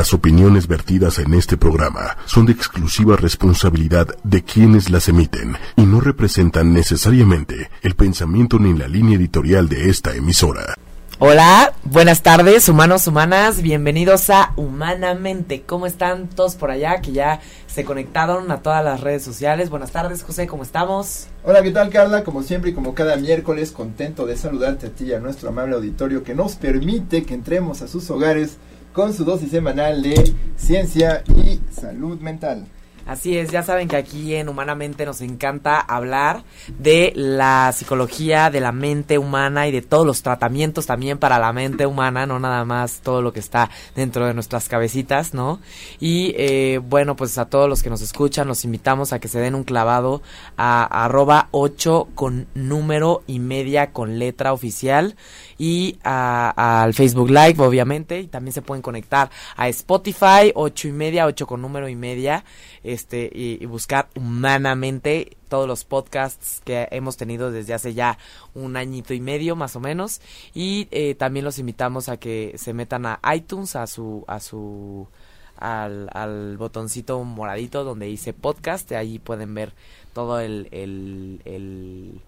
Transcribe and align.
Las 0.00 0.14
opiniones 0.14 0.66
vertidas 0.66 1.18
en 1.18 1.34
este 1.34 1.58
programa 1.58 2.16
son 2.24 2.46
de 2.46 2.52
exclusiva 2.52 3.16
responsabilidad 3.16 4.08
de 4.24 4.42
quienes 4.42 4.88
las 4.88 5.10
emiten 5.10 5.58
y 5.76 5.82
no 5.82 6.00
representan 6.00 6.72
necesariamente 6.72 7.68
el 7.82 7.94
pensamiento 7.96 8.58
ni 8.58 8.72
la 8.72 8.88
línea 8.88 9.18
editorial 9.18 9.68
de 9.68 9.90
esta 9.90 10.14
emisora. 10.14 10.74
Hola, 11.18 11.74
buenas 11.84 12.22
tardes, 12.22 12.66
humanos, 12.70 13.06
humanas, 13.08 13.60
bienvenidos 13.60 14.30
a 14.30 14.54
Humanamente. 14.56 15.64
¿Cómo 15.66 15.84
están 15.84 16.28
todos 16.28 16.54
por 16.54 16.70
allá 16.70 17.02
que 17.02 17.12
ya 17.12 17.42
se 17.66 17.84
conectaron 17.84 18.50
a 18.50 18.62
todas 18.62 18.82
las 18.82 19.02
redes 19.02 19.22
sociales? 19.22 19.68
Buenas 19.68 19.90
tardes, 19.90 20.22
José, 20.22 20.46
¿cómo 20.46 20.62
estamos? 20.62 21.26
Hola, 21.44 21.62
¿qué 21.62 21.72
tal, 21.72 21.90
Carla? 21.90 22.24
Como 22.24 22.42
siempre 22.42 22.70
y 22.70 22.72
como 22.72 22.94
cada 22.94 23.16
miércoles, 23.16 23.70
contento 23.70 24.24
de 24.24 24.38
saludarte 24.38 24.86
a 24.86 24.90
ti 24.92 25.04
y 25.08 25.12
a 25.12 25.20
nuestro 25.20 25.50
amable 25.50 25.74
auditorio 25.74 26.22
que 26.22 26.34
nos 26.34 26.54
permite 26.54 27.24
que 27.24 27.34
entremos 27.34 27.82
a 27.82 27.86
sus 27.86 28.08
hogares 28.08 28.56
con 28.92 29.14
su 29.14 29.24
dosis 29.24 29.50
semanal 29.50 30.02
de 30.02 30.34
ciencia 30.56 31.22
y 31.28 31.60
salud 31.72 32.20
mental. 32.20 32.66
Así 33.10 33.36
es, 33.36 33.50
ya 33.50 33.64
saben 33.64 33.88
que 33.88 33.96
aquí 33.96 34.36
en 34.36 34.48
Humanamente 34.48 35.04
nos 35.04 35.20
encanta 35.20 35.80
hablar 35.80 36.44
de 36.78 37.12
la 37.16 37.72
psicología, 37.74 38.50
de 38.50 38.60
la 38.60 38.70
mente 38.70 39.18
humana 39.18 39.66
y 39.66 39.72
de 39.72 39.82
todos 39.82 40.06
los 40.06 40.22
tratamientos 40.22 40.86
también 40.86 41.18
para 41.18 41.40
la 41.40 41.52
mente 41.52 41.86
humana, 41.86 42.26
no 42.26 42.38
nada 42.38 42.64
más 42.64 43.00
todo 43.00 43.20
lo 43.20 43.32
que 43.32 43.40
está 43.40 43.68
dentro 43.96 44.26
de 44.26 44.34
nuestras 44.34 44.68
cabecitas, 44.68 45.34
¿no? 45.34 45.58
Y 45.98 46.34
eh, 46.36 46.78
bueno, 46.78 47.16
pues 47.16 47.36
a 47.38 47.46
todos 47.46 47.68
los 47.68 47.82
que 47.82 47.90
nos 47.90 48.00
escuchan, 48.00 48.46
los 48.46 48.64
invitamos 48.64 49.12
a 49.12 49.18
que 49.18 49.26
se 49.26 49.40
den 49.40 49.56
un 49.56 49.64
clavado 49.64 50.22
a, 50.56 51.04
arroba 51.04 51.48
8 51.50 52.10
con 52.14 52.46
número 52.54 53.24
y 53.26 53.40
media 53.40 53.90
con 53.92 54.20
letra 54.20 54.52
oficial 54.52 55.16
y 55.60 55.98
al 56.04 56.94
Facebook 56.94 57.28
Live, 57.28 57.56
obviamente, 57.58 58.18
y 58.18 58.28
también 58.28 58.54
se 58.54 58.62
pueden 58.62 58.80
conectar 58.80 59.30
a 59.56 59.68
Spotify, 59.68 60.52
8 60.54 60.88
y 60.88 60.92
media, 60.92 61.26
8 61.26 61.46
con 61.46 61.60
número 61.60 61.86
y 61.90 61.96
media, 61.96 62.46
este, 62.82 63.30
y, 63.30 63.66
buscar 63.66 64.08
humanamente 64.16 65.36
todos 65.48 65.68
los 65.68 65.84
podcasts 65.84 66.62
que 66.64 66.88
hemos 66.92 67.18
tenido 67.18 67.50
desde 67.50 67.74
hace 67.74 67.92
ya 67.92 68.16
un 68.54 68.78
añito 68.78 69.12
y 69.12 69.20
medio 69.20 69.54
más 69.54 69.76
o 69.76 69.80
menos. 69.80 70.22
Y 70.54 70.88
eh, 70.92 71.14
también 71.14 71.44
los 71.44 71.58
invitamos 71.58 72.08
a 72.08 72.16
que 72.16 72.54
se 72.56 72.72
metan 72.72 73.04
a 73.04 73.20
iTunes 73.34 73.76
a 73.76 73.86
su 73.86 74.24
a 74.28 74.40
su 74.40 75.08
al, 75.58 76.08
al 76.14 76.56
botoncito 76.56 77.22
moradito 77.22 77.84
donde 77.84 78.06
dice 78.06 78.32
podcast 78.32 78.90
ahí 78.92 79.18
pueden 79.18 79.52
ver 79.54 79.74
todo 80.14 80.40
el, 80.40 80.68
el, 80.70 81.42
el 81.44 82.22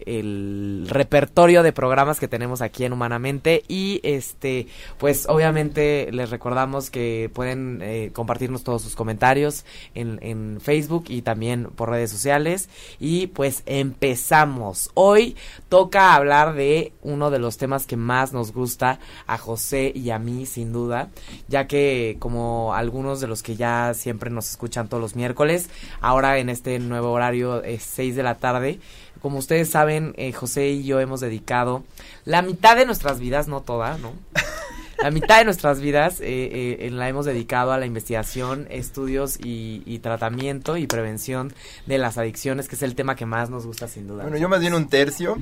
el 0.00 0.86
repertorio 0.88 1.62
de 1.62 1.72
programas 1.72 2.20
que 2.20 2.28
tenemos 2.28 2.62
aquí 2.62 2.84
en 2.84 2.92
Humanamente 2.92 3.62
y 3.68 4.00
este 4.02 4.66
pues 4.98 5.26
obviamente 5.28 6.10
les 6.12 6.30
recordamos 6.30 6.90
que 6.90 7.30
pueden 7.32 7.80
eh, 7.82 8.10
compartirnos 8.12 8.64
todos 8.64 8.82
sus 8.82 8.94
comentarios 8.94 9.64
en, 9.94 10.18
en 10.22 10.60
Facebook 10.60 11.04
y 11.08 11.22
también 11.22 11.64
por 11.64 11.90
redes 11.90 12.10
sociales. 12.10 12.68
Y 12.98 13.28
pues 13.28 13.62
empezamos. 13.66 14.90
Hoy 14.94 15.36
toca 15.68 16.14
hablar 16.14 16.54
de 16.54 16.92
uno 17.02 17.30
de 17.30 17.38
los 17.38 17.56
temas 17.56 17.86
que 17.86 17.96
más 17.96 18.32
nos 18.32 18.52
gusta 18.52 18.98
a 19.26 19.38
José 19.38 19.92
y 19.94 20.10
a 20.10 20.18
mí 20.18 20.46
sin 20.46 20.72
duda 20.72 21.08
ya 21.48 21.66
que 21.66 22.16
como 22.18 22.74
algunos 22.74 23.20
de 23.20 23.26
los 23.26 23.42
que 23.42 23.56
ya 23.56 23.94
siempre 23.94 24.30
nos 24.30 24.50
escuchan 24.50 24.88
todos 24.88 25.00
los 25.00 25.16
miércoles 25.16 25.70
ahora 26.00 26.38
en 26.38 26.48
este 26.48 26.78
nuevo 26.78 27.12
horario 27.12 27.62
es 27.62 27.82
6 27.82 28.16
de 28.16 28.22
la 28.22 28.36
tarde 28.36 28.80
como 29.26 29.38
ustedes 29.38 29.68
saben, 29.68 30.14
eh, 30.18 30.32
José 30.32 30.68
y 30.68 30.84
yo 30.84 31.00
hemos 31.00 31.18
dedicado 31.18 31.82
la 32.24 32.42
mitad 32.42 32.76
de 32.76 32.86
nuestras 32.86 33.18
vidas, 33.18 33.48
no 33.48 33.60
toda, 33.60 33.98
¿no? 33.98 34.12
La 35.02 35.10
mitad 35.10 35.38
de 35.38 35.44
nuestras 35.44 35.80
vidas 35.80 36.20
eh, 36.20 36.78
eh, 36.80 36.90
la 36.90 37.08
hemos 37.08 37.26
dedicado 37.26 37.72
a 37.72 37.78
la 37.78 37.84
investigación, 37.84 38.66
estudios 38.70 39.36
y, 39.42 39.98
tratamiento 39.98 40.76
y 40.78 40.86
prevención 40.86 41.52
de 41.86 41.98
las 41.98 42.16
adicciones, 42.18 42.66
que 42.66 42.76
es 42.76 42.82
el 42.82 42.94
tema 42.94 43.14
que 43.14 43.26
más 43.26 43.50
nos 43.50 43.66
gusta 43.66 43.88
sin 43.88 44.06
duda. 44.06 44.22
Bueno, 44.22 44.38
yo 44.38 44.48
más 44.48 44.60
bien 44.60 44.72
un 44.72 44.88
tercio. 44.88 45.36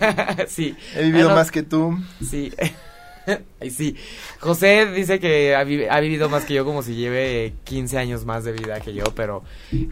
sí. 0.46 0.76
He 0.94 1.02
vivido 1.02 1.30
más 1.30 1.50
que 1.50 1.64
tú. 1.64 1.98
Sí. 2.24 2.52
sí, 3.70 3.96
José 4.38 4.86
dice 4.92 5.20
que 5.20 5.54
ha, 5.54 5.64
vivido 5.64 6.28
más 6.28 6.44
que 6.44 6.54
yo 6.54 6.64
como 6.64 6.82
si 6.82 6.94
lleve 6.94 7.54
15 7.64 7.98
años 7.98 8.24
más 8.24 8.44
de 8.44 8.52
vida 8.52 8.80
que 8.80 8.94
yo, 8.94 9.04
pero... 9.14 9.42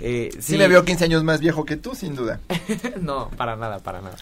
Eh, 0.00 0.30
sí, 0.38 0.56
me 0.56 0.68
veo 0.68 0.84
15 0.84 1.04
años 1.04 1.24
más 1.24 1.40
viejo 1.40 1.64
que 1.64 1.76
tú, 1.76 1.94
sin 1.94 2.14
duda. 2.14 2.40
no, 3.00 3.30
para 3.30 3.56
nada, 3.56 3.78
para 3.78 4.00
nada. 4.00 4.16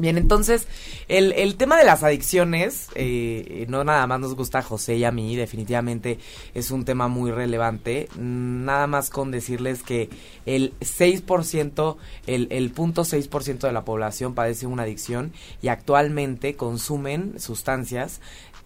Bien, 0.00 0.16
entonces, 0.16 0.66
el, 1.08 1.32
el 1.32 1.56
tema 1.56 1.76
de 1.76 1.84
las 1.84 2.02
adicciones, 2.02 2.88
eh, 2.94 3.66
no 3.68 3.84
nada 3.84 4.06
más 4.06 4.18
nos 4.18 4.34
gusta 4.34 4.60
a 4.60 4.62
José 4.62 4.96
y 4.96 5.04
a 5.04 5.12
mí, 5.12 5.36
definitivamente 5.36 6.18
es 6.54 6.70
un 6.70 6.86
tema 6.86 7.08
muy 7.08 7.30
relevante. 7.30 8.08
Nada 8.18 8.86
más 8.86 9.10
con 9.10 9.30
decirles 9.30 9.82
que 9.82 10.08
el 10.46 10.72
6%, 10.80 11.98
el, 12.26 12.48
el 12.50 12.70
punto 12.70 13.02
6% 13.02 13.58
de 13.58 13.72
la 13.72 13.84
población 13.84 14.34
padece 14.34 14.66
una 14.66 14.84
adicción 14.84 15.34
y 15.60 15.68
actualmente 15.68 16.54
consumen 16.56 17.38
sustancias 17.38 18.22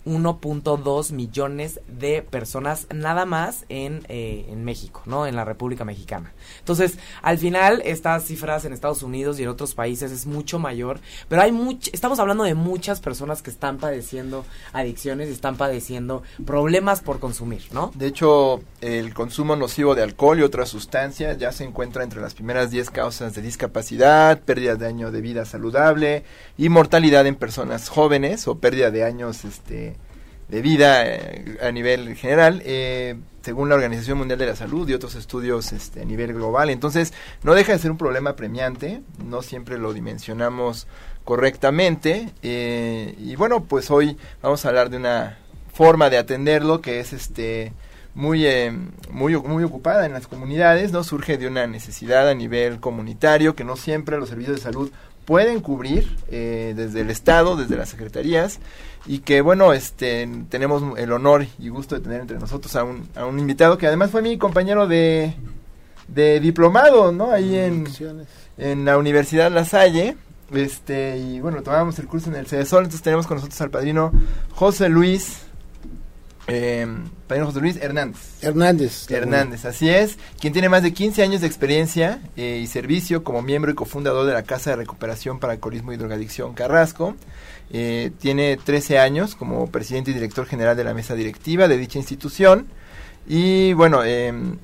1.2 0.06 1.12
millones 1.12 1.80
de 1.88 2.22
personas 2.22 2.86
nada 2.94 3.24
más 3.24 3.64
en, 3.68 4.04
eh, 4.08 4.46
en 4.48 4.64
México, 4.64 5.02
¿no? 5.06 5.26
En 5.26 5.36
la 5.36 5.44
República 5.44 5.84
Mexicana. 5.84 6.32
Entonces, 6.58 6.98
al 7.22 7.38
final, 7.38 7.82
estas 7.84 8.24
cifras 8.24 8.64
en 8.64 8.72
Estados 8.72 9.02
Unidos 9.02 9.38
y 9.38 9.42
en 9.42 9.48
otros 9.48 9.74
países 9.74 10.12
es 10.12 10.26
mucho 10.26 10.58
mayor, 10.58 11.00
pero 11.28 11.42
hay 11.42 11.52
much 11.52 11.88
estamos 11.92 12.18
hablando 12.18 12.44
de 12.44 12.54
muchas 12.54 13.00
personas 13.00 13.42
que 13.42 13.50
están 13.50 13.78
padeciendo 13.78 14.44
adicciones 14.72 15.28
y 15.28 15.32
están 15.32 15.56
padeciendo 15.56 16.22
problemas 16.44 17.00
por 17.00 17.20
consumir, 17.20 17.62
¿no? 17.72 17.92
De 17.94 18.06
hecho, 18.06 18.62
el 18.80 19.14
consumo 19.14 19.56
nocivo 19.56 19.94
de 19.94 20.02
alcohol 20.02 20.38
y 20.38 20.42
otras 20.42 20.68
sustancias 20.68 21.38
ya 21.38 21.52
se 21.52 21.64
encuentra 21.64 22.04
entre 22.04 22.20
las 22.20 22.34
primeras 22.34 22.70
10 22.70 22.90
causas 22.90 23.34
de 23.34 23.42
discapacidad, 23.42 24.40
pérdida 24.40 24.76
de 24.76 24.86
año 24.86 25.10
de 25.10 25.20
vida 25.20 25.44
saludable 25.44 26.24
y 26.58 26.68
mortalidad 26.68 27.26
en 27.26 27.36
personas 27.36 27.88
jóvenes 27.88 28.46
o 28.48 28.58
pérdida 28.58 28.90
de 28.90 29.04
años, 29.04 29.44
este, 29.44 29.93
de 30.48 30.62
vida 30.62 31.06
eh, 31.06 31.58
a 31.62 31.70
nivel 31.70 32.14
general, 32.16 32.62
eh, 32.64 33.16
según 33.42 33.68
la 33.68 33.74
Organización 33.74 34.18
Mundial 34.18 34.38
de 34.38 34.46
la 34.46 34.56
Salud 34.56 34.88
y 34.88 34.94
otros 34.94 35.14
estudios 35.14 35.72
este, 35.72 36.02
a 36.02 36.04
nivel 36.04 36.32
global. 36.32 36.70
Entonces, 36.70 37.12
no 37.42 37.54
deja 37.54 37.72
de 37.72 37.78
ser 37.78 37.90
un 37.90 37.98
problema 37.98 38.36
premiante, 38.36 39.02
no 39.24 39.42
siempre 39.42 39.78
lo 39.78 39.92
dimensionamos 39.92 40.86
correctamente. 41.24 42.30
Eh, 42.42 43.14
y 43.18 43.36
bueno, 43.36 43.64
pues 43.64 43.90
hoy 43.90 44.16
vamos 44.42 44.64
a 44.64 44.68
hablar 44.68 44.90
de 44.90 44.98
una 44.98 45.38
forma 45.72 46.10
de 46.10 46.18
atenderlo 46.18 46.80
que 46.80 47.00
es 47.00 47.12
este 47.12 47.72
muy, 48.14 48.46
muy, 49.10 49.36
muy 49.36 49.64
ocupada 49.64 50.06
en 50.06 50.12
las 50.12 50.28
comunidades, 50.28 50.92
¿no? 50.92 51.02
Surge 51.02 51.36
de 51.36 51.48
una 51.48 51.66
necesidad 51.66 52.28
a 52.28 52.34
nivel 52.34 52.78
comunitario 52.78 53.56
que 53.56 53.64
no 53.64 53.74
siempre 53.74 54.18
los 54.18 54.28
servicios 54.28 54.56
de 54.58 54.62
salud 54.62 54.92
pueden 55.24 55.60
cubrir 55.60 56.16
desde 56.28 57.00
el 57.00 57.10
Estado, 57.10 57.56
desde 57.56 57.76
las 57.76 57.88
secretarías 57.88 58.60
y 59.06 59.18
que 59.18 59.40
bueno, 59.40 59.72
este 59.72 60.28
tenemos 60.48 60.98
el 60.98 61.12
honor 61.12 61.46
y 61.58 61.68
gusto 61.68 61.94
de 61.94 62.00
tener 62.00 62.20
entre 62.20 62.38
nosotros 62.38 62.74
a 62.76 62.84
un, 62.84 63.08
a 63.14 63.26
un 63.26 63.38
invitado 63.38 63.76
que 63.76 63.86
además 63.86 64.10
fue 64.10 64.22
mi 64.22 64.38
compañero 64.38 64.86
de, 64.86 65.34
de 66.08 66.40
diplomado, 66.40 67.12
¿no? 67.12 67.30
Ahí 67.30 67.56
en, 67.56 67.86
en 68.56 68.84
la 68.84 68.98
Universidad 68.98 69.52
La 69.52 69.64
Salle. 69.64 70.16
Este, 70.52 71.18
y 71.18 71.40
bueno, 71.40 71.62
tomamos 71.62 71.98
el 71.98 72.06
curso 72.06 72.30
en 72.30 72.36
el 72.36 72.46
CEDESOL, 72.46 72.84
entonces 72.84 73.02
tenemos 73.02 73.26
con 73.26 73.38
nosotros 73.38 73.60
al 73.60 73.70
padrino 73.70 74.12
José 74.54 74.88
Luis 74.88 75.43
eh, 76.46 76.86
padrino 77.26 77.46
José 77.46 77.60
Luis 77.60 77.76
Hernández. 77.76 78.42
Hernández. 78.42 79.10
Hernández, 79.10 79.64
así 79.64 79.88
es. 79.88 80.18
Quien 80.38 80.52
tiene 80.52 80.68
más 80.68 80.82
de 80.82 80.92
15 80.92 81.22
años 81.22 81.40
de 81.40 81.46
experiencia 81.46 82.20
eh, 82.36 82.60
y 82.62 82.66
servicio 82.66 83.24
como 83.24 83.40
miembro 83.40 83.70
y 83.70 83.74
cofundador 83.74 84.26
de 84.26 84.34
la 84.34 84.42
Casa 84.42 84.70
de 84.70 84.76
Recuperación 84.76 85.38
para 85.38 85.54
Alcoholismo 85.54 85.92
y 85.92 85.96
Drogadicción 85.96 86.54
Carrasco. 86.54 87.16
Eh, 87.70 88.12
tiene 88.18 88.58
13 88.58 88.98
años 88.98 89.34
como 89.34 89.70
presidente 89.70 90.10
y 90.10 90.14
director 90.14 90.46
general 90.46 90.76
de 90.76 90.84
la 90.84 90.92
mesa 90.92 91.14
directiva 91.14 91.66
de 91.66 91.78
dicha 91.78 91.98
institución. 91.98 92.66
Y 93.26 93.72
bueno, 93.72 94.04
em, 94.04 94.58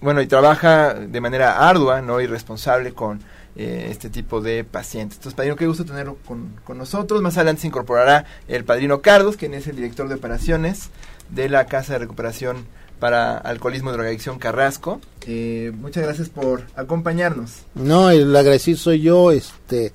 bueno, 0.00 0.22
y 0.22 0.26
trabaja 0.26 0.94
de 0.94 1.20
manera 1.20 1.68
ardua 1.68 2.00
¿no? 2.00 2.22
y 2.22 2.26
responsable 2.26 2.94
con 2.94 3.20
eh, 3.54 3.88
este 3.90 4.08
tipo 4.08 4.40
de 4.40 4.64
pacientes. 4.64 5.18
Entonces, 5.18 5.34
padrino, 5.34 5.56
qué 5.56 5.66
gusto 5.66 5.84
tenerlo 5.84 6.16
con, 6.26 6.54
con, 6.64 6.78
nosotros. 6.78 7.20
Más 7.20 7.36
adelante 7.36 7.62
se 7.62 7.66
incorporará 7.66 8.24
el 8.46 8.64
padrino 8.64 9.02
Cardos, 9.02 9.36
quien 9.36 9.52
es 9.52 9.66
el 9.66 9.76
director 9.76 10.08
de 10.08 10.14
operaciones 10.14 10.90
de 11.30 11.48
la 11.48 11.66
Casa 11.66 11.94
de 11.94 12.00
Recuperación 12.00 12.66
para 12.98 13.36
Alcoholismo 13.38 13.90
y 13.90 13.92
Drogadicción 13.92 14.38
Carrasco. 14.38 15.00
Eh, 15.26 15.72
muchas 15.74 16.02
gracias 16.04 16.28
por 16.28 16.64
acompañarnos. 16.74 17.62
No, 17.74 18.10
el 18.10 18.34
agradecido 18.34 18.78
soy 18.78 19.00
yo, 19.02 19.30
este 19.30 19.92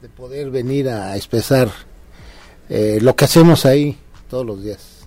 de 0.00 0.08
poder 0.08 0.50
venir 0.50 0.88
a 0.88 1.16
expresar 1.16 1.68
eh, 2.70 2.98
lo 3.02 3.14
que 3.16 3.26
hacemos 3.26 3.66
ahí 3.66 3.98
todos 4.28 4.46
los 4.46 4.62
días. 4.62 5.00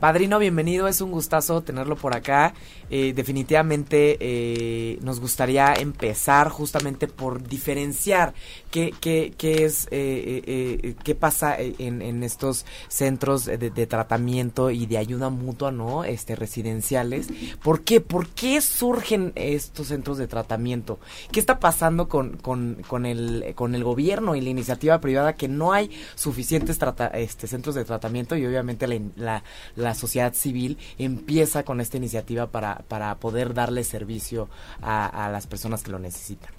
Padrino, 0.00 0.38
bienvenido, 0.38 0.88
es 0.88 1.00
un 1.00 1.12
gustazo 1.12 1.62
tenerlo 1.62 1.96
por 1.96 2.14
acá. 2.14 2.52
Eh, 2.96 3.12
definitivamente 3.12 4.16
eh, 4.20 5.00
nos 5.02 5.18
gustaría 5.18 5.74
empezar 5.74 6.48
justamente 6.48 7.08
por 7.08 7.42
diferenciar 7.42 8.34
qué, 8.70 8.94
qué, 9.00 9.34
qué 9.36 9.64
es, 9.64 9.88
eh, 9.90 10.94
qué 11.02 11.16
pasa 11.16 11.56
en, 11.58 12.22
estos 12.22 12.64
centros 12.86 13.46
de, 13.46 13.86
tratamiento 13.88 14.70
y 14.70 14.86
de 14.86 14.98
ayuda 14.98 15.28
mutua, 15.28 15.72
¿no? 15.72 16.04
Este, 16.04 16.36
residenciales. 16.36 17.26
¿Por 17.64 17.82
qué? 17.82 18.00
¿Por 18.00 18.28
qué 18.28 18.60
surgen 18.60 19.32
estos 19.34 19.88
centros 19.88 20.16
de 20.16 20.28
tratamiento? 20.28 21.00
¿Qué 21.32 21.40
está 21.40 21.58
pasando 21.58 22.08
con, 22.08 22.36
con, 22.36 22.84
con, 22.86 23.06
el, 23.06 23.54
con 23.56 23.74
el 23.74 23.82
gobierno 23.82 24.36
y 24.36 24.40
la 24.40 24.50
iniciativa 24.50 25.00
privada 25.00 25.34
que 25.34 25.48
no 25.48 25.72
hay 25.72 25.90
suficientes 26.14 26.78
este, 27.14 27.48
centros 27.48 27.74
de 27.74 27.84
tratamiento 27.84 28.36
y 28.36 28.46
obviamente 28.46 28.86
la, 29.16 29.42
la 29.74 29.94
sociedad 29.96 30.32
civil 30.32 30.78
empieza 30.96 31.64
con 31.64 31.80
esta 31.80 31.96
iniciativa 31.96 32.46
para, 32.46 32.83
para 32.88 33.14
poder 33.16 33.54
darle 33.54 33.84
servicio 33.84 34.48
a, 34.82 35.28
las 35.32 35.46
personas 35.46 35.82
que 35.82 35.90
lo 35.90 35.98
necesitan? 35.98 36.50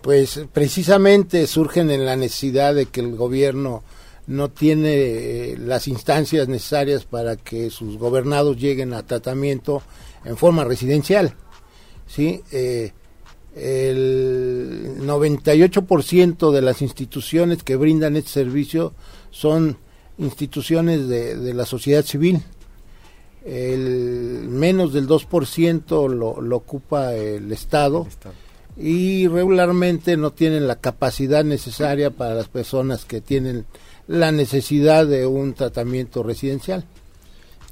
Pues 0.00 0.40
precisamente 0.52 1.46
surgen 1.46 1.90
en 1.90 2.04
la 2.04 2.16
necesidad 2.16 2.74
de 2.74 2.86
que 2.86 3.00
el 3.00 3.16
gobierno 3.16 3.82
no 4.26 4.50
tiene 4.50 4.94
eh, 4.94 5.56
las 5.58 5.88
instancias 5.88 6.48
necesarias 6.48 7.04
para 7.04 7.36
que 7.36 7.70
sus 7.70 7.98
gobernados 7.98 8.56
lleguen 8.56 8.94
a 8.94 9.06
tratamiento 9.06 9.82
en 10.24 10.36
forma 10.36 10.64
residencial. 10.64 11.34
¿sí? 12.06 12.42
Eh, 12.52 12.92
el 13.54 14.96
98% 15.00 16.50
de 16.50 16.62
las 16.62 16.82
instituciones 16.82 17.62
que 17.62 17.76
brindan 17.76 18.16
este 18.16 18.30
servicio 18.30 18.94
son 19.30 19.78
instituciones 20.18 21.08
de 21.08 21.54
la 21.54 21.64
sociedad 21.66 22.04
civil. 22.04 22.42
El 23.44 24.46
menos 24.48 24.92
del 24.92 25.06
2% 25.06 26.08
lo, 26.08 26.40
lo 26.40 26.56
ocupa 26.56 27.14
el 27.14 27.52
Estado, 27.52 28.02
el 28.02 28.08
Estado 28.08 28.32
y 28.76 29.28
regularmente 29.28 30.16
no 30.16 30.32
tienen 30.32 30.66
la 30.66 30.76
capacidad 30.76 31.44
necesaria 31.44 32.10
para 32.10 32.34
las 32.34 32.48
personas 32.48 33.04
que 33.04 33.20
tienen 33.20 33.66
la 34.06 34.32
necesidad 34.32 35.06
de 35.06 35.26
un 35.26 35.54
tratamiento 35.54 36.22
residencial. 36.22 36.84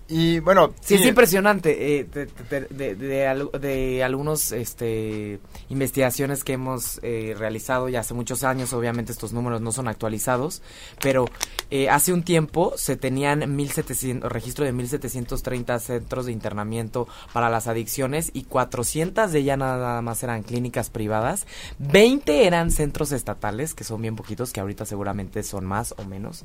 Y 0.08 0.40
bueno, 0.40 0.74
sí, 0.80 0.96
es 0.96 1.06
impresionante 1.06 2.00
eh, 2.00 2.04
de, 2.04 2.26
de, 2.50 2.94
de, 2.94 3.58
de, 3.58 4.02
algunos 4.02 4.52
este, 4.52 5.38
investigaciones 5.68 6.44
que 6.44 6.54
hemos 6.54 6.98
eh, 7.02 7.34
realizado 7.38 7.88
ya 7.88 8.00
hace 8.00 8.12
muchos 8.12 8.42
años, 8.42 8.72
obviamente 8.72 9.12
estos 9.12 9.32
números 9.32 9.60
no 9.60 9.70
son 9.70 9.88
actualizados, 9.88 10.60
pero 11.00 11.26
eh, 11.70 11.88
hace 11.88 12.12
un 12.12 12.24
tiempo 12.24 12.74
se 12.76 12.96
tenían 12.96 13.54
1700, 13.54 14.30
registro 14.30 14.64
de 14.64 14.72
1730 14.72 15.78
centros 15.78 16.26
de 16.26 16.32
internamiento 16.32 17.06
para 17.32 17.48
las 17.48 17.68
adicciones 17.68 18.30
y 18.34 18.42
400 18.42 19.30
de 19.30 19.38
ellas 19.38 19.58
nada 19.58 20.02
más 20.02 20.22
eran 20.22 20.42
clínicas 20.42 20.90
privadas, 20.90 21.46
20 21.78 22.46
eran 22.46 22.70
centros 22.70 23.12
estatales, 23.12 23.72
que 23.74 23.84
son 23.84 24.02
bien 24.02 24.16
poquitos, 24.16 24.52
que 24.52 24.60
ahorita 24.60 24.84
seguramente 24.84 25.42
son 25.42 25.64
más 25.64 25.94
o 25.96 26.04
menos, 26.04 26.44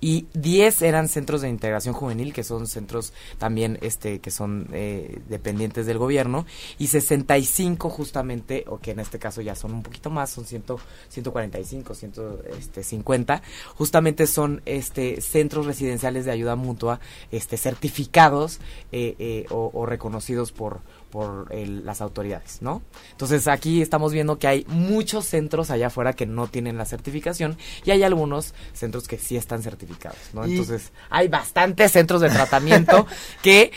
y 0.00 0.26
10 0.34 0.82
eran 0.82 1.08
centros 1.08 1.40
de 1.40 1.48
integración 1.48 1.94
juvenil, 1.94 2.32
que 2.32 2.44
son 2.44 2.66
centros 2.66 2.97
también 3.38 3.78
este 3.80 4.20
que 4.20 4.30
son 4.30 4.68
eh, 4.72 5.20
dependientes 5.28 5.86
del 5.86 5.98
gobierno, 5.98 6.46
y 6.78 6.88
65 6.88 7.90
justamente, 7.90 8.64
o 8.68 8.78
que 8.78 8.92
en 8.92 9.00
este 9.00 9.18
caso 9.18 9.40
ya 9.40 9.54
son 9.54 9.72
un 9.72 9.82
poquito 9.82 10.10
más, 10.10 10.30
son 10.30 10.44
100, 10.44 10.64
145, 11.08 11.94
150, 11.94 13.34
este, 13.34 13.42
justamente 13.74 14.26
son 14.26 14.62
este 14.64 15.20
centros 15.20 15.66
residenciales 15.66 16.24
de 16.24 16.32
ayuda 16.32 16.56
mutua 16.56 17.00
este 17.30 17.56
certificados 17.56 18.60
eh, 18.92 19.14
eh, 19.18 19.46
o 19.50 19.86
reconocidos 19.86 20.52
por 20.52 20.80
por 21.10 21.48
el, 21.50 21.84
las 21.84 22.00
autoridades, 22.00 22.62
¿no? 22.62 22.82
Entonces 23.12 23.48
aquí 23.48 23.82
estamos 23.82 24.12
viendo 24.12 24.38
que 24.38 24.46
hay 24.46 24.64
muchos 24.68 25.26
centros 25.26 25.70
allá 25.70 25.88
afuera 25.88 26.12
que 26.12 26.26
no 26.26 26.46
tienen 26.46 26.76
la 26.76 26.84
certificación 26.84 27.56
y 27.84 27.90
hay 27.90 28.02
algunos 28.02 28.54
centros 28.72 29.08
que 29.08 29.18
sí 29.18 29.36
están 29.36 29.62
certificados, 29.62 30.18
¿no? 30.32 30.44
Entonces 30.44 30.92
hay 31.10 31.28
bastantes 31.28 31.92
centros 31.92 32.20
de 32.20 32.30
tratamiento 32.30 33.06
que 33.42 33.72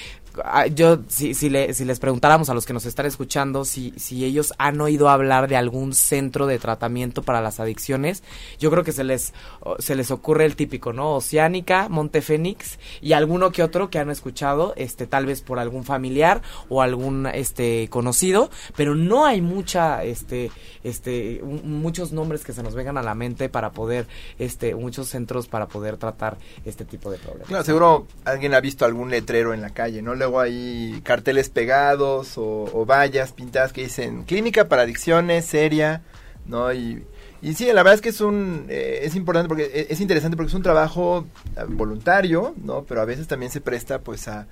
yo 0.74 1.00
si, 1.08 1.34
si, 1.34 1.50
le, 1.50 1.74
si 1.74 1.86
les 1.86 2.00
preguntáramos 2.00 2.50
a 2.50 2.54
los 2.54 2.66
que 2.66 2.74
nos 2.74 2.86
están 2.86 3.06
escuchando 3.06 3.66
si, 3.66 3.94
si 3.98 4.24
ellos 4.26 4.54
han 4.58 4.80
oído 4.80 5.10
hablar 5.10 5.48
de 5.48 5.58
algún 5.58 5.94
centro 5.94 6.48
de 6.48 6.60
tratamiento 6.60 7.24
para 7.24 7.42
las 7.42 7.60
adicciones, 7.60 8.24
yo 8.60 8.72
creo 8.72 8.84
que 8.84 8.92
se 8.92 9.04
les, 9.04 9.34
se 9.80 9.96
les 9.96 10.12
ocurre 10.12 10.46
el 10.46 10.56
típico, 10.56 10.94
¿no? 10.94 11.16
Oceánica, 11.16 11.90
Montefénix 11.90 12.80
y 13.02 13.14
alguno 13.14 13.52
que 13.52 13.64
otro 13.64 13.90
que 13.90 14.00
han 14.00 14.10
escuchado, 14.10 14.74
este, 14.78 15.08
tal 15.08 15.26
vez 15.26 15.42
por 15.42 15.60
algún 15.60 15.84
familiar 15.84 16.42
o 16.70 16.82
algún 16.82 17.28
este 17.28 17.88
conocido, 17.90 18.50
pero 18.76 18.96
no 18.96 19.26
hay 19.26 19.42
mucha, 19.42 20.04
este, 20.04 20.52
este, 20.84 21.42
muchos 21.44 22.12
nombres 22.12 22.44
que 22.44 22.54
se 22.54 22.64
nos 22.64 22.74
vengan 22.74 22.98
a 22.98 23.04
la 23.04 23.16
mente 23.16 23.50
para 23.50 23.72
poder, 23.72 24.08
este, 24.40 24.76
muchos 24.76 25.10
centros 25.10 25.48
para 25.48 25.68
poder 25.68 25.98
tratar 25.98 26.38
este 26.66 26.86
tipo 26.86 27.12
de 27.12 27.18
problemas. 27.18 27.48
Claro, 27.48 27.64
seguro 27.64 28.08
alguien 28.26 28.54
ha 28.54 28.62
visto 28.62 28.86
algún 28.86 29.10
letrero 29.10 29.54
en 29.54 29.62
la 29.62 29.72
calle, 29.72 30.02
¿no? 30.02 30.16
Luego 30.22 30.40
hay 30.40 31.02
carteles 31.04 31.50
pegados 31.50 32.34
o, 32.38 32.86
vallas 32.86 33.32
pintadas 33.32 33.74
que 33.74 33.82
dicen 33.82 34.24
clínica 34.24 34.68
para 34.68 34.84
adicciones 34.84 35.46
seria, 35.46 36.04
¿no? 36.46 36.72
Y, 36.72 37.04
y 37.42 37.54
sí, 37.56 37.66
la 37.66 37.82
verdad 37.82 37.96
es 37.96 38.02
que 38.02 38.10
es 38.10 38.22
un 38.22 38.68
eh, 38.70 39.00
es 39.04 39.16
importante 39.16 39.48
porque 39.50 39.88
es 39.90 40.00
interesante 40.00 40.38
porque 40.38 40.50
es 40.50 40.54
un 40.54 40.62
trabajo 40.62 41.26
voluntario, 41.70 42.54
¿no? 42.64 42.84
Pero 42.84 43.02
a 43.02 43.06
veces 43.06 43.28
también 43.28 43.52
se 43.52 43.62
presta 43.62 44.00
pues 44.00 44.28
a, 44.28 44.46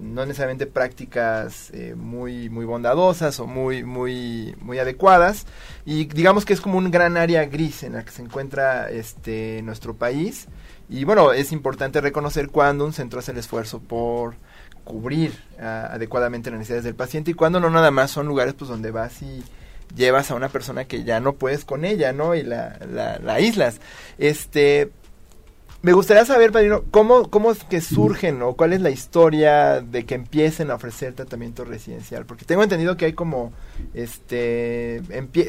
no 0.00 0.24
necesariamente 0.24 0.66
prácticas 0.66 1.70
eh, 1.72 1.94
muy 1.96 2.48
muy 2.48 2.64
bondadosas 2.64 3.38
o 3.40 3.46
muy 3.46 3.84
muy 3.84 4.56
muy 4.60 4.78
adecuadas 4.78 5.46
y 5.84 6.06
digamos 6.06 6.44
que 6.44 6.52
es 6.54 6.60
como 6.60 6.78
un 6.78 6.90
gran 6.90 7.16
área 7.16 7.44
gris 7.44 7.82
en 7.82 7.94
la 7.94 8.04
que 8.04 8.12
se 8.12 8.22
encuentra 8.22 8.88
este 8.88 9.60
nuestro 9.62 9.94
país 9.94 10.46
y 10.88 11.02
bueno 11.02 11.32
es 11.32 11.50
importante 11.50 12.00
reconocer 12.00 12.50
cuando 12.50 12.84
un 12.84 12.92
centro 12.92 13.18
hace 13.18 13.32
el 13.32 13.38
esfuerzo 13.38 13.80
por 13.80 14.36
cubrir 14.88 15.32
uh, 15.58 15.92
adecuadamente 15.92 16.50
las 16.50 16.58
necesidades 16.58 16.84
del 16.84 16.94
paciente 16.94 17.30
y 17.30 17.34
cuando 17.34 17.60
no 17.60 17.70
nada 17.70 17.90
más 17.90 18.10
son 18.10 18.26
lugares 18.26 18.54
pues 18.54 18.68
donde 18.70 18.90
vas 18.90 19.22
y 19.22 19.44
llevas 19.94 20.30
a 20.30 20.34
una 20.34 20.48
persona 20.48 20.86
que 20.86 21.04
ya 21.04 21.20
no 21.20 21.34
puedes 21.34 21.64
con 21.64 21.84
ella, 21.84 22.12
¿no? 22.12 22.34
Y 22.34 22.42
la, 22.42 22.78
la, 22.90 23.18
la 23.18 23.34
aíslas. 23.34 23.80
Este, 24.18 24.90
me 25.80 25.92
gustaría 25.92 26.24
saber, 26.24 26.50
Padrino, 26.50 26.82
¿cómo, 26.90 27.30
¿cómo 27.30 27.52
es 27.52 27.62
que 27.62 27.80
surgen 27.80 28.42
o 28.42 28.54
cuál 28.54 28.72
es 28.72 28.80
la 28.80 28.90
historia 28.90 29.80
de 29.80 30.04
que 30.04 30.16
empiecen 30.16 30.70
a 30.70 30.74
ofrecer 30.74 31.14
tratamiento 31.14 31.64
residencial? 31.64 32.26
Porque 32.26 32.44
tengo 32.44 32.64
entendido 32.64 32.96
que 32.96 33.04
hay 33.04 33.12
como, 33.12 33.52
este, 33.94 35.02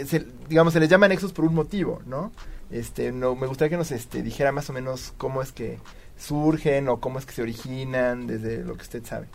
se, 0.06 0.27
digamos, 0.47 0.74
se 0.74 0.80
les 0.80 0.89
llama 0.89 1.07
anexos 1.07 1.33
por 1.33 1.45
un 1.45 1.56
motivo, 1.56 2.01
¿no? 2.06 2.31
Este, 2.69 3.12
no, 3.12 3.35
me 3.35 3.47
gustaría 3.47 3.71
que 3.71 3.77
nos 3.77 3.92
este, 3.92 4.21
dijera 4.21 4.51
más 4.51 4.69
o 4.69 4.74
menos 4.74 5.13
cómo 5.18 5.42
es 5.42 5.51
que 5.51 5.80
surgen 6.19 6.89
o 6.89 7.00
cómo 7.00 7.18
es 7.19 7.25
que 7.25 7.33
se 7.33 7.42
originan, 7.42 8.27
desde 8.27 8.63
lo 8.63 8.75
que 8.75 8.83
usted 8.83 9.04
sabe. 9.06 9.27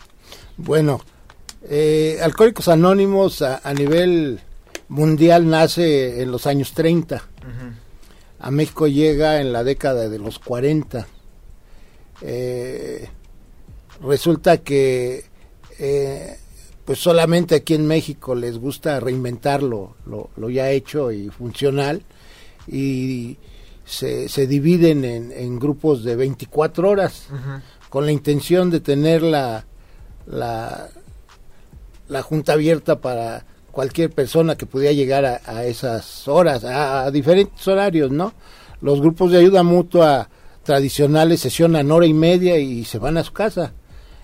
Bueno, 0.56 1.00
eh, 1.62 2.18
Alcohólicos 2.22 2.68
Anónimos 2.68 3.42
a, 3.42 3.60
a, 3.64 3.72
nivel 3.74 4.40
mundial 4.88 5.48
nace 5.48 6.22
en 6.22 6.30
los 6.30 6.46
años 6.46 6.72
30. 6.72 7.16
Uh 7.16 7.18
-huh. 7.18 7.74
A 8.38 8.50
México 8.50 8.86
llega 8.86 9.40
en 9.40 9.52
la 9.52 9.64
década 9.64 10.08
de 10.08 10.18
los 10.18 10.38
40. 10.38 11.06
Eh, 12.20 13.08
resulta 14.02 14.58
que 14.58 15.24
eh, 15.78 16.38
pues 16.84 16.98
solamente 16.98 17.54
aquí 17.54 17.74
en 17.74 17.86
México 17.86 18.34
les 18.34 18.58
gusta 18.58 19.00
reinventar 19.00 19.62
lo, 19.62 19.96
lo, 20.06 20.30
lo 20.36 20.50
ya 20.50 20.70
hecho 20.70 21.10
y 21.10 21.28
funcional 21.30 22.02
y 22.66 23.38
se, 23.84 24.28
se 24.28 24.46
dividen 24.46 25.04
en, 25.04 25.32
en, 25.32 25.58
grupos 25.58 26.04
de 26.04 26.16
24 26.16 26.88
horas 26.88 27.26
uh 27.30 27.34
-huh. 27.34 27.62
con 27.90 28.06
la 28.06 28.12
intención 28.12 28.70
de 28.70 28.80
tener 28.80 29.22
la, 29.22 29.66
la, 30.26 30.88
la 32.08 32.22
junta 32.22 32.54
abierta 32.54 33.00
para 33.00 33.44
cualquier 33.70 34.10
persona 34.10 34.56
que 34.56 34.66
pudiera 34.66 34.92
llegar 34.92 35.24
a, 35.24 35.40
a 35.44 35.64
esas 35.64 36.28
horas, 36.28 36.64
a, 36.64 37.04
a, 37.04 37.10
diferentes 37.10 37.66
horarios, 37.66 38.10
¿no? 38.10 38.32
Los 38.80 39.00
grupos 39.00 39.32
de 39.32 39.38
ayuda 39.38 39.62
mutua 39.62 40.28
tradicionales 40.62 41.40
sesionan 41.40 41.90
hora 41.90 42.06
y 42.06 42.14
media 42.14 42.56
y 42.58 42.84
se 42.84 42.98
van 42.98 43.18
a 43.18 43.24
su 43.24 43.32
casa. 43.32 43.72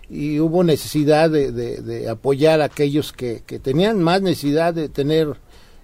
Y 0.09 0.40
hubo 0.40 0.64
necesidad 0.64 1.31
de, 1.31 1.52
de, 1.52 1.83
de 1.83 2.09
apoyar 2.09 2.61
a 2.61 2.64
aquellos 2.64 3.12
que, 3.12 3.43
que, 3.47 3.59
tenían 3.59 4.02
más 4.02 4.23
necesidad 4.23 4.75
de 4.75 4.88
tener 4.88 5.37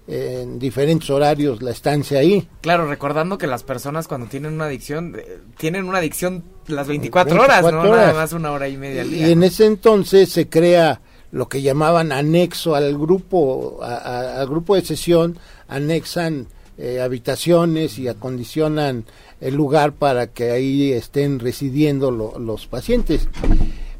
en 0.07 0.57
diferentes 0.57 1.09
horarios 1.09 1.61
la 1.61 1.71
estancia 1.71 2.19
ahí. 2.19 2.47
Claro, 2.61 2.87
recordando 2.87 3.37
que 3.37 3.45
las 3.45 3.63
personas 3.63 4.07
cuando 4.07 4.27
tienen 4.27 4.53
una 4.53 4.65
adicción, 4.65 5.15
eh, 5.17 5.39
tienen 5.57 5.85
una 5.85 5.97
adicción 5.97 6.43
las 6.67 6.87
24, 6.87 7.35
24 7.35 7.43
horas, 7.43 7.73
¿no? 7.73 7.91
Horas. 7.91 8.07
Nada 8.07 8.21
más 8.21 8.33
una 8.33 8.51
hora 8.51 8.69
y 8.69 8.77
media 8.77 9.01
al 9.01 9.09
día. 9.09 9.27
Y 9.27 9.31
en 9.31 9.43
ese 9.43 9.65
entonces 9.65 10.31
se 10.31 10.47
crea 10.47 11.01
lo 11.31 11.49
que 11.49 11.61
llamaban 11.61 12.11
anexo 12.13 12.75
al 12.75 12.97
grupo, 12.97 13.79
al 13.83 14.47
grupo 14.47 14.75
de 14.75 14.81
sesión, 14.81 15.37
anexan 15.67 16.47
eh, 16.77 17.01
habitaciones 17.01 17.99
y 17.99 18.07
acondicionan 18.07 19.05
el 19.41 19.55
lugar 19.55 19.93
para 19.93 20.27
que 20.27 20.51
ahí 20.51 20.93
estén 20.93 21.39
residiendo 21.39 22.11
lo, 22.11 22.39
los 22.39 22.67
pacientes. 22.67 23.27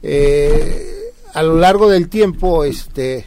eh, 0.01 0.93
a 1.33 1.43
lo 1.43 1.55
largo 1.55 1.89
del 1.89 2.07
tiempo, 2.07 2.63
este, 2.63 3.25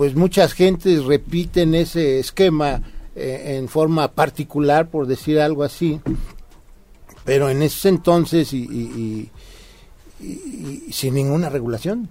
pues 0.00 0.14
muchas 0.14 0.54
gentes 0.54 1.04
repiten 1.04 1.74
ese 1.74 2.20
esquema 2.20 2.80
eh, 3.14 3.58
en 3.58 3.68
forma 3.68 4.10
particular, 4.12 4.88
por 4.88 5.06
decir 5.06 5.38
algo 5.38 5.62
así, 5.62 6.00
pero 7.22 7.50
en 7.50 7.60
ese 7.60 7.90
entonces 7.90 8.50
y 8.54 9.30
sin 10.90 11.12
ninguna 11.12 11.50
regulación. 11.50 12.08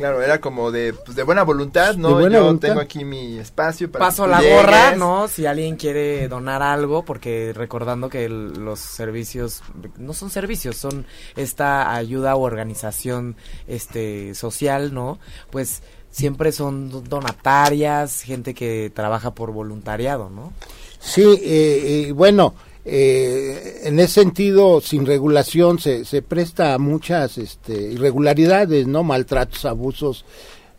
Claro, 0.00 0.22
era 0.22 0.40
como 0.40 0.70
de, 0.70 0.94
pues, 0.94 1.14
de 1.14 1.22
buena 1.24 1.42
voluntad, 1.42 1.94
¿no? 1.96 2.26
Yo 2.26 2.58
tengo 2.58 2.80
aquí 2.80 3.04
mi 3.04 3.38
espacio 3.38 3.92
para 3.92 4.06
Paso 4.06 4.26
la 4.26 4.40
gorra, 4.40 4.96
¿no? 4.96 5.28
Si 5.28 5.44
alguien 5.44 5.76
quiere 5.76 6.26
donar 6.26 6.62
algo, 6.62 7.04
porque 7.04 7.52
recordando 7.54 8.08
que 8.08 8.26
los 8.30 8.78
servicios 8.78 9.62
no 9.98 10.14
son 10.14 10.30
servicios, 10.30 10.76
son 10.76 11.04
esta 11.36 11.94
ayuda 11.94 12.34
o 12.34 12.40
organización 12.40 13.36
este 13.68 14.34
social, 14.34 14.94
¿no? 14.94 15.18
Pues 15.50 15.82
siempre 16.10 16.52
son 16.52 17.04
donatarias, 17.08 18.22
gente 18.22 18.54
que 18.54 18.90
trabaja 18.94 19.34
por 19.34 19.52
voluntariado, 19.52 20.30
¿no? 20.30 20.52
Sí, 20.98 21.22
eh, 21.22 22.06
eh 22.08 22.12
bueno, 22.12 22.54
eh, 22.84 23.82
en 23.84 24.00
ese 24.00 24.14
sentido, 24.22 24.80
sin 24.80 25.06
regulación, 25.06 25.78
se, 25.78 26.04
se 26.04 26.22
presta 26.22 26.74
a 26.74 26.78
muchas 26.78 27.38
este, 27.38 27.74
irregularidades, 27.74 28.86
¿no? 28.86 29.02
Maltratos, 29.02 29.64
abusos, 29.64 30.24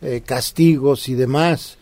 eh, 0.00 0.22
castigos 0.24 1.08
y 1.08 1.14
demás. 1.14 1.78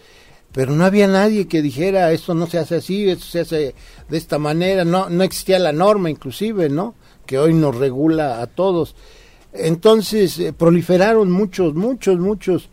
Pero 0.52 0.72
no 0.72 0.84
había 0.84 1.06
nadie 1.06 1.48
que 1.48 1.62
dijera, 1.62 2.12
esto 2.12 2.34
no 2.34 2.46
se 2.46 2.58
hace 2.58 2.76
así, 2.76 3.08
esto 3.08 3.24
se 3.24 3.40
hace 3.40 3.74
de 4.08 4.18
esta 4.18 4.38
manera. 4.38 4.84
No, 4.84 5.08
no 5.08 5.22
existía 5.24 5.58
la 5.58 5.72
norma, 5.72 6.10
inclusive, 6.10 6.68
¿no? 6.68 6.94
Que 7.24 7.38
hoy 7.38 7.54
nos 7.54 7.76
regula 7.76 8.42
a 8.42 8.46
todos. 8.46 8.94
Entonces, 9.52 10.38
eh, 10.38 10.52
proliferaron 10.52 11.30
muchos, 11.30 11.74
muchos, 11.74 12.18
muchos. 12.18 12.68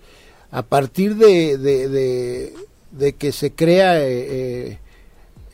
A 0.58 0.64
partir 0.64 1.18
de, 1.18 1.60
de, 1.60 2.54
de, 2.92 3.14
que 3.14 3.32
se 3.32 3.52
crea... 3.52 4.02
Eh, 4.02 4.80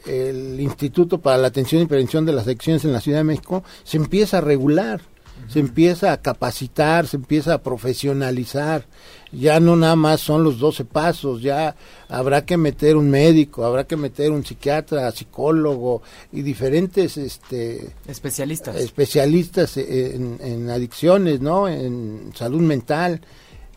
el 0.06 0.60
Instituto 0.60 1.20
para 1.20 1.38
la 1.38 1.48
Atención 1.48 1.82
y 1.82 1.86
Prevención 1.86 2.26
de 2.26 2.34
las 2.34 2.46
Adicciones 2.46 2.84
en 2.84 2.92
la 2.92 3.00
Ciudad 3.00 3.20
de 3.20 3.24
México 3.24 3.64
se 3.86 3.96
empieza 3.96 4.40
a 4.40 4.42
regular, 4.42 5.00
se 5.48 5.60
empieza 5.60 6.12
a 6.12 6.22
capacitar, 6.22 7.08
se 7.08 7.16
empieza 7.16 7.54
a 7.54 7.64
profesionalizar. 7.64 8.86
Ya 9.32 9.60
no 9.60 9.76
nada 9.76 9.96
más 9.96 10.20
son 10.20 10.44
los 10.44 10.60
12 10.60 10.86
pasos, 10.86 11.42
ya 11.42 11.76
habrá 12.08 12.46
que 12.46 12.58
meter 12.58 12.98
un 12.98 13.10
médico, 13.10 13.66
habrá 13.66 13.86
que 13.86 13.96
meter 13.96 14.32
un 14.32 14.46
psiquiatra, 14.46 15.10
psicólogo 15.12 16.02
y 16.32 16.42
diferentes 16.42 17.18
este 17.18 17.94
especialistas 18.08 18.76
especialistas 18.76 19.78
en, 19.78 20.38
en 20.42 20.70
adicciones, 20.70 21.40
¿no? 21.40 21.68
En 21.68 22.32
salud 22.36 22.62
mental. 22.62 23.22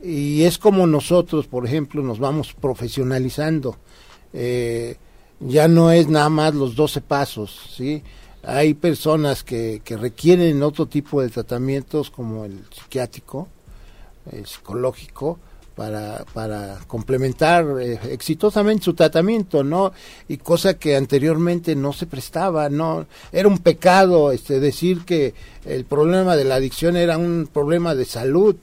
Y 0.02 0.44
es 0.44 0.58
como 0.58 0.86
nosotros, 0.86 1.46
por 1.46 1.66
ejemplo, 1.66 2.02
nos 2.02 2.18
vamos 2.18 2.52
profesionalizando. 2.52 3.76
Eh, 4.32 4.96
ya 5.40 5.68
no 5.68 5.90
es 5.90 6.08
nada 6.08 6.28
más 6.28 6.54
los 6.54 6.76
12 6.76 7.00
pasos, 7.00 7.70
¿sí? 7.76 8.02
Hay 8.42 8.74
personas 8.74 9.42
que, 9.42 9.82
que 9.84 9.96
requieren 9.96 10.62
otro 10.62 10.86
tipo 10.86 11.20
de 11.20 11.28
tratamientos 11.28 12.10
como 12.10 12.44
el 12.44 12.64
psiquiátrico, 12.70 13.48
el 14.30 14.46
psicológico, 14.46 15.38
para, 15.76 16.24
para 16.32 16.78
complementar 16.86 17.66
eh, 17.80 18.00
exitosamente 18.10 18.84
su 18.84 18.94
tratamiento, 18.94 19.62
¿no? 19.62 19.92
Y 20.26 20.38
cosa 20.38 20.74
que 20.74 20.96
anteriormente 20.96 21.76
no 21.76 21.92
se 21.92 22.06
prestaba, 22.06 22.70
¿no? 22.70 23.06
Era 23.30 23.46
un 23.46 23.58
pecado 23.58 24.32
este, 24.32 24.58
decir 24.58 25.04
que 25.04 25.34
el 25.66 25.84
problema 25.84 26.34
de 26.34 26.44
la 26.44 26.56
adicción 26.56 26.96
era 26.96 27.18
un 27.18 27.48
problema 27.52 27.94
de 27.94 28.06
salud. 28.06 28.56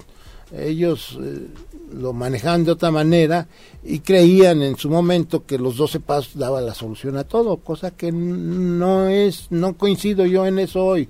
Ellos 0.55 1.17
eh, 1.21 1.47
lo 1.93 2.13
manejaban 2.13 2.63
de 2.63 2.71
otra 2.71 2.91
manera 2.91 3.47
y 3.83 3.99
creían 3.99 4.61
en 4.61 4.77
su 4.77 4.89
momento 4.89 5.45
que 5.45 5.57
los 5.57 5.77
12 5.77 5.99
pasos 5.99 6.37
daban 6.37 6.65
la 6.65 6.73
solución 6.73 7.17
a 7.17 7.23
todo, 7.23 7.57
cosa 7.57 7.91
que 7.91 8.11
no 8.11 9.07
es, 9.07 9.47
no 9.49 9.77
coincido 9.77 10.25
yo 10.25 10.45
en 10.45 10.59
eso 10.59 10.85
hoy 10.85 11.09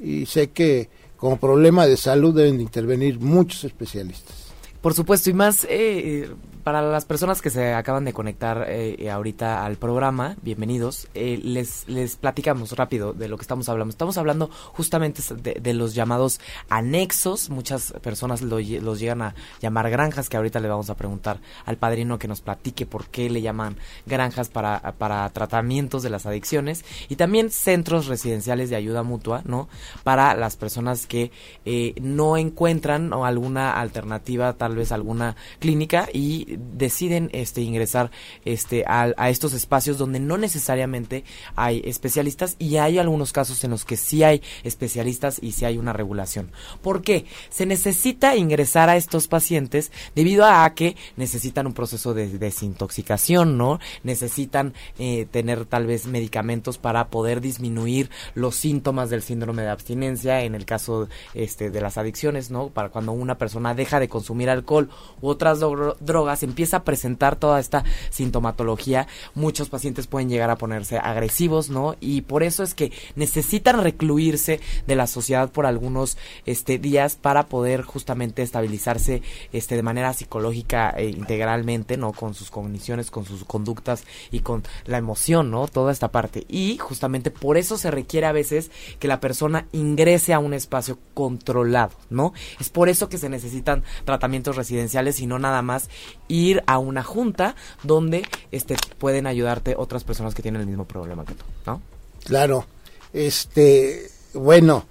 y 0.00 0.26
sé 0.26 0.50
que 0.50 0.88
como 1.16 1.36
problema 1.36 1.86
de 1.86 1.96
salud 1.96 2.34
deben 2.34 2.56
de 2.56 2.64
intervenir 2.64 3.20
muchos 3.20 3.64
especialistas. 3.64 4.34
Por 4.80 4.94
supuesto, 4.94 5.30
y 5.30 5.34
más 5.34 5.64
eh, 5.70 6.28
para 6.62 6.80
las 6.82 7.04
personas 7.04 7.42
que 7.42 7.50
se 7.50 7.74
acaban 7.74 8.04
de 8.04 8.12
conectar 8.12 8.66
eh, 8.68 9.10
ahorita 9.10 9.64
al 9.64 9.76
programa, 9.76 10.36
bienvenidos, 10.42 11.08
eh, 11.14 11.40
les, 11.42 11.88
les 11.88 12.16
platicamos 12.16 12.72
rápido 12.72 13.12
de 13.12 13.28
lo 13.28 13.36
que 13.36 13.42
estamos 13.42 13.68
hablando. 13.68 13.90
Estamos 13.90 14.16
hablando 14.16 14.48
justamente 14.72 15.22
de, 15.34 15.74
los 15.74 15.94
llamados 15.94 16.40
anexos, 16.68 17.50
muchas 17.50 17.92
personas 18.02 18.42
los 18.42 19.00
llegan 19.00 19.22
a 19.22 19.34
llamar 19.60 19.90
granjas, 19.90 20.28
que 20.28 20.36
ahorita 20.36 20.60
le 20.60 20.68
vamos 20.68 20.90
a 20.90 20.96
preguntar 20.96 21.40
al 21.64 21.78
padrino 21.78 22.18
que 22.18 22.28
nos 22.28 22.40
platique 22.40 22.86
por 22.86 23.06
qué 23.06 23.28
le 23.28 23.42
llaman 23.42 23.76
granjas 24.06 24.48
para, 24.48 24.80
para 24.98 25.28
tratamientos 25.30 26.02
de 26.02 26.10
las 26.10 26.26
adicciones, 26.26 26.84
y 27.08 27.16
también 27.16 27.50
centros 27.50 28.06
residenciales 28.06 28.70
de 28.70 28.76
ayuda 28.76 29.02
mutua, 29.02 29.42
¿no? 29.44 29.68
Para 30.04 30.34
las 30.34 30.56
personas 30.56 31.06
que 31.06 31.32
eh, 31.64 31.94
no 32.00 32.36
encuentran 32.36 33.12
alguna 33.12 33.80
alternativa, 33.80 34.52
tal 34.52 34.76
vez 34.76 34.92
alguna 34.92 35.34
clínica, 35.58 36.08
y 36.12 36.51
deciden 36.58 37.30
este 37.32 37.60
ingresar 37.62 38.10
este 38.44 38.84
a, 38.86 39.12
a, 39.16 39.30
estos 39.30 39.52
espacios 39.52 39.98
donde 39.98 40.20
no 40.20 40.38
necesariamente 40.38 41.24
hay 41.56 41.82
especialistas 41.84 42.56
y 42.58 42.76
hay 42.76 42.98
algunos 42.98 43.32
casos 43.32 43.62
en 43.64 43.70
los 43.70 43.84
que 43.84 43.96
sí 43.96 44.22
hay 44.22 44.42
especialistas 44.62 45.38
y 45.42 45.52
sí 45.52 45.64
hay 45.64 45.78
una 45.78 45.92
regulación. 45.92 46.50
¿Por 46.82 47.02
qué? 47.02 47.24
Se 47.50 47.66
necesita 47.66 48.36
ingresar 48.36 48.88
a 48.88 48.96
estos 48.96 49.28
pacientes 49.28 49.92
debido 50.14 50.44
a 50.44 50.68
que 50.74 50.96
necesitan 51.16 51.66
un 51.66 51.74
proceso 51.74 52.14
de 52.14 52.28
desintoxicación, 52.38 53.56
¿no? 53.58 53.78
Necesitan 54.02 54.74
eh, 54.98 55.26
tener 55.30 55.64
tal 55.66 55.86
vez 55.86 56.06
medicamentos 56.06 56.78
para 56.78 57.08
poder 57.08 57.40
disminuir 57.40 58.10
los 58.34 58.56
síntomas 58.56 59.10
del 59.10 59.22
síndrome 59.22 59.62
de 59.62 59.68
abstinencia 59.68 60.42
en 60.42 60.54
el 60.54 60.64
caso 60.64 61.08
este 61.34 61.70
de 61.70 61.80
las 61.80 61.98
adicciones, 61.98 62.50
¿no? 62.50 62.68
Para 62.68 62.90
cuando 62.90 63.12
una 63.12 63.38
persona 63.38 63.74
deja 63.74 64.00
de 64.00 64.08
consumir 64.08 64.50
alcohol 64.50 64.88
u 65.20 65.28
otras 65.28 65.60
drogas 65.60 66.41
empieza 66.46 66.78
a 66.78 66.84
presentar 66.84 67.36
toda 67.36 67.60
esta 67.60 67.84
sintomatología, 68.10 69.06
muchos 69.34 69.68
pacientes 69.68 70.06
pueden 70.06 70.28
llegar 70.28 70.50
a 70.50 70.56
ponerse 70.56 70.98
agresivos, 70.98 71.70
¿no? 71.70 71.96
Y 72.00 72.22
por 72.22 72.42
eso 72.42 72.62
es 72.62 72.74
que 72.74 72.92
necesitan 73.16 73.82
recluirse 73.82 74.60
de 74.86 74.96
la 74.96 75.06
sociedad 75.06 75.50
por 75.50 75.66
algunos 75.66 76.16
este, 76.46 76.78
días 76.78 77.16
para 77.16 77.46
poder 77.46 77.82
justamente 77.82 78.42
estabilizarse 78.42 79.22
este, 79.52 79.76
de 79.76 79.82
manera 79.82 80.12
psicológica 80.12 80.90
e 80.90 81.08
integralmente, 81.08 81.96
¿no? 81.96 82.12
Con 82.12 82.34
sus 82.34 82.50
cogniciones, 82.50 83.10
con 83.10 83.24
sus 83.24 83.44
conductas 83.44 84.04
y 84.30 84.40
con 84.40 84.62
la 84.86 84.98
emoción, 84.98 85.50
¿no? 85.50 85.68
Toda 85.68 85.92
esta 85.92 86.10
parte. 86.10 86.44
Y 86.48 86.78
justamente 86.78 87.30
por 87.30 87.56
eso 87.56 87.78
se 87.78 87.90
requiere 87.90 88.26
a 88.26 88.32
veces 88.32 88.70
que 88.98 89.08
la 89.08 89.20
persona 89.20 89.66
ingrese 89.72 90.32
a 90.32 90.38
un 90.38 90.54
espacio 90.54 90.98
controlado, 91.14 91.92
¿no? 92.10 92.32
Es 92.60 92.68
por 92.68 92.88
eso 92.88 93.08
que 93.08 93.18
se 93.18 93.28
necesitan 93.28 93.82
tratamientos 94.04 94.56
residenciales 94.56 95.20
y 95.20 95.26
no 95.26 95.38
nada 95.38 95.62
más 95.62 95.88
ir 96.32 96.62
a 96.66 96.78
una 96.78 97.02
junta 97.02 97.54
donde 97.82 98.26
este 98.50 98.76
pueden 98.98 99.26
ayudarte 99.26 99.74
otras 99.76 100.04
personas 100.04 100.34
que 100.34 100.42
tienen 100.42 100.62
el 100.62 100.66
mismo 100.66 100.86
problema 100.86 101.24
que 101.24 101.34
tú, 101.34 101.44
¿no? 101.66 101.82
Claro. 102.24 102.66
Este, 103.12 104.10
bueno, 104.34 104.86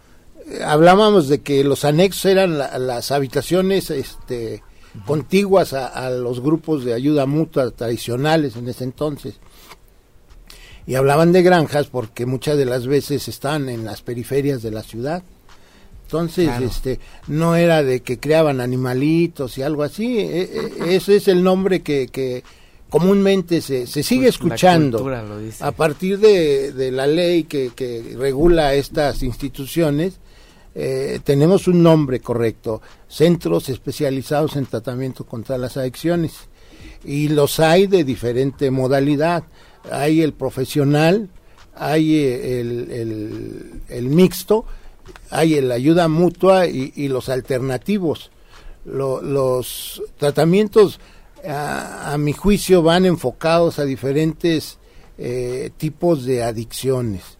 hablábamos 0.63 1.27
de 1.27 1.41
que 1.41 1.63
los 1.63 1.85
anexos 1.85 2.25
eran 2.25 2.57
las 2.57 3.11
habitaciones 3.11 3.89
este 3.89 4.63
contiguas 5.05 5.73
a, 5.73 6.09
los 6.09 6.41
grupos 6.41 6.83
de 6.83 6.93
ayuda 6.93 7.25
mutua 7.25 7.71
tradicionales 7.71 8.55
en 8.55 8.67
ese 8.67 8.83
entonces. 8.83 9.35
Y 10.85 10.95
hablaban 10.95 11.31
de 11.31 11.43
granjas 11.43 11.87
porque 11.87 12.25
muchas 12.25 12.57
de 12.57 12.65
las 12.65 12.87
veces 12.87 13.27
están 13.27 13.69
en 13.69 13.85
las 13.85 14.01
periferias 14.01 14.61
de 14.61 14.71
la 14.71 14.83
ciudad. 14.83 15.23
Entonces, 16.11 16.49
este, 16.61 16.99
no 17.27 17.55
era 17.55 17.83
de 17.83 18.01
que 18.01 18.19
creaban 18.19 18.59
animalitos 18.59 19.57
y 19.57 19.61
algo 19.61 19.83
así. 19.83 20.19
E, 20.19 20.41
e, 20.41 20.95
ese 20.95 21.15
es 21.15 21.29
el 21.29 21.41
nombre 21.41 21.81
que, 21.83 22.07
que 22.07 22.43
comúnmente 22.89 23.61
se, 23.61 23.87
se 23.87 24.03
sigue 24.03 24.23
pues, 24.23 24.35
escuchando. 24.35 25.09
A 25.61 25.71
partir 25.71 26.19
de, 26.19 26.91
la 26.91 27.07
ley 27.07 27.45
que, 27.45 27.71
que, 27.73 28.17
regula 28.17 28.73
estas 28.73 29.23
instituciones, 29.23 30.19
eh, 30.75 31.21
tenemos 31.23 31.69
un 31.69 31.81
nombre 31.81 32.19
correcto, 32.19 32.81
centros 33.07 33.69
especializados 33.69 34.57
en 34.57 34.65
tratamiento 34.65 35.25
contra 35.25 35.57
las 35.57 35.77
adicciones. 35.77 36.33
Y 37.05 37.29
los 37.29 37.61
hay 37.61 37.87
de 37.87 38.03
diferente 38.03 38.69
modalidad. 38.69 39.45
Hay 39.89 40.21
el 40.21 40.33
profesional, 40.33 41.29
hay 41.73 42.21
el, 42.21 42.91
el, 42.91 43.81
el 43.87 44.05
mixto, 44.07 44.65
hay 45.31 45.59
la 45.61 45.75
ayuda 45.75 46.07
mutua 46.07 46.67
y, 46.67 47.07
los 47.07 47.29
alternativos. 47.29 48.31
los 48.85 50.03
tratamientos, 50.17 50.99
a, 51.47 52.15
mi 52.19 52.33
juicio, 52.33 52.83
van 52.83 53.05
enfocados 53.05 53.79
a 53.79 53.85
diferentes 53.85 54.77
eh, 55.17 55.71
tipos 55.77 56.25
de 56.25 56.43
adicciones. 56.43 57.39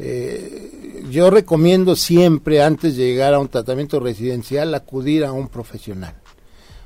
Eh, 0.00 1.02
yo 1.10 1.28
recomiendo 1.28 1.96
siempre, 1.96 2.62
antes 2.62 2.96
de 2.96 3.04
llegar 3.04 3.34
a 3.34 3.40
un 3.40 3.48
tratamiento 3.48 3.98
residencial, 3.98 4.72
acudir 4.74 5.24
a 5.24 5.32
un 5.32 5.48
profesional. 5.48 6.14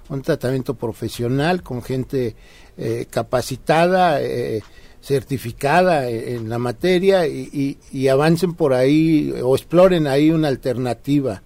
Un 0.09 0.23
tratamiento 0.23 0.75
profesional 0.75 1.63
con 1.63 1.83
gente 1.83 2.35
eh, 2.79 3.07
capacitada, 3.11 4.23
eh, 4.23 4.63
certificada 5.03 6.09
en, 6.09 6.49
la 6.49 6.59
materia 6.59 7.27
y, 7.27 8.09
avancen 8.09 8.55
por 8.55 8.73
ahí 8.73 9.35
o 9.43 9.57
exploren 9.57 10.07
ahí 10.07 10.31
una 10.31 10.49
alternativa. 10.49 11.43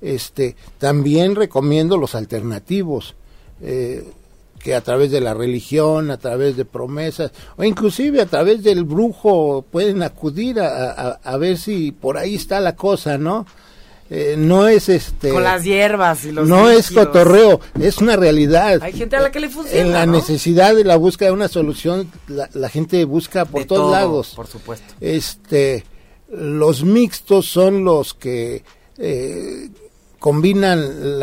Este, 0.00 0.56
también 0.78 1.34
recomiendo 1.34 1.96
los 1.96 2.14
alternativos. 2.14 3.14
Eh, 3.62 4.04
que 4.58 4.74
a 4.74 4.82
través 4.82 5.10
de 5.10 5.22
la 5.22 5.32
religión, 5.32 6.10
a 6.10 6.18
través 6.18 6.54
de 6.54 6.66
promesas, 6.66 7.32
o 7.56 7.64
inclusive 7.64 8.20
a 8.20 8.26
través 8.26 8.62
del 8.62 8.84
brujo 8.84 9.64
pueden 9.70 10.02
acudir 10.02 10.60
a, 10.60 11.12
a, 11.12 11.36
ver 11.38 11.56
si 11.56 11.92
por 11.92 12.18
ahí 12.18 12.34
está 12.34 12.60
la 12.60 12.76
cosa, 12.76 13.16
¿no? 13.16 13.46
Eh, 14.12 14.34
no 14.36 14.66
es 14.66 14.88
este 14.88 15.30
con 15.30 15.44
las 15.44 15.62
hierbas 15.62 16.24
y 16.24 16.32
los 16.32 16.48
no 16.48 16.68
es 16.68 16.90
cotorreo 16.90 17.60
es 17.80 17.98
una 17.98 18.16
realidad. 18.16 18.82
Hay 18.82 18.92
gente 18.92 19.14
a 19.14 19.20
la 19.20 19.30
que 19.30 19.38
le 19.38 19.48
funciona 19.48 19.80
en 19.80 19.92
la 19.92 20.04
necesidad 20.04 20.74
de 20.74 20.82
la 20.82 20.96
búsqueda 20.96 21.28
de 21.28 21.34
una 21.34 21.46
solución 21.46 22.10
la, 22.26 22.68
gente 22.68 23.04
busca 23.04 23.44
por 23.44 23.66
todos 23.66 23.92
lados. 23.92 24.32
por 24.34 24.48
supuesto. 24.48 24.94
Este 25.00 25.84
los 26.28 26.82
mixtos 26.82 27.46
son 27.46 27.84
los 27.84 28.14
que 28.14 28.64
eh, 28.98 29.68
combinan 30.18 31.20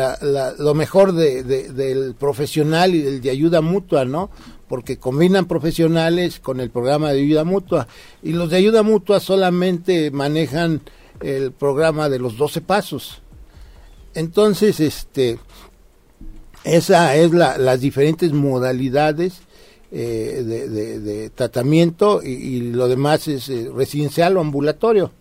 lo 0.58 0.74
mejor 0.74 1.12
del 1.12 2.14
profesional 2.18 2.94
y 2.94 3.02
del 3.02 3.20
de 3.20 3.30
ayuda 3.30 3.60
mutua, 3.60 4.06
¿no? 4.06 4.30
Porque 4.66 4.98
combinan 4.98 5.46
profesionales 5.46 6.40
con 6.40 6.58
el 6.58 6.70
programa 6.70 7.12
de 7.12 7.20
ayuda 7.20 7.44
mutua. 7.44 7.86
Y 8.22 8.32
los 8.32 8.48
de 8.50 8.56
ayuda 8.56 8.82
mutua 8.82 9.20
solamente 9.20 10.10
manejan 10.10 10.80
el 11.20 11.52
programa 11.52 12.08
de 12.08 12.18
los 12.18 12.36
12 12.36 12.60
pasos. 12.60 13.22
Entonces, 14.14 14.80
este, 14.80 15.38
esa 16.64 17.14
es 17.16 17.32
la, 17.32 17.58
las 17.58 17.80
diferentes 17.80 18.32
modalidades 18.32 19.40
eh, 19.90 20.42
de, 20.44 21.30
tratamiento 21.30 22.22
y, 22.22 22.72
lo 22.72 22.88
demás 22.88 23.28
es 23.28 23.48
eh, 23.48 23.70
residencial 23.74 24.36
o 24.36 24.40
ambulatorio. 24.40 25.12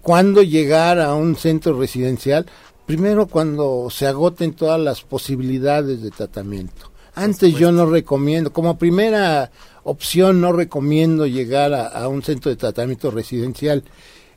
Cuando 0.00 0.42
llegar 0.42 1.00
a 1.00 1.14
un 1.14 1.36
centro 1.36 1.78
residencial, 1.78 2.46
Primero 2.86 3.26
cuando 3.26 3.88
se 3.90 4.06
agoten 4.06 4.52
todas 4.52 4.80
las 4.80 5.02
posibilidades 5.02 6.02
de 6.02 6.12
tratamiento. 6.12 6.92
Antes 7.16 7.54
yo 7.54 7.72
no 7.72 7.86
recomiendo, 7.86 8.52
como 8.52 8.78
primera 8.78 9.50
opción 9.82 10.40
no 10.40 10.52
recomiendo 10.52 11.26
llegar 11.26 11.74
a, 11.74 12.06
un 12.06 12.22
centro 12.22 12.50
de 12.50 12.56
tratamiento 12.56 13.10
residencial. 13.10 13.82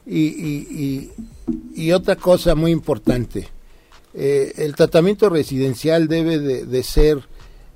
Y, 0.05 1.11
y, 1.75 1.91
otra 1.91 2.15
cosa 2.15 2.55
muy 2.55 2.71
importante, 2.71 3.47
eh, 4.13 4.53
el 4.57 4.75
tratamiento 4.75 5.29
residencial 5.29 6.07
debe 6.07 6.39
de 6.39 6.83
ser 6.83 7.27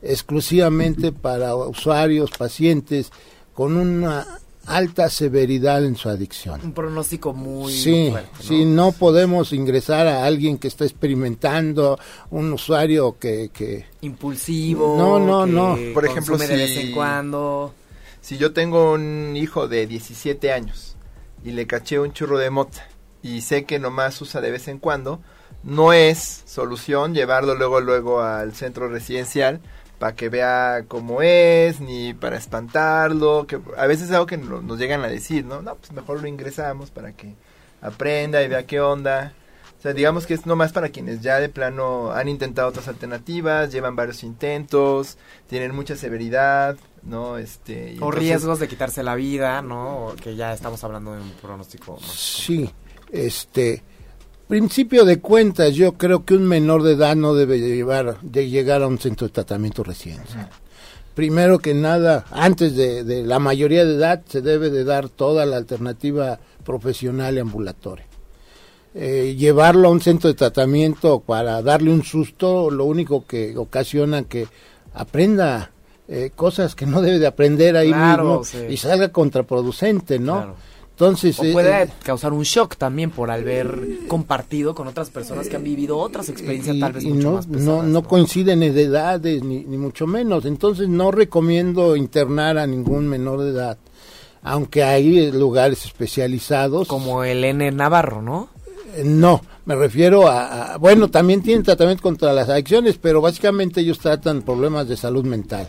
exclusivamente 0.01 1.11
para 1.11 1.55
usuarios, 1.55 2.31
pacientes 2.31 3.11
con 3.53 3.77
una 3.77 4.39
alta 4.65 5.09
severidad 5.09 5.85
en 5.85 5.95
su 5.95 6.09
adicción. 6.09 6.61
Un 6.63 6.73
pronóstico 6.73 7.33
muy 7.33 7.73
sí, 7.73 8.09
fuerte. 8.11 8.29
¿no? 8.37 8.43
Sí, 8.43 8.65
no 8.65 8.91
podemos 8.93 9.53
ingresar 9.53 10.07
a 10.07 10.25
alguien 10.25 10.57
que 10.57 10.67
está 10.67 10.85
experimentando, 10.85 11.99
un 12.31 12.53
usuario 12.53 13.17
que... 13.19 13.49
que... 13.53 13.85
Impulsivo. 14.01 14.97
No, 14.97 15.19
no, 15.19 15.45
no. 15.45 15.77
Por 15.93 16.05
ejemplo, 16.05 16.37
si, 16.37 16.47
de 16.47 16.55
vez 16.55 16.77
en 16.77 16.91
cuando. 16.93 17.73
Si 18.21 18.37
yo 18.37 18.53
tengo 18.53 18.93
un 18.93 19.35
hijo 19.35 19.67
de 19.67 19.85
17 19.85 20.51
años 20.51 20.92
y 21.43 21.51
le 21.51 21.67
caché 21.67 21.99
un 21.99 22.13
churro 22.13 22.37
de 22.37 22.49
mota 22.49 22.87
y 23.21 23.41
sé 23.41 23.65
que 23.65 23.79
nomás 23.79 24.21
usa 24.21 24.41
de 24.41 24.51
vez 24.51 24.67
en 24.67 24.79
cuando, 24.79 25.21
no 25.63 25.93
es 25.93 26.43
solución 26.45 27.13
llevarlo 27.13 27.55
luego 27.55 27.79
luego 27.79 28.21
al 28.21 28.53
centro 28.53 28.89
residencial 28.89 29.61
para 29.97 30.15
que 30.15 30.27
vea 30.27 30.83
cómo 30.89 31.21
es, 31.21 31.79
ni 31.79 32.13
para 32.13 32.37
espantarlo, 32.37 33.47
que 33.47 33.59
a 33.77 33.87
veces 33.87 34.09
es 34.09 34.11
algo 34.11 34.25
que 34.25 34.37
nos 34.37 34.77
llegan 34.77 35.01
a 35.03 35.07
decir, 35.07 35.45
¿no? 35.45 35.61
No, 35.61 35.75
pues 35.75 35.93
mejor 35.93 36.21
lo 36.21 36.27
ingresamos 36.27 36.91
para 36.91 37.13
que 37.13 37.35
aprenda 37.81 38.43
y 38.43 38.49
vea 38.49 38.65
qué 38.65 38.81
onda. 38.81 39.31
O 39.79 39.81
sea, 39.81 39.93
digamos 39.93 40.25
que 40.25 40.33
es 40.33 40.45
nomás 40.45 40.73
para 40.73 40.89
quienes 40.89 41.21
ya 41.21 41.39
de 41.39 41.47
plano 41.47 42.11
han 42.11 42.27
intentado 42.27 42.67
otras 42.67 42.89
alternativas, 42.89 43.71
llevan 43.71 43.95
varios 43.95 44.23
intentos, 44.23 45.17
tienen 45.47 45.73
mucha 45.73 45.95
severidad, 45.95 46.75
¿no? 47.05 47.37
Este, 47.37 47.97
o 47.99 48.11
riesgos 48.11 48.59
de 48.59 48.67
quitarse 48.67 49.03
la 49.03 49.15
vida, 49.15 49.61
¿no? 49.61 50.13
que 50.21 50.35
ya 50.35 50.53
estamos 50.53 50.83
hablando 50.83 51.13
de 51.13 51.21
un 51.21 51.31
pronóstico. 51.41 51.99
sí, 52.01 52.69
este 53.11 53.83
principio 54.47 55.05
de 55.05 55.19
cuentas, 55.19 55.73
yo 55.73 55.93
creo 55.93 56.25
que 56.25 56.35
un 56.35 56.45
menor 56.45 56.83
de 56.83 56.93
edad 56.93 57.15
no 57.15 57.33
debe 57.33 57.59
llevar, 57.59 58.19
de 58.21 58.49
llegar 58.49 58.83
a 58.83 58.87
un 58.87 58.99
centro 58.99 59.27
de 59.27 59.33
tratamiento 59.33 59.83
residencial. 59.83 60.49
Primero 61.15 61.59
que 61.59 61.73
nada, 61.73 62.25
antes 62.31 62.75
de, 62.75 63.23
la 63.23 63.39
mayoría 63.39 63.85
de 63.85 63.95
edad, 63.95 64.23
se 64.27 64.41
debe 64.41 64.69
de 64.69 64.83
dar 64.83 65.09
toda 65.09 65.45
la 65.45 65.57
alternativa 65.57 66.39
profesional 66.63 67.35
y 67.35 67.39
ambulatoria. 67.39 68.05
Eh, 68.95 69.35
llevarlo 69.37 69.87
a 69.87 69.91
un 69.91 70.01
centro 70.01 70.27
de 70.27 70.35
tratamiento 70.35 71.19
para 71.19 71.61
darle 71.61 71.91
un 71.91 72.03
susto, 72.03 72.69
lo 72.69 72.85
único 72.85 73.25
que 73.25 73.57
ocasiona 73.57 74.23
que 74.23 74.47
aprenda 74.93 75.71
eh, 76.15 76.31
cosas 76.35 76.75
que 76.75 76.85
no 76.85 77.01
debe 77.01 77.17
de 77.17 77.25
aprender 77.25 77.75
ahí 77.75 77.91
mismo 77.91 78.43
y 78.69 78.77
salga 78.77 79.09
contraproducente, 79.09 80.19
¿no? 80.19 80.53
Entonces, 80.91 81.39
o 81.39 81.41
puede 81.51 81.83
eh, 81.83 81.89
causar 82.03 82.33
un 82.33 82.43
shock 82.43 82.75
también 82.75 83.09
por 83.09 83.31
haber 83.31 84.05
compartido 84.07 84.75
con 84.75 84.87
otras 84.87 85.09
personas 85.09 85.49
que 85.49 85.55
han 85.55 85.63
vivido 85.63 85.97
otras 85.97 86.29
experiencias 86.29 86.79
tal 86.79 86.93
vez 86.93 87.03
mucho 87.05 87.29
no, 87.29 87.35
más 87.37 87.47
pesadas, 87.47 87.85
no, 87.85 88.03
coinciden 88.03 88.61
en 88.61 88.77
edades 88.77 89.43
ni, 89.43 89.63
ni 89.63 89.75
mucho 89.75 90.05
menos. 90.05 90.45
Entonces 90.45 90.87
no 90.87 91.09
recomiendo 91.09 91.95
internar 91.95 92.59
a 92.59 92.67
ningún 92.67 93.07
menor 93.07 93.41
de 93.41 93.49
edad, 93.49 93.79
aunque 94.43 94.83
hay 94.83 95.31
lugares 95.31 95.83
especializados. 95.83 96.87
Como 96.87 97.23
el 97.23 97.43
N 97.43 97.71
Navarro, 97.71 98.21
¿no? 98.21 98.49
Eh, 98.95 99.03
no, 99.03 99.41
me 99.65 99.75
refiero 99.75 100.27
a, 100.27 100.77
bueno, 100.77 101.09
también 101.09 101.41
tienen 101.41 101.63
tratamiento 101.63 102.03
contra 102.03 102.33
las 102.33 102.49
adicciones, 102.49 102.99
pero 103.01 103.21
básicamente 103.21 103.81
ellos 103.81 103.97
tratan 103.97 104.43
problemas 104.43 104.87
de 104.87 104.97
salud 104.97 105.25
mental, 105.25 105.67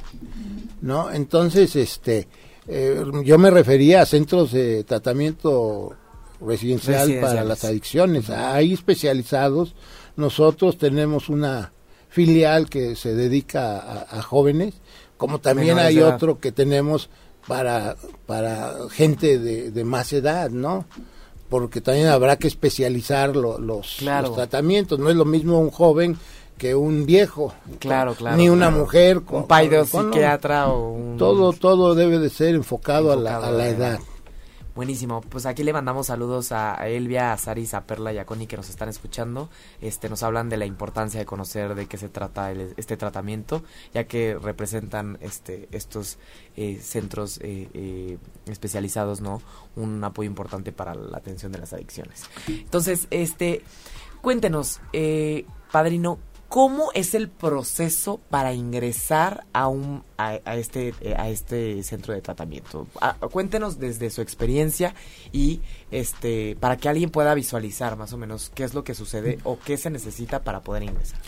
¿no? 0.84 1.10
Entonces, 1.10 1.74
este, 1.76 2.28
eh, 2.68 3.02
yo 3.24 3.38
me 3.38 3.50
refería 3.50 4.02
a 4.02 4.06
centros 4.06 4.52
de 4.52 4.84
tratamiento 4.84 5.94
residencial 6.42 7.20
para 7.22 7.42
las 7.42 7.64
adicciones. 7.64 8.28
Hay 8.28 8.74
especializados. 8.74 9.74
Nosotros 10.16 10.76
tenemos 10.76 11.30
una 11.30 11.72
filial 12.10 12.68
que 12.68 12.96
se 12.96 13.14
dedica 13.14 14.02
a, 14.02 14.22
jóvenes, 14.22 14.74
como 15.16 15.40
también 15.40 15.78
hay 15.78 16.00
otro 16.00 16.38
que 16.38 16.52
tenemos 16.52 17.08
para, 17.48 17.96
para 18.26 18.74
gente 18.90 19.38
de, 19.38 19.84
más 19.84 20.12
edad, 20.12 20.50
¿no? 20.50 20.84
Porque 21.48 21.80
también 21.80 22.08
habrá 22.08 22.36
que 22.36 22.48
especializar 22.48 23.34
los, 23.34 23.58
los, 23.58 23.96
tratamientos. 24.34 24.98
No 24.98 25.08
es 25.08 25.16
lo 25.16 25.24
mismo 25.24 25.58
un 25.58 25.70
joven 25.70 26.18
que 26.58 26.74
un 26.74 27.06
viejo. 27.06 27.54
Claro, 27.78 28.14
claro. 28.14 28.36
Ni 28.36 28.48
una 28.48 28.70
mujer. 28.70 29.22
Con, 29.22 29.42
un 29.42 29.46
pai 29.48 29.68
psiquiatra 29.84 30.68
o 30.68 30.92
un... 30.92 31.16
Todo, 31.16 31.52
todo 31.52 31.94
debe 31.94 32.18
de 32.18 32.30
ser 32.30 32.54
enfocado, 32.54 33.12
a, 33.12 33.16
la, 33.16 33.68
edad. 33.68 34.00
Buenísimo, 34.74 35.20
pues 35.20 35.46
aquí 35.46 35.62
le 35.62 35.72
mandamos 35.72 36.08
saludos 36.08 36.50
a 36.50 36.88
Elvia, 36.88 37.32
a 37.32 37.38
Saris, 37.38 37.74
a 37.74 37.86
Perla 37.86 38.12
y 38.12 38.18
a 38.18 38.26
Connie 38.26 38.48
que 38.48 38.56
nos 38.56 38.68
están 38.68 38.88
escuchando. 38.88 39.48
Este, 39.80 40.08
nos 40.08 40.24
hablan 40.24 40.48
de 40.48 40.56
la 40.56 40.66
importancia 40.66 41.20
de 41.20 41.26
conocer 41.26 41.76
de 41.76 41.86
qué 41.86 41.96
se 41.96 42.08
trata 42.08 42.50
este 42.50 42.96
tratamiento, 42.96 43.62
ya 43.92 44.04
que 44.04 44.36
representan 44.36 45.16
este, 45.20 45.68
estos 45.70 46.18
eh, 46.56 46.80
centros 46.82 47.38
eh, 47.38 47.68
eh, 47.72 48.18
especializados, 48.46 49.20
¿no? 49.20 49.40
Un 49.76 50.02
apoyo 50.02 50.28
importante 50.28 50.72
para 50.72 50.96
la 50.96 51.18
atención 51.18 51.52
de 51.52 51.58
las 51.58 51.72
adicciones. 51.72 52.24
Entonces, 52.48 53.06
este, 53.12 53.62
cuéntenos, 54.22 54.80
padrino, 55.70 56.18
¿Cómo 56.54 56.92
es 56.94 57.16
el 57.16 57.30
proceso 57.30 58.20
para 58.30 58.54
ingresar 58.54 59.44
a 59.52 59.66
un 59.66 60.04
a, 60.16 60.36
este 60.54 60.94
a 61.18 61.28
este 61.28 61.82
centro 61.82 62.14
de 62.14 62.20
tratamiento? 62.20 62.86
cuéntenos 63.32 63.80
desde 63.80 64.08
su 64.08 64.20
experiencia 64.20 64.94
y 65.32 65.62
este 65.90 66.56
para 66.60 66.76
que 66.76 66.88
alguien 66.88 67.10
pueda 67.10 67.34
visualizar 67.34 67.96
más 67.96 68.12
o 68.12 68.18
menos 68.18 68.52
qué 68.54 68.62
es 68.62 68.72
lo 68.72 68.84
que 68.84 68.94
sucede 68.94 69.40
o 69.42 69.58
qué 69.58 69.76
se 69.76 69.90
necesita 69.90 70.44
para 70.44 70.60
poder 70.60 70.84
ingresar. 70.84 71.18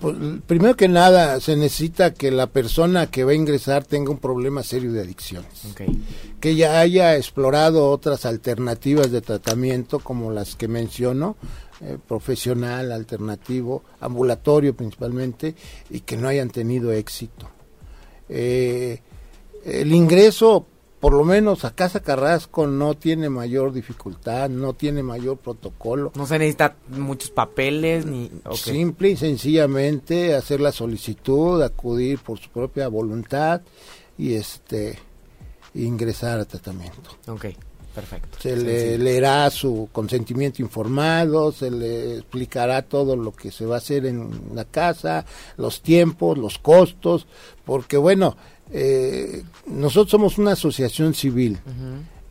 Pues, 0.00 0.16
primero 0.46 0.76
que 0.76 0.88
nada, 0.88 1.38
se 1.40 1.56
necesita 1.56 2.12
que 2.12 2.30
la 2.30 2.48
persona 2.48 3.06
que 3.06 3.24
va 3.24 3.30
a 3.30 3.36
ingresar 3.36 3.84
tenga 3.84 4.10
un 4.10 4.18
problema 4.18 4.62
serio 4.62 4.92
de 4.92 5.02
adicciones. 5.02 5.48
Que 6.40 6.56
ya 6.56 6.80
haya 6.80 7.16
explorado 7.16 7.88
otras 7.88 8.26
alternativas 8.26 9.10
de 9.10 9.20
tratamiento 9.20 10.00
como 10.00 10.32
las 10.32 10.56
que 10.56 10.68
menciono, 10.68 11.36
eh, 11.80 11.98
profesional, 12.06 12.92
alternativo, 12.92 13.82
ambulatorio 14.00 14.74
principalmente, 14.74 15.54
y 15.90 16.00
que 16.00 16.16
no 16.16 16.28
hayan 16.28 16.50
tenido 16.50 16.92
éxito. 16.92 17.48
Eh, 18.28 19.00
el 19.64 19.92
ingreso 19.92 20.66
por 21.04 21.12
lo 21.12 21.22
menos 21.22 21.66
a 21.66 21.74
Casa 21.74 22.00
Carrasco 22.00 22.66
no 22.66 22.94
tiene 22.94 23.28
mayor 23.28 23.74
dificultad, 23.74 24.48
no 24.48 24.72
tiene 24.72 25.02
mayor 25.02 25.36
protocolo. 25.36 26.10
No 26.14 26.26
se 26.26 26.38
necesita 26.38 26.76
muchos 26.88 27.30
papeles 27.30 28.06
ni... 28.06 28.30
Simple 28.54 29.10
y 29.10 29.16
sencillamente 29.18 30.34
hacer 30.34 30.62
la 30.62 30.72
solicitud, 30.72 31.60
acudir 31.60 32.20
por 32.20 32.38
su 32.38 32.48
propia 32.48 32.88
voluntad 32.88 33.60
y 34.16 34.32
este 34.32 34.98
ingresar 35.74 36.40
a 36.40 36.46
tratamiento. 36.46 37.10
Ok. 37.26 37.48
Perfecto. 37.94 38.38
Se 38.40 38.56
le 38.56 38.98
leerá 38.98 39.48
su 39.50 39.88
consentimiento 39.92 40.60
informado, 40.60 41.52
se 41.52 41.70
le 41.70 42.16
explicará 42.16 42.82
todo 42.82 43.14
lo 43.14 43.30
que 43.32 43.52
se 43.52 43.66
va 43.66 43.76
a 43.76 43.78
hacer 43.78 44.06
en 44.06 44.30
la 44.52 44.64
casa, 44.64 45.24
los 45.56 45.80
tiempos, 45.80 46.36
los 46.36 46.58
costos, 46.58 47.28
porque 47.64 47.96
bueno, 47.96 48.36
eh, 48.72 49.44
nosotros 49.66 50.10
somos 50.10 50.38
una 50.38 50.52
asociación 50.52 51.14
civil 51.14 51.58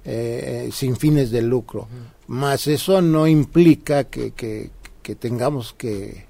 eh, 0.03 0.69
sin 0.73 0.97
fines 0.97 1.31
de 1.31 1.41
lucro, 1.41 1.87
más 2.27 2.67
eso 2.67 3.01
no 3.01 3.25
implica 3.25 4.03
que, 4.05 4.31
que, 4.31 5.15
tengamos 5.15 5.73
que, 5.73 6.25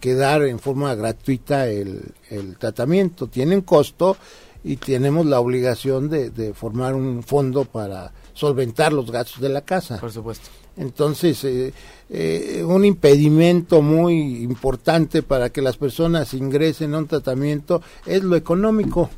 que, 0.00 0.14
dar 0.14 0.42
en 0.42 0.58
forma 0.58 0.94
gratuita 0.94 1.66
el, 1.68 2.12
el 2.28 2.58
tratamiento. 2.58 3.28
Tienen 3.28 3.62
costo 3.62 4.18
y 4.64 4.76
tenemos 4.76 5.24
la 5.24 5.40
obligación 5.40 6.10
de, 6.10 6.28
de 6.28 6.52
formar 6.52 6.94
un 6.94 7.22
fondo 7.22 7.64
para 7.64 8.12
solventar 8.40 8.92
los 8.92 9.10
gastos 9.10 9.40
de 9.40 9.50
la 9.50 9.60
casa. 9.60 9.98
Por 9.98 10.10
supuesto. 10.10 10.48
Entonces, 10.76 11.44
eh, 11.44 11.72
eh, 12.08 12.64
un 12.64 12.84
impedimento 12.86 13.82
muy 13.82 14.42
importante 14.42 15.22
para 15.22 15.50
que 15.50 15.60
las 15.60 15.76
personas 15.76 16.32
ingresen 16.32 16.94
a 16.94 16.98
un 16.98 17.06
tratamiento 17.06 17.82
es 18.06 18.22
lo 18.22 18.36
económico, 18.36 19.10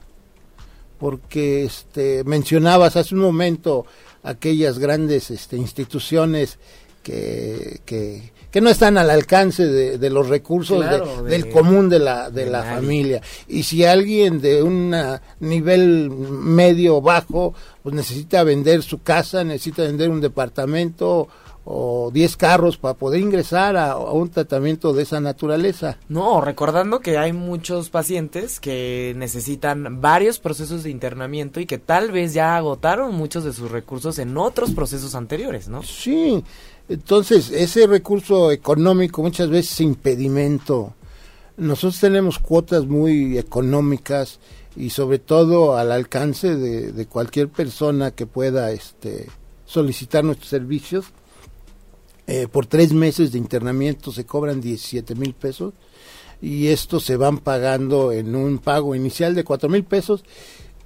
porque 0.99 1.65
este, 1.65 2.25
mencionabas 2.25 2.97
hace 2.97 3.15
un 3.15 3.21
momento 3.21 3.87
aquellas 4.25 4.81
grandes 4.81 5.31
este, 5.31 5.57
instituciones 5.57 6.59
que, 7.05 7.81
que, 7.85 8.33
no 8.61 8.71
están 8.71 8.99
al 8.99 9.11
alcance 9.11 9.67
de, 9.67 10.11
los 10.11 10.29
recursos 10.29 10.85
del 11.25 11.49
común 11.51 11.89
de 11.89 11.99
la, 11.99 12.31
de, 12.31 12.47
la 12.47 12.63
familia. 12.63 13.23
Y 13.49 13.63
si 13.63 13.85
alguien 13.85 14.41
de 14.41 14.63
un 14.63 14.95
nivel 15.41 16.11
medio 16.11 17.01
bajo 17.01 17.55
pues 17.83 17.95
necesita 17.95 18.45
vender 18.45 18.83
su 18.83 19.03
casa, 19.03 19.43
necesita 19.43 19.83
vender 19.83 20.11
un 20.11 20.21
departamento 20.21 21.29
o 21.65 22.11
10 22.13 22.37
carros 22.37 22.77
para 22.77 22.95
poder 22.95 23.21
ingresar 23.21 23.77
a, 23.77 23.97
un 23.97 24.31
tratamiento 24.31 24.93
de 24.93 25.03
esa 25.03 25.21
naturaleza. 25.21 25.97
No, 26.09 26.41
recordando 26.41 27.01
que 27.01 27.19
hay 27.19 27.33
muchos 27.33 27.91
pacientes 27.91 28.59
que 28.59 29.15
necesitan 29.17 30.01
varios 30.01 30.39
procesos 30.39 30.83
de 30.83 30.91
internamiento 30.91 31.61
y 31.61 31.67
que 31.67 31.79
tal 31.79 32.11
vez 32.11 32.35
ya 32.35 32.57
agotaron 32.57 33.15
muchos 33.15 33.45
de 33.45 33.53
sus 33.53 33.71
recursos 33.71 34.19
en 34.19 34.37
otros 34.37 34.73
procesos 34.73 35.15
anteriores, 35.15 35.69
¿no? 35.69 35.83
Sí, 35.83 36.43
entonces 36.93 37.51
ese 37.51 37.87
recurso 37.87 38.51
económico 38.51 39.23
muchas 39.23 39.49
veces 39.49 39.73
es 39.73 39.81
impedimento. 39.81 40.95
Nosotros 41.57 41.99
tenemos 41.99 42.39
cuotas 42.39 42.85
muy 42.85 43.39
económicas 43.39 44.41
y 44.77 44.91
sobre 44.91 45.19
todo 45.19 45.79
al 45.79 45.91
alcance 45.91 46.55
de, 46.55 47.07
cualquier 47.07 47.49
persona 47.49 48.11
que 48.11 48.27
pueda 48.27 48.73
este, 48.73 49.29
solicitar 49.65 50.23
nuestros 50.23 50.51
servicios 50.51 51.07
eh, 52.27 52.47
por 52.47 52.67
tres 52.67 52.93
meses 52.93 53.33
de 53.33 53.39
internamiento 53.39 54.13
se 54.13 54.27
cobran 54.27 54.61
17 54.61 55.15
mil 55.15 55.33
pesos 55.33 55.73
y 56.43 56.69
estos 56.69 57.05
se 57.05 57.17
van 57.17 57.39
pagando 57.39 58.13
en 58.13 58.37
un 58.37 58.59
pago 58.59 58.95
inicial 58.95 59.35
de 59.35 59.45
4 59.45 59.71
mil 59.71 59.85
pesos 59.85 60.25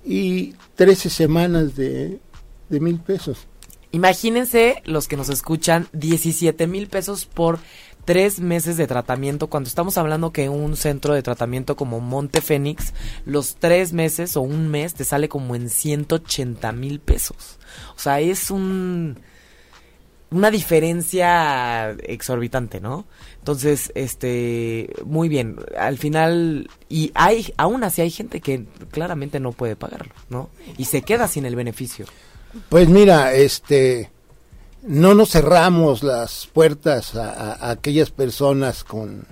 y 0.04 0.54
13 0.76 1.10
semanas 1.10 1.74
de 1.74 2.20
mil 2.68 3.00
pesos. 3.00 3.48
Imagínense 3.96 4.82
los 4.84 5.08
que 5.08 5.16
nos 5.16 5.30
escuchan 5.30 5.88
17 5.94 6.66
mil 6.66 6.86
pesos 6.86 7.24
por 7.24 7.58
tres 8.04 8.40
meses 8.40 8.76
de 8.76 8.86
tratamiento, 8.86 9.46
cuando 9.46 9.68
estamos 9.68 9.96
hablando 9.96 10.34
que 10.34 10.50
un 10.50 10.76
centro 10.76 11.14
de 11.14 11.22
tratamiento 11.22 11.76
como 11.76 12.00
Monte 12.00 12.42
Fénix, 12.42 12.92
los 13.24 13.56
tres 13.56 13.94
meses 13.94 14.36
o 14.36 14.42
un 14.42 14.68
mes 14.68 14.92
te 14.92 15.04
sale 15.04 15.30
como 15.30 15.56
en 15.56 15.70
180 15.70 16.72
mil 16.72 17.00
pesos. 17.00 17.58
O 17.96 17.98
sea, 17.98 18.20
es 18.20 18.50
un 18.50 19.18
una 20.30 20.50
diferencia 20.50 21.92
exorbitante, 21.92 22.82
¿no? 22.82 23.06
Entonces, 23.38 23.92
este, 23.94 24.90
muy 25.06 25.30
bien, 25.30 25.56
al 25.78 25.96
final, 25.96 26.68
y 26.90 27.12
hay, 27.14 27.54
aún 27.56 27.82
así 27.82 28.02
hay 28.02 28.10
gente 28.10 28.42
que 28.42 28.66
claramente 28.90 29.40
no 29.40 29.52
puede 29.52 29.74
pagarlo, 29.74 30.12
¿no? 30.28 30.50
Y 30.76 30.84
se 30.84 31.00
queda 31.00 31.28
sin 31.28 31.46
el 31.46 31.56
beneficio. 31.56 32.04
Pues 32.68 32.88
mira, 32.88 33.34
este, 33.34 34.10
no 34.82 35.14
nos 35.14 35.30
cerramos 35.30 36.02
las 36.02 36.48
puertas 36.52 37.14
a, 37.16 37.70
aquellas 37.70 38.10
personas 38.10 38.84
con 38.84 39.26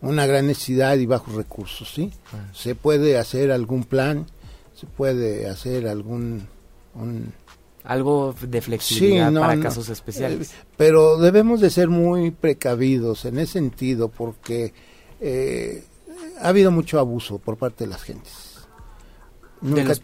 una 0.00 0.26
gran 0.26 0.46
necesidad 0.46 0.96
y 0.96 1.06
bajos 1.06 1.34
recursos, 1.34 1.92
¿sí? 1.92 2.12
Ah. 2.32 2.48
Se 2.52 2.74
puede 2.74 3.18
hacer 3.18 3.50
algún 3.50 3.84
plan, 3.84 4.26
se 4.74 4.86
puede 4.86 5.48
hacer 5.48 5.88
algún, 5.88 6.46
algo 7.84 8.34
de 8.40 8.60
flexibilidad 8.60 9.32
para 9.32 9.58
casos 9.60 9.88
especiales. 9.88 10.52
Eh, 10.52 10.54
pero 10.76 11.18
debemos 11.18 11.60
de 11.60 11.70
ser 11.70 11.88
muy 11.88 12.30
precavidos 12.30 13.24
en 13.24 13.38
ese 13.38 13.54
sentido 13.54 14.08
porque 14.08 14.72
eh, 15.20 15.84
ha 16.40 16.48
habido 16.48 16.70
mucho 16.70 17.00
abuso 17.00 17.38
por 17.38 17.56
parte 17.56 17.84
de 17.84 17.90
las 17.90 18.02
gentes. 18.02 18.47
Nunca 19.60 19.94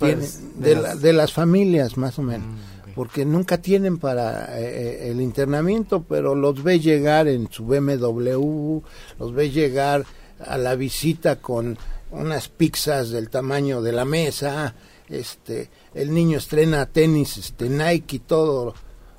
de, 0.57 1.13
las... 1.13 1.33
familias 1.33 1.97
más 1.97 2.19
o 2.19 2.23
menos. 2.23 2.47
Mm, 2.47 2.95
porque 2.95 3.25
nunca 3.25 3.59
tienen 3.59 3.99
para 3.99 4.59
eh, 4.59 5.11
el 5.11 5.21
internamiento, 5.21 6.03
pero 6.03 6.35
los 6.35 6.63
ve 6.63 6.81
llegar 6.81 7.29
en 7.29 7.51
su 7.51 7.65
BMW, 7.67 8.81
los 9.19 9.33
ve 9.33 9.51
llegar 9.51 10.05
a 10.45 10.59
la 10.59 10.75
visita 10.75 11.37
con 11.37 11.79
unas 12.11 12.49
pizzas 12.49 13.11
del 13.11 13.31
tamaño 13.31 13.83
de 13.83 13.93
la 13.93 14.05
mesa, 14.05 14.75
este 15.09 15.71
el 15.95 16.13
niño 16.13 16.39
estrena 16.39 16.87
tenis 16.87 17.37
este 17.37 17.69
Nike 17.69 18.21
todo 18.21 18.75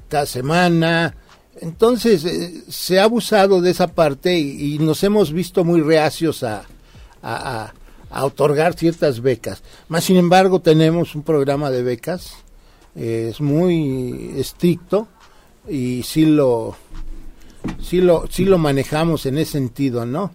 cada 0.09 0.25
semana 0.25 1.15
entonces 1.61 2.25
eh, 2.25 2.63
se 2.67 2.99
ha 2.99 3.03
abusado 3.03 3.61
de 3.61 3.71
esa 3.71 3.87
parte 3.87 4.37
y, 4.37 4.77
nos 4.79 5.03
hemos 5.03 5.31
visto 5.31 5.63
muy 5.63 5.81
reacios 5.81 6.43
a, 6.43 6.63
a, 7.23 7.73
otorgar 8.11 8.73
ciertas 8.73 9.21
becas. 9.21 9.63
Más 9.87 10.03
sin 10.03 10.17
embargo 10.17 10.59
tenemos 10.59 11.15
un 11.15 11.23
programa 11.23 11.71
de 11.71 11.83
becas 11.83 12.45
eh, 12.95 13.27
es 13.31 13.41
muy 13.41 14.33
estricto 14.37 15.09
y 15.67 16.03
sí 16.03 16.25
lo 16.25 16.77
sí 17.81 17.99
lo 17.99 18.25
sí 18.29 18.45
lo 18.45 18.57
manejamos 18.57 19.25
en 19.25 19.37
ese 19.37 19.53
sentido 19.53 20.05
no 20.05 20.31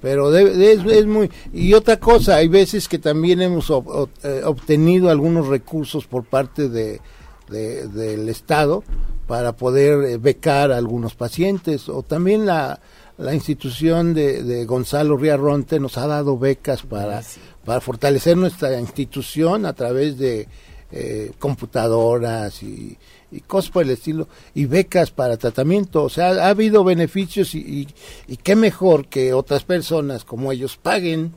pero 0.00 0.34
es, 0.36 1.06
muy 1.06 1.30
y 1.52 1.74
otra 1.74 1.98
cosa 1.98 2.36
hay 2.36 2.46
veces 2.46 2.86
que 2.86 3.00
también 3.00 3.42
hemos 3.42 3.70
eh, 3.70 4.42
obtenido 4.44 5.10
algunos 5.10 5.48
recursos 5.48 6.06
por 6.06 6.24
parte 6.24 6.68
de, 6.68 7.00
del 7.48 8.28
estado 8.28 8.84
para 9.26 9.56
poder 9.56 10.04
eh, 10.04 10.16
becar 10.16 10.70
a 10.70 10.76
algunos 10.76 11.16
pacientes 11.16 11.88
o 11.88 12.04
también 12.04 12.46
la, 12.46 12.80
la 13.20 13.34
institución 13.34 14.14
de, 14.14 14.42
de 14.42 14.64
Gonzalo 14.64 15.16
Riarronte 15.16 15.78
nos 15.78 15.98
ha 15.98 16.06
dado 16.06 16.38
becas 16.38 16.82
para 16.82 17.22
para 17.64 17.80
fortalecer 17.80 18.36
nuestra 18.36 18.78
institución 18.80 19.66
a 19.66 19.74
través 19.74 20.18
de 20.18 20.48
eh, 20.92 21.30
computadoras 21.38 22.62
y, 22.62 22.98
y, 23.30 23.40
cosas 23.42 23.70
por 23.70 23.84
el 23.84 23.90
estilo, 23.90 24.26
y 24.54 24.64
becas 24.64 25.10
para 25.10 25.36
tratamiento. 25.36 26.02
O 26.02 26.08
sea, 26.08 26.30
ha 26.30 26.48
habido 26.48 26.82
beneficios 26.82 27.54
y, 27.54 27.86
y, 28.26 28.36
qué 28.38 28.56
mejor 28.56 29.06
que 29.06 29.32
otras 29.32 29.62
personas 29.62 30.24
como 30.24 30.50
ellos 30.50 30.76
paguen 30.76 31.34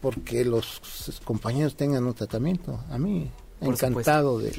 porque 0.00 0.44
los 0.44 0.80
compañeros 1.24 1.76
tengan 1.76 2.04
un 2.04 2.14
tratamiento. 2.14 2.80
A 2.90 2.98
mí, 2.98 3.30
encantado 3.60 4.38
de, 4.38 4.52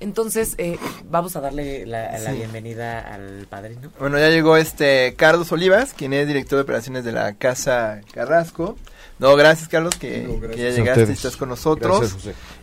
Entonces, 0.00 0.54
eh, 0.56 0.78
vamos 1.10 1.36
a 1.36 1.40
darle 1.40 1.86
la, 1.86 2.18
bienvenida 2.32 3.00
al 3.00 3.46
padrino. 3.48 3.90
Bueno, 3.98 4.18
ya 4.18 4.30
llegó 4.30 4.56
este 4.56 5.14
Carlos 5.14 5.52
Olivas, 5.52 5.92
quien 5.92 6.14
es 6.14 6.26
director 6.26 6.56
de 6.56 6.62
operaciones 6.62 7.04
de 7.04 7.12
la 7.12 7.34
Casa 7.34 8.00
Carrasco. 8.12 8.78
No, 9.18 9.36
gracias 9.36 9.68
Carlos, 9.68 9.96
que, 9.96 10.26
ya 10.56 10.70
llegaste 10.70 11.04
y 11.10 11.12
estás 11.12 11.36
con 11.36 11.50
nosotros. 11.50 12.16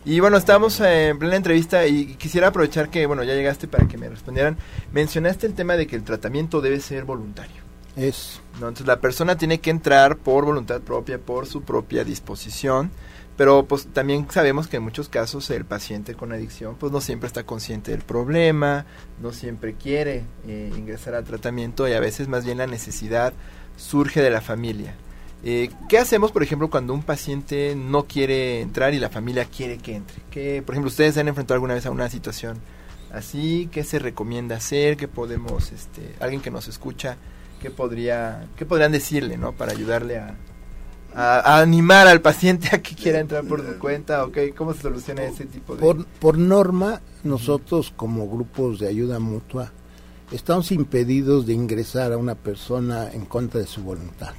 Y 0.04 0.18
bueno, 0.18 0.36
estamos 0.36 0.80
en 0.80 1.16
plena 1.16 1.36
entrevista 1.36 1.86
y 1.86 2.16
quisiera 2.16 2.48
aprovechar 2.48 2.90
que, 2.90 3.06
bueno, 3.06 3.22
ya 3.22 3.34
llegaste 3.34 3.68
para 3.68 3.86
que 3.86 3.96
me 3.96 4.08
respondieran. 4.08 4.58
Mencionaste 4.90 5.46
el 5.46 5.54
tema 5.54 5.76
de 5.76 5.86
que 5.86 5.94
el 5.94 6.02
tratamiento 6.02 6.60
debe 6.60 6.80
ser 6.80 7.04
voluntario. 7.04 7.62
Es. 7.94 8.40
¿no? 8.54 8.66
Entonces 8.66 8.88
la 8.88 9.00
persona 9.00 9.38
tiene 9.38 9.60
que 9.60 9.70
entrar 9.70 10.16
por 10.16 10.44
voluntad 10.44 10.80
propia, 10.80 11.18
por 11.18 11.46
su 11.46 11.62
propia 11.62 12.02
disposición. 12.02 12.90
Pero 13.38 13.66
pues 13.66 13.86
también 13.86 14.26
sabemos 14.28 14.66
que 14.66 14.78
en 14.78 14.82
muchos 14.82 15.08
casos 15.08 15.48
el 15.50 15.64
paciente 15.64 16.14
con 16.14 16.32
adicción 16.32 16.74
pues 16.74 16.90
no 16.90 17.00
siempre 17.00 17.28
está 17.28 17.44
consciente 17.44 17.92
del 17.92 18.00
problema, 18.00 18.84
no 19.22 19.32
siempre 19.32 19.74
quiere 19.74 20.24
eh, 20.48 20.72
ingresar 20.76 21.14
al 21.14 21.22
tratamiento 21.22 21.86
y 21.86 21.92
a 21.92 22.00
veces 22.00 22.26
más 22.26 22.44
bien 22.44 22.58
la 22.58 22.66
necesidad 22.66 23.32
surge 23.76 24.22
de 24.22 24.30
la 24.30 24.40
familia. 24.40 24.96
Eh, 25.44 25.70
¿Qué 25.88 25.98
hacemos, 25.98 26.32
por 26.32 26.42
ejemplo, 26.42 26.68
cuando 26.68 26.92
un 26.92 27.04
paciente 27.04 27.76
no 27.76 28.08
quiere 28.08 28.60
entrar 28.60 28.92
y 28.92 28.98
la 28.98 29.08
familia 29.08 29.44
quiere 29.44 29.78
que 29.78 29.94
entre? 29.94 30.16
¿Qué, 30.32 30.60
por 30.66 30.74
ejemplo, 30.74 30.88
ustedes 30.88 31.14
se 31.14 31.20
han 31.20 31.28
enfrentado 31.28 31.54
alguna 31.54 31.74
vez 31.74 31.86
a 31.86 31.92
una 31.92 32.10
situación 32.10 32.58
así? 33.12 33.68
¿Qué 33.70 33.84
se 33.84 34.00
recomienda 34.00 34.56
hacer? 34.56 34.96
¿Qué 34.96 35.06
podemos, 35.06 35.70
este, 35.70 36.16
alguien 36.18 36.40
que 36.40 36.50
nos 36.50 36.66
escucha, 36.66 37.16
qué 37.62 37.70
podría, 37.70 38.48
qué 38.56 38.66
podrían 38.66 38.90
decirle, 38.90 39.36
¿no? 39.36 39.52
Para 39.52 39.70
ayudarle 39.70 40.18
a, 40.18 40.34
a, 41.18 41.60
animar 41.60 42.06
al 42.06 42.20
paciente 42.20 42.68
a 42.72 42.80
que 42.82 42.94
quiera 42.94 43.18
entrar 43.20 43.44
por 43.44 43.60
su 43.66 43.78
cuenta, 43.78 44.24
¿ok? 44.24 44.38
¿Cómo 44.56 44.72
se 44.74 44.82
soluciona 44.82 45.24
ese 45.24 45.46
tipo 45.46 45.74
de...? 45.74 45.80
Por, 45.80 46.06
por 46.06 46.38
norma, 46.38 47.00
nosotros 47.24 47.92
como 47.96 48.28
grupos 48.28 48.78
de 48.78 48.88
ayuda 48.88 49.18
mutua 49.18 49.72
estamos 50.30 50.70
impedidos 50.72 51.46
de 51.46 51.54
ingresar 51.54 52.12
a 52.12 52.18
una 52.18 52.34
persona 52.34 53.10
en 53.12 53.24
contra 53.24 53.60
de 53.60 53.66
su 53.66 53.82
voluntad. 53.82 54.34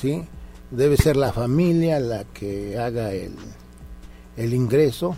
¿Sí? 0.00 0.24
Debe 0.70 0.96
ser 0.96 1.16
la 1.16 1.32
familia 1.32 1.98
la 1.98 2.24
que 2.24 2.78
haga 2.78 3.12
el, 3.12 3.34
el 4.36 4.54
ingreso 4.54 5.16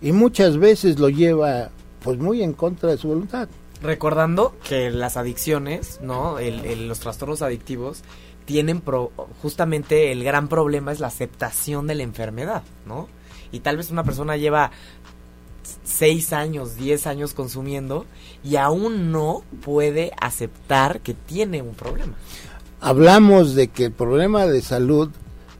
y 0.00 0.12
muchas 0.12 0.56
veces 0.58 0.98
lo 0.98 1.08
lleva 1.10 1.70
pues 2.00 2.18
muy 2.18 2.42
en 2.42 2.52
contra 2.54 2.90
de 2.90 2.96
su 2.98 3.08
voluntad. 3.08 3.48
Recordando 3.82 4.56
que 4.66 4.90
las 4.90 5.18
adicciones, 5.18 6.00
¿no? 6.02 6.38
El, 6.38 6.64
el- 6.64 6.88
los 6.88 6.98
trastornos 7.00 7.42
adictivos 7.42 8.02
tienen 8.46 8.80
pro- 8.80 9.12
justamente 9.42 10.10
el 10.12 10.24
gran 10.24 10.48
problema 10.48 10.92
es 10.92 11.00
la 11.00 11.08
aceptación 11.08 11.86
de 11.86 11.96
la 11.96 12.02
enfermedad, 12.04 12.62
¿no? 12.86 13.08
Y 13.52 13.60
tal 13.60 13.76
vez 13.76 13.90
una 13.90 14.02
persona 14.04 14.36
lleva 14.38 14.70
seis 15.84 16.32
años, 16.32 16.76
diez 16.76 17.06
años 17.06 17.34
consumiendo 17.34 18.06
y 18.44 18.56
aún 18.56 19.10
no 19.12 19.42
puede 19.64 20.12
aceptar 20.20 21.00
que 21.00 21.14
tiene 21.14 21.60
un 21.62 21.74
problema. 21.74 22.14
Hablamos 22.80 23.54
de 23.54 23.68
que 23.68 23.86
el 23.86 23.92
problema 23.92 24.46
de 24.46 24.62
salud, 24.62 25.10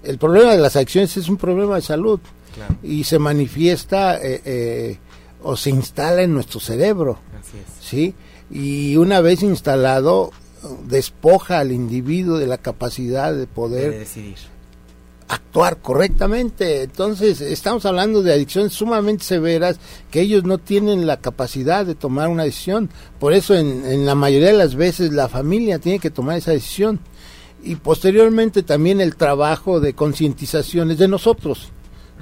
el 0.04 0.18
problema 0.18 0.52
de 0.52 0.58
las 0.58 0.76
adicciones 0.76 1.16
es 1.16 1.28
un 1.28 1.36
problema 1.36 1.76
de 1.76 1.82
salud 1.82 2.20
Claro. 2.54 2.74
y 2.82 3.04
se 3.04 3.18
manifiesta 3.18 4.16
eh, 4.16 4.40
eh, 4.44 4.98
o 5.42 5.56
se 5.56 5.70
instala 5.70 6.22
en 6.22 6.32
nuestro 6.32 6.58
cerebro. 6.60 7.18
Así 7.38 7.58
es. 7.58 7.84
¿sí? 7.84 8.14
Y 8.50 8.96
una 8.96 9.20
vez 9.20 9.42
instalado, 9.42 10.30
despoja 10.86 11.58
al 11.60 11.72
individuo 11.72 12.38
de 12.38 12.46
la 12.46 12.58
capacidad 12.58 13.32
de 13.32 13.40
De 13.40 13.46
poder 13.46 13.98
decidir. 13.98 14.34
actuar 15.28 15.78
correctamente. 15.78 16.82
Entonces, 16.82 17.40
estamos 17.40 17.84
hablando 17.86 18.22
de 18.22 18.32
adicciones 18.32 18.72
sumamente 18.72 19.24
severas 19.24 19.78
que 20.10 20.20
ellos 20.20 20.44
no 20.44 20.58
tienen 20.58 21.06
la 21.06 21.16
capacidad 21.20 21.84
de 21.84 21.94
tomar 21.94 22.28
una 22.28 22.44
decisión. 22.44 22.90
Por 23.18 23.32
eso, 23.32 23.54
en, 23.54 23.84
en 23.84 24.06
la 24.06 24.14
mayoría 24.14 24.48
de 24.48 24.58
las 24.58 24.74
veces, 24.76 25.12
la 25.12 25.28
familia 25.28 25.78
tiene 25.78 25.98
que 25.98 26.10
tomar 26.10 26.36
esa 26.38 26.52
decisión. 26.52 27.00
Y 27.64 27.74
posteriormente 27.76 28.62
también 28.62 29.00
el 29.00 29.16
trabajo 29.16 29.80
de 29.80 29.94
concientización 29.94 30.92
es 30.92 30.98
de 30.98 31.08
nosotros. 31.08 31.70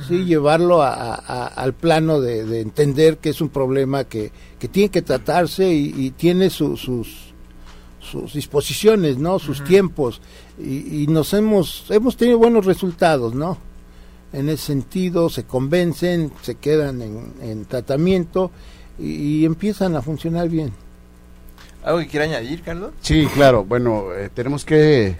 Sí, 0.09 0.25
llevarlo 0.25 0.83
a- 0.83 0.92
a- 0.94 1.14
a- 1.14 1.47
al 1.47 1.73
plano 1.75 2.20
de, 2.20 2.44
de 2.44 2.61
entender 2.62 3.18
que 3.18 3.29
es 3.31 3.40
un 3.40 3.49
problema 3.51 4.05
que, 4.05 4.33
que 4.59 4.66
tiene 4.66 4.88
que 4.88 5.03
tratarse 5.03 5.73
y, 5.73 5.94
y 5.97 6.11
tiene 6.12 6.51
su- 6.51 6.77
sus, 6.77 7.34
sus 8.05 8.35
disposiciones, 8.35 9.19
¿no? 9.19 9.38
Sus 9.38 9.64
tiempos. 9.64 10.21
Y, 10.59 11.03
y 11.03 11.07
nos 11.07 11.33
hemos, 11.35 11.87
hemos 11.90 12.17
tenido 12.17 12.38
buenos 12.38 12.64
resultados, 12.64 13.35
¿no? 13.35 13.59
En 14.33 14.49
ese 14.49 14.67
sentido, 14.67 15.29
se 15.29 15.45
convencen, 15.45 16.33
se 16.43 16.57
quedan 16.57 17.03
en, 17.03 17.33
en 17.40 17.64
tratamiento 17.64 18.51
y, 18.99 19.40
y 19.40 19.45
empiezan 19.45 19.97
a 19.97 20.03
funcionar 20.03 20.49
bien. 20.49 20.73
¿Algo 21.85 21.99
que 22.01 22.09
quiera 22.09 22.25
añadir, 22.25 22.62
Carlos? 22.62 22.93
Sí, 23.01 23.27
claro. 23.35 23.64
Bueno, 23.64 24.12
eh, 24.14 24.31
tenemos 24.33 24.64
que 24.64 25.17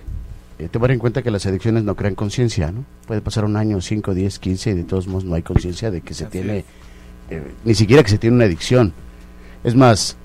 eh, 0.59 0.68
tomar 0.68 0.92
en 0.92 1.01
cuenta 1.01 1.23
que 1.23 1.31
las 1.31 1.44
adicciones 1.47 1.83
no 1.83 1.97
crean 1.97 2.14
conciencia, 2.14 2.70
¿no? 2.70 2.85
Puede 3.07 3.20
pasar 3.20 3.44
un 3.44 3.57
año, 3.57 3.81
5, 3.81 4.14
10, 4.14 4.38
15 4.38 4.70
y 4.70 4.75
de 4.75 4.85
todos 4.85 5.09
modos 5.09 5.25
no 5.25 5.35
hay 5.35 5.42
conciencia 5.42 5.90
de 5.90 6.01
que 6.01 6.14
se 6.14 6.25
Así 6.25 6.33
tiene, 6.33 6.64
eh, 7.29 7.42
ni 7.64 7.75
siquiera 7.75 8.03
que 8.05 8.11
se 8.11 8.18
tiene 8.18 8.37
una 8.37 8.44
adicción. 8.44 8.92
Es 9.64 9.75
más, 9.75 10.16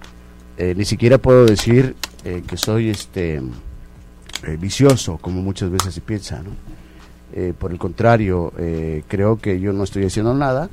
eh, 0.57 0.75
ni 0.77 0.85
siquiera 0.85 1.17
puedo 1.17 1.45
decir 1.45 1.95
eh, 2.23 2.43
que 2.47 2.57
soy 2.57 2.89
este 2.89 3.35
eh, 3.35 4.57
vicioso, 4.59 5.17
como 5.17 5.41
muchas 5.41 5.69
veces 5.69 5.93
se 5.93 6.01
piensa, 6.01 6.41
¿no? 6.43 6.51
Eh, 7.33 7.53
por 7.57 7.71
el 7.71 7.77
contrario, 7.77 8.51
eh, 8.57 9.03
creo 9.07 9.37
que 9.37 9.59
yo 9.59 9.71
no 9.71 9.83
estoy 9.83 10.03
haciendo 10.05 10.33
nada 10.33 10.69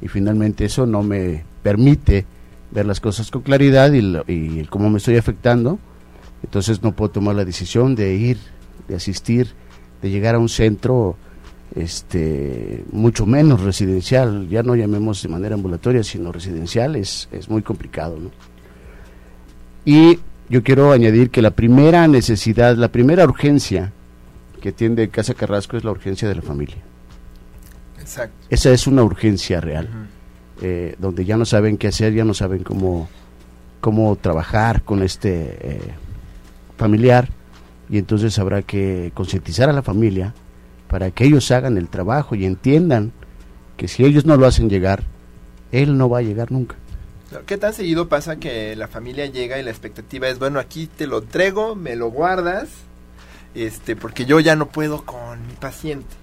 y 0.00 0.08
finalmente 0.08 0.64
eso 0.64 0.86
no 0.86 1.02
me 1.02 1.44
permite 1.62 2.24
ver 2.70 2.86
las 2.86 3.00
cosas 3.00 3.30
con 3.30 3.42
claridad 3.42 3.92
y, 3.92 4.00
lo- 4.00 4.24
y 4.26 4.64
cómo 4.66 4.88
me 4.90 4.98
estoy 4.98 5.16
afectando. 5.16 5.78
Entonces 6.42 6.82
no 6.82 6.92
puedo 6.92 7.10
tomar 7.10 7.34
la 7.34 7.44
decisión 7.44 7.94
de 7.94 8.14
ir, 8.14 8.38
de 8.88 8.94
asistir, 8.94 9.48
de 10.00 10.10
llegar 10.10 10.34
a 10.34 10.38
un 10.38 10.48
centro 10.48 11.16
este 11.74 12.84
mucho 12.92 13.26
menos 13.26 13.60
residencial, 13.60 14.48
ya 14.48 14.62
no 14.62 14.74
llamemos 14.74 15.22
de 15.22 15.28
manera 15.28 15.54
ambulatoria, 15.54 16.02
sino 16.02 16.32
residencial, 16.32 16.96
es, 16.96 17.28
es 17.32 17.50
muy 17.50 17.62
complicado. 17.62 18.18
¿no? 18.18 18.30
Y 19.84 20.18
yo 20.48 20.62
quiero 20.62 20.92
añadir 20.92 21.30
que 21.30 21.42
la 21.42 21.50
primera 21.50 22.06
necesidad, 22.08 22.76
la 22.76 22.88
primera 22.88 23.24
urgencia 23.24 23.92
que 24.60 24.72
tiene 24.72 25.08
Casa 25.08 25.34
Carrasco 25.34 25.76
es 25.76 25.84
la 25.84 25.90
urgencia 25.90 26.28
de 26.28 26.34
la 26.34 26.42
familia. 26.42 26.78
Exacto. 28.00 28.46
Esa 28.48 28.70
es 28.70 28.86
una 28.86 29.02
urgencia 29.02 29.60
real 29.60 29.88
eh, 30.60 30.96
donde 30.98 31.24
ya 31.24 31.36
no 31.36 31.44
saben 31.44 31.76
qué 31.76 31.88
hacer, 31.88 32.14
ya 32.14 32.24
no 32.24 32.34
saben 32.34 32.64
cómo, 32.64 33.08
cómo 33.80 34.16
trabajar 34.16 34.82
con 34.82 35.02
este 35.02 35.58
eh, 35.60 35.80
familiar 36.76 37.28
y 37.88 37.98
entonces 37.98 38.38
habrá 38.38 38.62
que 38.62 39.12
concientizar 39.14 39.68
a 39.68 39.72
la 39.72 39.82
familia 39.82 40.34
para 40.88 41.10
que 41.10 41.24
ellos 41.24 41.50
hagan 41.50 41.76
el 41.76 41.88
trabajo 41.88 42.34
y 42.34 42.44
entiendan 42.44 43.12
que 43.76 43.88
si 43.88 44.04
ellos 44.04 44.24
no 44.24 44.36
lo 44.36 44.46
hacen 44.46 44.68
llegar, 44.68 45.04
él 45.70 45.96
no 45.96 46.08
va 46.08 46.18
a 46.18 46.22
llegar 46.22 46.50
nunca. 46.50 46.76
¿Qué 47.46 47.58
tan 47.58 47.74
seguido 47.74 48.08
pasa 48.08 48.36
que 48.36 48.74
la 48.74 48.88
familia 48.88 49.26
llega 49.26 49.58
y 49.58 49.62
la 49.62 49.70
expectativa 49.70 50.28
es, 50.28 50.38
bueno, 50.38 50.58
aquí 50.58 50.86
te 50.86 51.06
lo 51.06 51.18
entrego, 51.18 51.74
me 51.74 51.94
lo 51.94 52.10
guardas, 52.10 52.68
este, 53.54 53.96
porque 53.96 54.24
yo 54.24 54.40
ya 54.40 54.56
no 54.56 54.68
puedo 54.68 55.04
con 55.04 55.46
mi 55.46 55.52
paciente. 55.54 56.16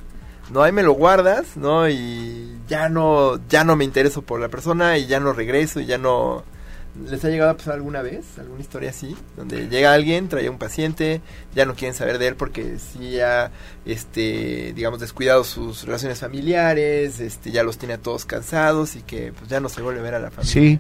No, 0.52 0.64
ahí 0.64 0.72
me 0.72 0.84
lo 0.84 0.94
guardas, 0.94 1.58
¿no? 1.58 1.90
Y 1.90 2.60
ya 2.68 2.90
no, 2.90 3.40
ya 3.48 3.64
no 3.64 3.76
me 3.76 3.84
intereso 3.84 4.22
por 4.22 4.40
la 4.40 4.50
persona 4.50 4.98
y 4.98 5.08
ya 5.08 5.20
no 5.20 5.34
regreso 5.34 5.80
y 5.80 5.86
ya 5.86 5.98
no... 5.98 6.44
¿Les 7.10 7.26
ha 7.26 7.30
llegado 7.30 7.58
alguna 7.74 8.02
vez? 8.02 8.26
¿Alguna 8.40 8.62
historia 8.62 8.92
así? 8.92 9.18
Donde 9.36 9.68
llega 9.68 9.94
alguien, 9.94 10.30
trae 10.30 10.50
un 10.50 10.58
paciente, 10.58 11.22
ya 11.54 11.66
no 11.66 11.76
quieren 11.76 11.94
saber 11.94 12.20
de 12.20 12.30
él 12.30 12.36
porque 12.36 12.78
sí 12.80 13.20
ha, 13.20 13.52
este, 13.86 14.72
digamos, 14.74 15.02
descuidado 15.02 15.44
sus 15.44 15.84
relaciones 15.84 16.20
familiares, 16.20 17.20
este, 17.20 17.52
ya 17.52 17.64
los 17.64 17.78
tiene 17.78 17.96
a 17.96 17.98
todos 17.98 18.24
cansados 18.24 18.96
y 18.96 19.02
que 19.02 19.34
pues 19.38 19.50
ya 19.50 19.60
no 19.60 19.68
se 19.68 19.82
vuelve 19.82 20.00
a 20.00 20.04
ver 20.04 20.16
a 20.16 20.20
la 20.20 20.32
familia. 20.32 20.54
Sí, 20.54 20.80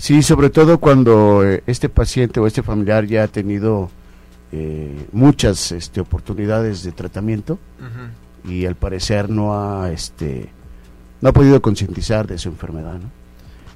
sí, 0.00 0.22
sobre 0.22 0.50
todo 0.50 0.78
cuando 0.78 1.44
eh, 1.44 1.62
este 1.66 1.88
paciente 1.88 2.40
o 2.40 2.46
este 2.46 2.62
familiar 2.62 3.06
ya 3.06 3.24
ha 3.24 3.28
tenido 3.28 3.90
eh, 4.52 5.06
muchas 5.12 5.72
este, 5.72 6.00
oportunidades 6.00 6.82
de 6.82 6.92
tratamiento 6.92 7.58
y 8.44 8.66
al 8.66 8.74
parecer 8.74 9.28
no 9.30 9.54
ha 9.54 9.92
este 9.92 10.48
no 11.20 11.28
ha 11.28 11.32
podido 11.32 11.60
concientizar 11.60 12.26
de 12.26 12.38
su 12.38 12.48
enfermedad 12.48 12.94
¿no? 12.94 13.10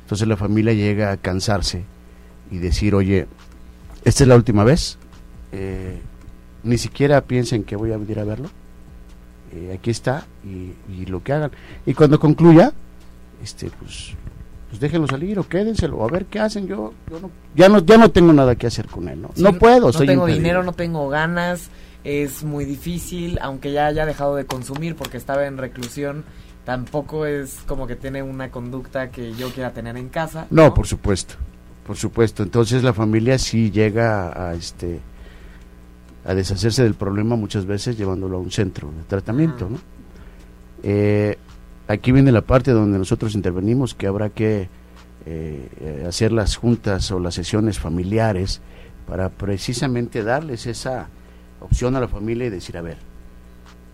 entonces 0.02 0.26
la 0.26 0.36
familia 0.36 0.72
llega 0.72 1.12
a 1.12 1.16
cansarse 1.18 1.84
y 2.50 2.58
decir 2.58 2.94
oye 2.94 3.26
esta 4.04 4.24
es 4.24 4.28
la 4.28 4.34
última 4.36 4.64
vez 4.64 4.98
eh, 5.52 6.00
ni 6.64 6.78
siquiera 6.78 7.20
piensen 7.20 7.62
que 7.62 7.76
voy 7.76 7.92
a 7.92 7.98
venir 7.98 8.18
a 8.18 8.24
verlo 8.24 8.48
Eh, 9.54 9.70
aquí 9.78 9.90
está 9.90 10.24
y, 10.42 10.74
y 10.90 11.06
lo 11.06 11.22
que 11.22 11.32
hagan 11.32 11.52
y 11.86 11.94
cuando 11.94 12.18
concluya 12.18 12.72
este 13.40 13.70
pues 13.78 14.16
pues 14.74 14.80
déjenlo 14.80 15.06
salir 15.06 15.38
o 15.38 15.46
quédenselo 15.48 16.02
a 16.02 16.08
ver 16.08 16.26
qué 16.26 16.40
hacen 16.40 16.66
yo, 16.66 16.92
yo 17.08 17.20
no, 17.20 17.30
ya 17.54 17.68
no 17.68 17.78
ya 17.78 17.96
no 17.96 18.10
tengo 18.10 18.32
nada 18.32 18.56
que 18.56 18.66
hacer 18.66 18.88
con 18.88 19.08
él 19.08 19.22
no, 19.22 19.30
Sí, 19.32 19.40
no 19.40 19.52
puedo 19.52 19.86
No 19.86 19.92
soy 19.92 20.08
tengo 20.08 20.22
impedido. 20.22 20.42
dinero, 20.42 20.62
no 20.64 20.72
tengo 20.72 21.08
ganas, 21.08 21.70
es 22.02 22.42
muy 22.42 22.64
difícil, 22.64 23.38
aunque 23.40 23.70
ya 23.70 23.86
haya 23.86 24.04
dejado 24.04 24.34
de 24.34 24.46
consumir 24.46 24.96
porque 24.96 25.16
estaba 25.16 25.46
en 25.46 25.58
reclusión, 25.58 26.24
tampoco 26.64 27.24
es 27.24 27.58
como 27.68 27.86
que 27.86 27.94
tiene 27.94 28.24
una 28.24 28.50
conducta 28.50 29.12
que 29.12 29.32
yo 29.34 29.50
quiera 29.50 29.72
tener 29.72 29.96
en 29.96 30.08
casa. 30.08 30.48
No, 30.50 30.74
por 30.74 30.88
supuesto, 30.88 31.36
por 31.86 31.96
supuesto. 31.96 32.42
Entonces 32.42 32.82
la 32.82 32.92
familia 32.92 33.38
sí 33.38 33.70
llega 33.70 34.26
a, 34.28 34.50
a, 34.50 34.54
este 34.54 34.98
a 36.24 36.34
deshacerse 36.34 36.82
del 36.82 36.94
problema 36.94 37.36
muchas 37.36 37.64
veces 37.64 37.96
llevándolo 37.96 38.38
a 38.38 38.40
un 38.40 38.50
centro 38.50 38.88
de 38.88 39.04
tratamiento. 39.04 39.68
¿no? 39.70 39.78
Eh, 40.82 41.38
aquí 41.88 42.12
viene 42.12 42.32
la 42.32 42.42
parte 42.42 42.70
donde 42.70 42.98
nosotros 42.98 43.34
intervenimos 43.34 43.94
que 43.94 44.06
habrá 44.06 44.30
que 44.30 44.68
eh, 45.26 45.68
eh, 45.80 46.04
hacer 46.08 46.32
las 46.32 46.56
juntas 46.56 47.10
o 47.10 47.18
las 47.18 47.34
sesiones 47.34 47.78
familiares 47.78 48.60
para 49.06 49.28
precisamente 49.28 50.22
darles 50.22 50.66
esa 50.66 51.08
opción 51.60 51.96
a 51.96 52.00
la 52.00 52.08
familia 52.08 52.46
y 52.46 52.50
decir, 52.50 52.76
a 52.76 52.82
ver, 52.82 52.98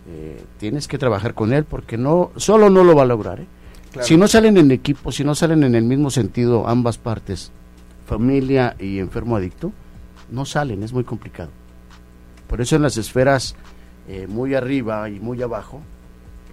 eh, 0.09 0.43
tienes 0.57 0.87
que 0.87 0.97
trabajar 0.97 1.33
con 1.33 1.53
él 1.53 1.63
porque 1.63 1.97
no 1.97 2.31
solo 2.35 2.69
no 2.69 2.83
lo 2.83 2.95
va 2.95 3.03
a 3.03 3.05
lograr, 3.05 3.39
¿eh? 3.39 3.47
Claro. 3.91 4.07
Si 4.07 4.15
no 4.15 4.27
salen 4.27 4.57
en 4.57 4.71
equipo, 4.71 5.11
si 5.11 5.25
no 5.25 5.35
salen 5.35 5.63
en 5.63 5.75
el 5.75 5.83
mismo 5.83 6.09
sentido 6.11 6.65
ambas 6.67 6.97
partes, 6.97 7.51
familia 8.05 8.75
y 8.79 8.99
enfermo 8.99 9.35
adicto, 9.35 9.73
no 10.29 10.45
salen, 10.45 10.81
es 10.81 10.93
muy 10.93 11.03
complicado. 11.03 11.49
Por 12.47 12.61
eso 12.61 12.77
en 12.77 12.81
las 12.81 12.97
esferas 12.97 13.55
eh, 14.07 14.27
muy 14.27 14.55
arriba 14.55 15.09
y 15.09 15.19
muy 15.19 15.41
abajo, 15.41 15.81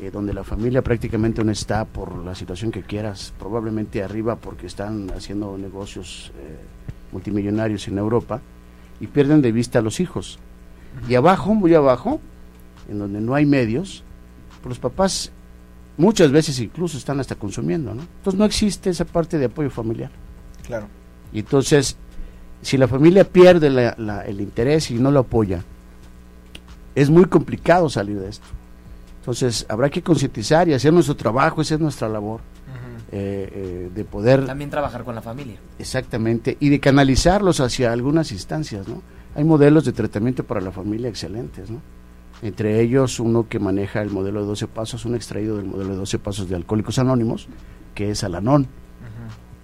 eh, 0.01 0.11
donde 0.13 0.33
la 0.35 0.45
familia 0.45 0.83
prácticamente 0.83 1.43
no 1.45 1.51
está 1.53 1.85
por 1.85 2.17
la 2.25 2.35
situación 2.35 2.71
que 2.71 2.83
quieras, 2.83 3.33
probablemente 3.39 4.03
arriba 4.03 4.37
porque 4.37 4.67
están 4.67 5.11
haciendo 5.17 5.57
negocios 5.59 6.33
eh, 6.39 6.57
multimillonarios 7.13 7.89
en 7.89 7.99
Europa 7.99 8.41
y 9.01 9.07
pierden 9.07 9.43
de 9.43 9.53
vista 9.53 9.79
a 9.79 9.83
los 9.83 10.01
hijos. 10.01 10.39
Y 11.09 11.15
abajo, 11.15 11.55
muy 11.55 11.75
abajo, 11.75 12.21
en 12.89 12.99
donde 12.99 13.21
no 13.21 13.35
hay 13.35 13.47
medios, 13.47 14.03
pues 14.63 14.71
los 14.71 14.79
papás 14.79 15.31
muchas 15.97 16.31
veces 16.31 16.59
incluso 16.61 16.97
están 16.97 17.19
hasta 17.21 17.35
consumiendo, 17.35 17.95
¿no? 17.95 18.03
Entonces 18.03 18.39
no 18.39 18.45
existe 18.45 18.91
esa 18.91 19.05
parte 19.05 19.39
de 19.39 19.47
apoyo 19.47 19.71
familiar. 19.71 20.11
Claro. 20.67 20.87
Y 21.33 21.41
entonces, 21.41 21.97
si 22.63 22.77
la 22.77 22.89
familia 22.89 23.25
pierde 23.25 23.69
la- 23.71 23.95
la- 23.99 24.23
el 24.25 24.41
interés 24.41 24.91
y 24.91 24.95
no 24.95 25.11
lo 25.11 25.21
apoya, 25.21 25.63
es 26.95 27.11
muy 27.11 27.25
complicado 27.27 27.89
salir 27.89 28.19
de 28.19 28.29
esto. 28.31 28.47
Entonces, 29.29 29.67
habrá 29.69 29.91
que 29.91 30.01
concientizar 30.03 30.71
y 30.71 30.73
hacer 30.73 30.91
nuestro 30.91 31.15
trabajo, 31.15 31.61
esa 31.61 31.75
es 31.75 31.81
nuestra 31.81 32.09
labor, 32.09 32.41
eh, 33.13 33.53
eh, 33.53 33.91
de 33.95 34.05
poder 34.07 34.47
También 34.47 34.71
trabajar 34.71 35.05
con 35.05 35.15
la 35.15 35.21
familia. 35.21 35.57
Exactamente, 35.79 36.57
y 36.61 36.71
de 36.71 36.81
canalizarlos 36.81 37.61
hacia 37.61 37.93
algunas 37.93 38.33
instancias, 38.33 38.89
¿no? 38.89 39.03
Hay 39.35 39.45
modelos 39.45 39.85
de 39.85 39.93
tratamiento 39.93 40.45
para 40.45 40.63
la 40.63 40.73
familia 40.73 41.11
excelentes, 41.11 41.69
¿no? 41.69 41.83
Entre 42.41 42.81
ellos 42.81 43.21
uno 43.21 43.47
que 43.51 43.59
maneja 43.59 44.01
el 44.01 44.09
modelo 44.09 44.41
de 44.41 44.47
12 44.47 44.67
pasos, 44.67 45.05
un 45.05 45.15
extraído 45.15 45.59
del 45.59 45.67
modelo 45.67 45.91
de 45.91 45.97
12 45.97 46.19
pasos 46.21 46.49
de 46.49 46.57
Alcohólicos 46.57 46.99
Anónimos, 46.99 47.49
que 47.95 48.11
es 48.11 48.25
Alanón. 48.25 48.67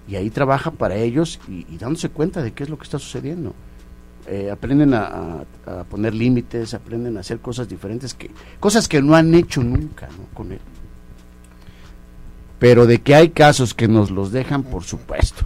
Y 0.07 0.15
ahí 0.15 0.29
trabaja 0.29 0.69
para 0.69 0.93
ellos 0.93 1.39
y, 1.47 1.65
y 1.73 1.79
dándose 1.79 2.09
cuenta 2.09 2.43
de 2.43 2.53
qué 2.53 2.61
es 2.61 2.69
lo 2.69 2.77
que 2.77 2.83
está 2.83 2.99
sucediendo. 2.99 3.55
Eh, 4.27 4.49
aprenden 4.49 4.93
a, 4.95 5.05
a- 5.67 5.79
a 5.81 5.83
poner 5.83 6.13
límites, 6.15 6.73
aprenden 6.73 7.15
a 7.17 7.19
hacer 7.19 7.39
cosas 7.39 7.69
diferentes, 7.69 8.13
que 8.15 8.31
cosas 8.59 8.87
que 8.87 9.01
no 9.01 9.15
han 9.15 9.33
hecho 9.35 9.61
nunca 9.63 10.07
¿no? 10.07 10.25
con 10.33 10.51
él. 10.51 10.59
Pero 12.59 12.85
de 12.87 13.01
que 13.01 13.15
hay 13.15 13.29
casos 13.29 13.73
que 13.73 13.87
nos 13.87 14.11
los 14.11 14.31
dejan, 14.31 14.63
por 14.63 14.83
supuesto. 14.83 15.45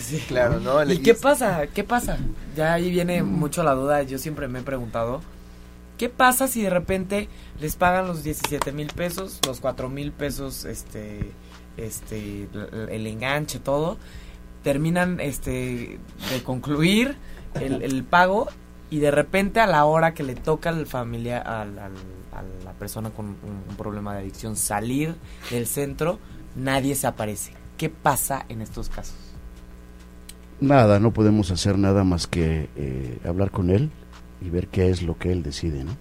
Sí. 0.00 0.22
Claro, 0.28 0.60
¿no? 0.60 0.84
¿Y 0.90 0.98
qué 0.98 1.14
pasa? 1.14 1.66
¿Qué 1.68 1.84
pasa? 1.84 2.18
Ya 2.56 2.74
ahí 2.74 2.90
viene 2.90 3.22
mucho 3.22 3.62
la 3.62 3.72
duda, 3.74 4.02
yo 4.02 4.18
siempre 4.18 4.46
me 4.48 4.58
he 4.58 4.62
preguntado, 4.62 5.22
¿qué 5.96 6.10
pasa 6.10 6.46
si 6.48 6.60
de 6.62 6.68
repente 6.70 7.28
les 7.60 7.76
pagan 7.76 8.06
los 8.06 8.22
17 8.22 8.72
mil 8.72 8.88
pesos, 8.88 9.38
los 9.46 9.60
4 9.60 9.88
mil 9.88 10.12
pesos, 10.12 10.66
este, 10.66 11.30
este, 11.78 12.48
el, 12.52 12.88
el 12.90 13.06
enganche, 13.06 13.58
todo, 13.60 13.96
terminan, 14.62 15.20
este, 15.20 15.98
de 16.30 16.42
concluir 16.44 17.16
el, 17.60 18.04
pago 18.04 18.48
y 18.90 18.98
de 18.98 19.10
repente 19.10 19.60
a 19.60 19.66
la 19.66 19.84
hora 19.84 20.14
que 20.14 20.22
le 20.22 20.34
toca 20.34 20.70
al 20.70 20.86
familia, 20.86 21.38
al, 21.38 21.78
a 21.78 21.88
la 22.64 22.72
persona 22.72 23.10
con 23.10 23.26
un, 23.26 23.36
un 23.68 23.76
problema 23.76 24.14
de 24.14 24.20
adicción 24.20 24.56
salir 24.56 25.14
del 25.50 25.66
centro, 25.66 26.18
nadie 26.56 26.94
se 26.94 27.06
aparece. 27.06 27.52
¿Qué 27.76 27.88
pasa 27.90 28.44
en 28.48 28.60
estos 28.60 28.88
casos? 28.88 29.16
Nada, 30.60 30.98
no 30.98 31.12
podemos 31.12 31.50
hacer 31.52 31.78
nada 31.78 32.02
más 32.02 32.26
que 32.26 32.68
eh, 32.74 33.18
hablar 33.24 33.52
con 33.52 33.70
él 33.70 33.90
y 34.40 34.50
ver 34.50 34.66
qué 34.66 34.90
es 34.90 35.02
lo 35.02 35.16
que 35.16 35.30
él 35.30 35.42
decide, 35.42 35.84
¿no? 35.84 35.92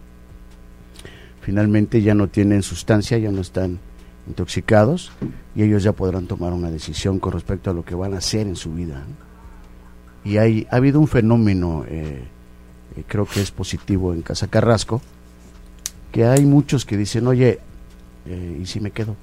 Finalmente 1.42 2.02
ya 2.02 2.16
no 2.16 2.28
tienen 2.28 2.64
sustancia, 2.64 3.18
ya 3.20 3.32
no 3.32 3.42
están 3.42 3.80
intoxicados 4.28 5.12
y 5.56 5.64
ellos 5.64 5.84
ya 5.84 5.94
podrán 5.94 6.28
tomar 6.28 6.52
una 6.52 6.70
decisión 6.70 7.20
con 7.20 7.32
respecto 7.32 7.70
a 7.70 7.74
lo 7.74 7.86
que 7.86 7.96
van 7.96 8.14
a 8.14 8.18
hacer 8.18 8.48
en 8.48 8.58
su 8.58 8.74
vida. 8.74 9.06
¿no? 9.08 9.27
Y 10.28 10.38
hay, 10.38 10.68
ha 10.72 10.76
habido 10.76 11.00
un 11.00 11.08
fenómeno, 11.08 11.86
eh, 11.88 12.24
eh, 12.96 13.04
creo 13.08 13.26
que 13.26 13.42
es 13.42 13.52
positivo 13.52 14.14
en 14.14 14.22
Casa 14.22 14.48
Carrasco, 14.48 15.02
que 16.12 16.26
hay 16.26 16.46
muchos 16.46 16.86
que 16.86 16.98
dicen, 16.98 17.28
oye, 17.28 17.60
eh, 18.26 18.60
¿y 18.62 18.66
si 18.66 18.80
me 18.80 18.92
quedo? 18.92 19.16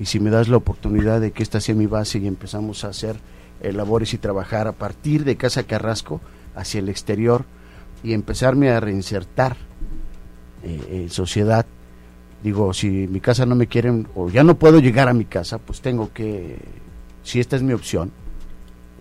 y 0.00 0.06
si 0.06 0.18
me 0.18 0.30
das 0.30 0.48
la 0.48 0.56
oportunidad 0.56 1.20
de 1.20 1.30
que 1.30 1.42
esta 1.42 1.60
sea 1.60 1.74
mi 1.74 1.84
base 1.84 2.18
y 2.18 2.26
empezamos 2.26 2.84
a 2.84 2.88
hacer 2.88 3.16
eh, 3.60 3.70
labores 3.70 4.14
y 4.14 4.18
trabajar 4.18 4.66
a 4.66 4.72
partir 4.72 5.24
de 5.24 5.36
Casa 5.36 5.64
Carrasco 5.64 6.22
hacia 6.56 6.78
el 6.78 6.88
exterior 6.88 7.44
y 8.02 8.14
empezarme 8.14 8.70
a 8.70 8.80
reinsertar 8.80 9.58
eh, 10.62 11.02
en 11.02 11.10
sociedad. 11.10 11.66
Digo, 12.42 12.72
si 12.72 12.88
mi 12.88 13.20
casa 13.20 13.44
no 13.44 13.54
me 13.54 13.66
quieren 13.66 14.08
o 14.14 14.30
ya 14.30 14.42
no 14.42 14.58
puedo 14.58 14.80
llegar 14.80 15.10
a 15.10 15.12
mi 15.12 15.26
casa, 15.26 15.58
pues 15.58 15.82
tengo 15.82 16.10
que, 16.14 16.56
si 17.22 17.38
esta 17.38 17.56
es 17.56 17.62
mi 17.62 17.74
opción, 17.74 18.10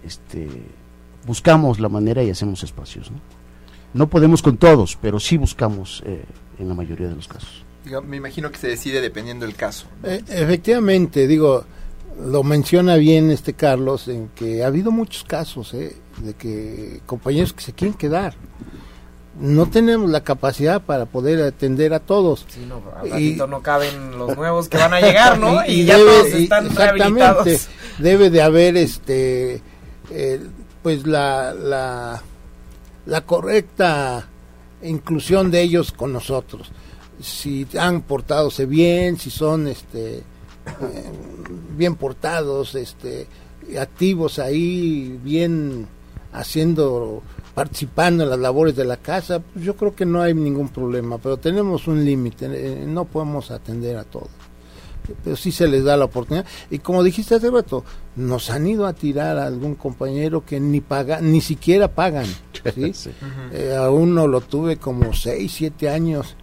este, 0.04 0.49
buscamos 1.30 1.80
la 1.80 1.89
manera 1.89 2.24
y 2.24 2.32
hacemos 2.32 2.63
espacios. 2.63 3.12
No, 3.12 3.20
no 3.94 4.10
podemos 4.10 4.42
con 4.42 4.58
todos, 4.58 4.98
pero 5.00 5.20
sí 5.20 5.38
buscamos 5.38 6.02
eh, 6.06 6.26
en 6.58 6.68
la 6.68 6.74
mayoría 6.74 7.08
de 7.08 7.15
los 7.15 7.28
casos. 7.28 7.63
Me 8.06 8.18
imagino 8.18 8.52
que 8.52 8.58
se 8.58 8.68
decide 8.68 9.00
dependiendo 9.00 9.46
del 9.46 9.56
caso. 9.56 9.86
Eh, 10.04 10.22
efectivamente, 10.28 11.28
digo, 11.28 11.63
lo 12.26 12.42
menciona 12.44 12.96
bien 12.96 13.30
este 13.30 13.54
Carlos, 13.54 14.08
en 14.08 14.30
que 14.30 14.63
ha 14.63 14.68
habido 14.68 14.92
muchos 14.92 15.24
casos 15.24 15.74
eh, 15.76 15.96
de 16.18 16.34
que 16.34 17.02
compañeros 17.06 17.54
que 17.54 17.62
se 17.62 17.74
quieren 17.74 17.96
quedar. 17.96 18.34
No 19.39 19.68
tenemos 19.68 20.10
la 20.10 20.22
capacidad 20.24 20.82
para 20.82 21.06
poder 21.06 21.42
atender 21.44 21.94
a 21.94 22.00
todos. 22.00 22.46
Sí, 22.50 22.65
no, 22.68 22.82
al 23.00 23.22
Y- 23.22 23.36
no 23.36 23.62
caben 23.62 24.18
los 24.18 24.36
nuevos 24.36 24.68
que 24.68 24.78
van 24.78 24.94
a 24.94 25.00
llegar, 25.00 25.38
¿no? 25.39 25.63
Y, 25.68 25.82
Y 25.82 25.86
ya 25.86 25.98
debe- 25.98 26.10
todos 26.12 26.26
están 26.28 26.65
exactamente, 26.68 27.20
rehabilitados. 27.20 27.70
Debe 28.00 28.30
de 28.32 28.42
haber 28.42 28.76
este 28.78 29.62
eh, 30.12 30.42
pues 30.82 31.06
la, 31.06 31.54
la 31.54 32.22
la 33.10 33.22
correcta 33.22 34.28
inclusión 34.84 35.52
de 35.52 35.62
ellos 35.62 35.92
con 35.92 36.13
nosotros. 36.13 36.72
Si 37.22 37.68
han 37.78 38.02
portadose 38.02 38.65
bien, 38.65 39.18
si 39.18 39.30
son 39.30 39.68
este 39.68 40.18
eh, 40.18 40.24
bien 41.76 41.96
portados, 41.96 42.76
este 42.76 43.28
activos 43.78 44.39
ahí, 44.39 45.20
bien 45.24 45.88
haciendo 46.32 47.22
participando 47.54 48.24
en 48.24 48.30
las 48.30 48.39
labores 48.39 48.76
de 48.76 48.86
la 48.86 48.98
casa, 48.98 49.39
pues 49.39 49.65
yo 49.65 49.76
creo 49.76 49.94
que 49.96 50.06
no 50.06 50.22
hay 50.22 50.34
ningún 50.34 50.70
problema, 50.70 51.18
pero 51.18 51.38
tenemos 51.38 51.88
un 51.88 52.06
límite, 52.06 52.46
eh, 52.52 52.86
no 52.88 53.06
podemos 53.06 53.52
atender 53.52 53.98
a 53.98 54.04
todos 54.06 54.30
pero 55.24 55.36
sí 55.36 55.52
se 55.52 55.67
les 55.67 55.84
da 55.84 55.98
la 55.98 56.06
oportunidad. 56.06 56.45
Y 56.69 56.80
como 56.80 57.04
dijiste 57.04 57.36
hace 57.36 57.50
rato, 57.52 57.84
nos 58.15 58.50
han 58.50 58.67
ido 58.67 58.86
a 58.86 58.93
tirar 58.93 59.38
a 59.38 59.45
algún 59.45 59.76
compañero 59.76 60.45
que 60.45 60.60
ni 60.60 60.82
paga, 60.82 61.22
ni 61.22 61.41
siquiera 61.41 61.88
pagan. 61.88 62.26
¿sí? 62.76 62.93
Sí. 62.93 63.10
Eh, 63.54 63.76
a 63.78 63.89
uno 63.89 64.28
lo 64.28 64.41
tuve 64.41 64.78
como 64.78 65.13
6, 65.13 65.52
7 65.52 65.89
años 65.89 66.36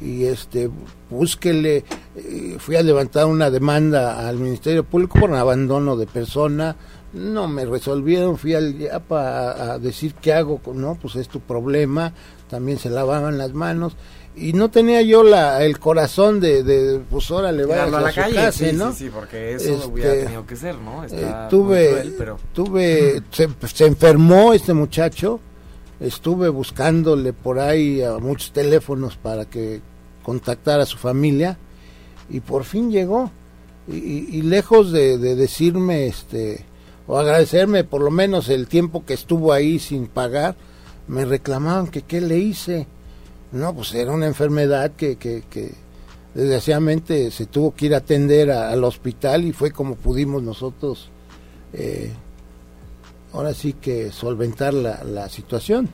y 0.00 0.24
este 0.24 0.70
búsquele, 1.10 1.84
eh, 2.14 2.56
fui 2.58 2.76
a 2.76 2.82
levantar 2.82 3.26
una 3.26 3.50
demanda 3.50 4.28
al 4.28 4.36
Ministerio 4.38 4.84
Público 4.84 5.18
por 5.18 5.30
un 5.30 5.36
abandono 5.36 5.96
de 5.96 6.06
persona, 6.06 6.76
no 7.14 7.48
me 7.48 7.64
resolvieron, 7.64 8.36
fui 8.36 8.54
al 8.54 8.78
IAPA 8.80 9.50
a, 9.50 9.72
a 9.72 9.78
decir 9.78 10.14
qué 10.14 10.34
hago, 10.34 10.58
con- 10.58 10.80
no, 10.80 10.94
pues 11.00 11.16
es 11.16 11.26
tu 11.28 11.40
problema, 11.40 12.12
también 12.48 12.78
se 12.78 12.90
lavaban 12.90 13.38
las 13.38 13.54
manos 13.54 13.96
y 14.40 14.52
no 14.52 14.70
tenía 14.70 15.02
yo 15.02 15.22
la, 15.22 15.64
el 15.64 15.78
corazón 15.78 16.40
de, 16.40 16.62
de 16.62 17.00
pues 17.10 17.30
ahora 17.30 17.52
le 17.52 17.64
a 17.72 17.86
la 17.86 18.10
su 18.10 18.14
calle, 18.16 18.34
casa, 18.34 18.52
sí, 18.52 18.72
¿no? 18.72 18.92
sí, 18.92 19.04
sí, 19.04 19.10
porque 19.12 19.54
eso 19.54 19.74
Este, 19.74 19.86
hubiera 19.86 20.12
tenido 20.12 20.46
que 20.46 20.56
ser, 20.56 20.76
¿no? 20.76 21.02
Eh, 21.04 21.06
Está 21.06 21.48
tuve, 21.48 21.88
cruel, 21.90 22.14
pero... 22.18 22.38
tuve, 22.52 23.22
se, 23.30 23.48
se 23.72 23.86
enfermó 23.86 24.52
este 24.52 24.74
muchacho, 24.74 25.40
estuve 26.00 26.48
buscándole 26.48 27.32
por 27.32 27.58
ahí 27.58 28.02
a 28.02 28.18
muchos 28.18 28.52
teléfonos 28.52 29.16
para 29.16 29.44
que 29.44 29.80
contactara 30.22 30.82
a 30.82 30.86
su 30.86 30.98
familia 30.98 31.58
y 32.30 32.40
por 32.40 32.64
fin 32.64 32.90
llegó. 32.90 33.30
Y, 33.90 33.96
y- 33.96 34.28
y 34.32 34.42
lejos 34.42 34.92
de, 34.92 35.16
de 35.18 35.34
decirme, 35.34 36.06
este, 36.06 36.64
o 37.06 37.18
agradecerme 37.18 37.84
por 37.84 38.02
lo 38.02 38.10
menos 38.10 38.50
el 38.50 38.66
tiempo 38.68 39.04
que 39.06 39.14
estuvo 39.14 39.52
ahí 39.52 39.78
sin 39.78 40.06
pagar, 40.08 40.56
me 41.06 41.24
reclamaban 41.24 41.86
que 41.86 42.02
qué 42.02 42.20
le 42.20 42.36
hice. 42.38 42.86
No, 43.52 43.74
pues 43.74 43.94
era 43.94 44.12
una 44.12 44.26
enfermedad 44.26 44.92
que, 44.92 45.16
que, 45.16 45.42
que 45.48 45.72
desgraciadamente 46.34 47.30
se 47.30 47.46
tuvo 47.46 47.74
que 47.74 47.86
ir 47.86 47.94
a 47.94 47.98
atender 47.98 48.50
a- 48.50 48.70
al 48.70 48.84
hospital 48.84 49.44
y 49.44 49.52
fue 49.52 49.70
como 49.70 49.94
pudimos 49.96 50.42
nosotros 50.42 51.08
eh, 51.72 52.12
ahora 53.32 53.54
sí 53.54 53.72
que 53.74 54.12
solventar 54.12 54.74
la, 54.74 55.02
la 55.04 55.28
situación. 55.28 55.88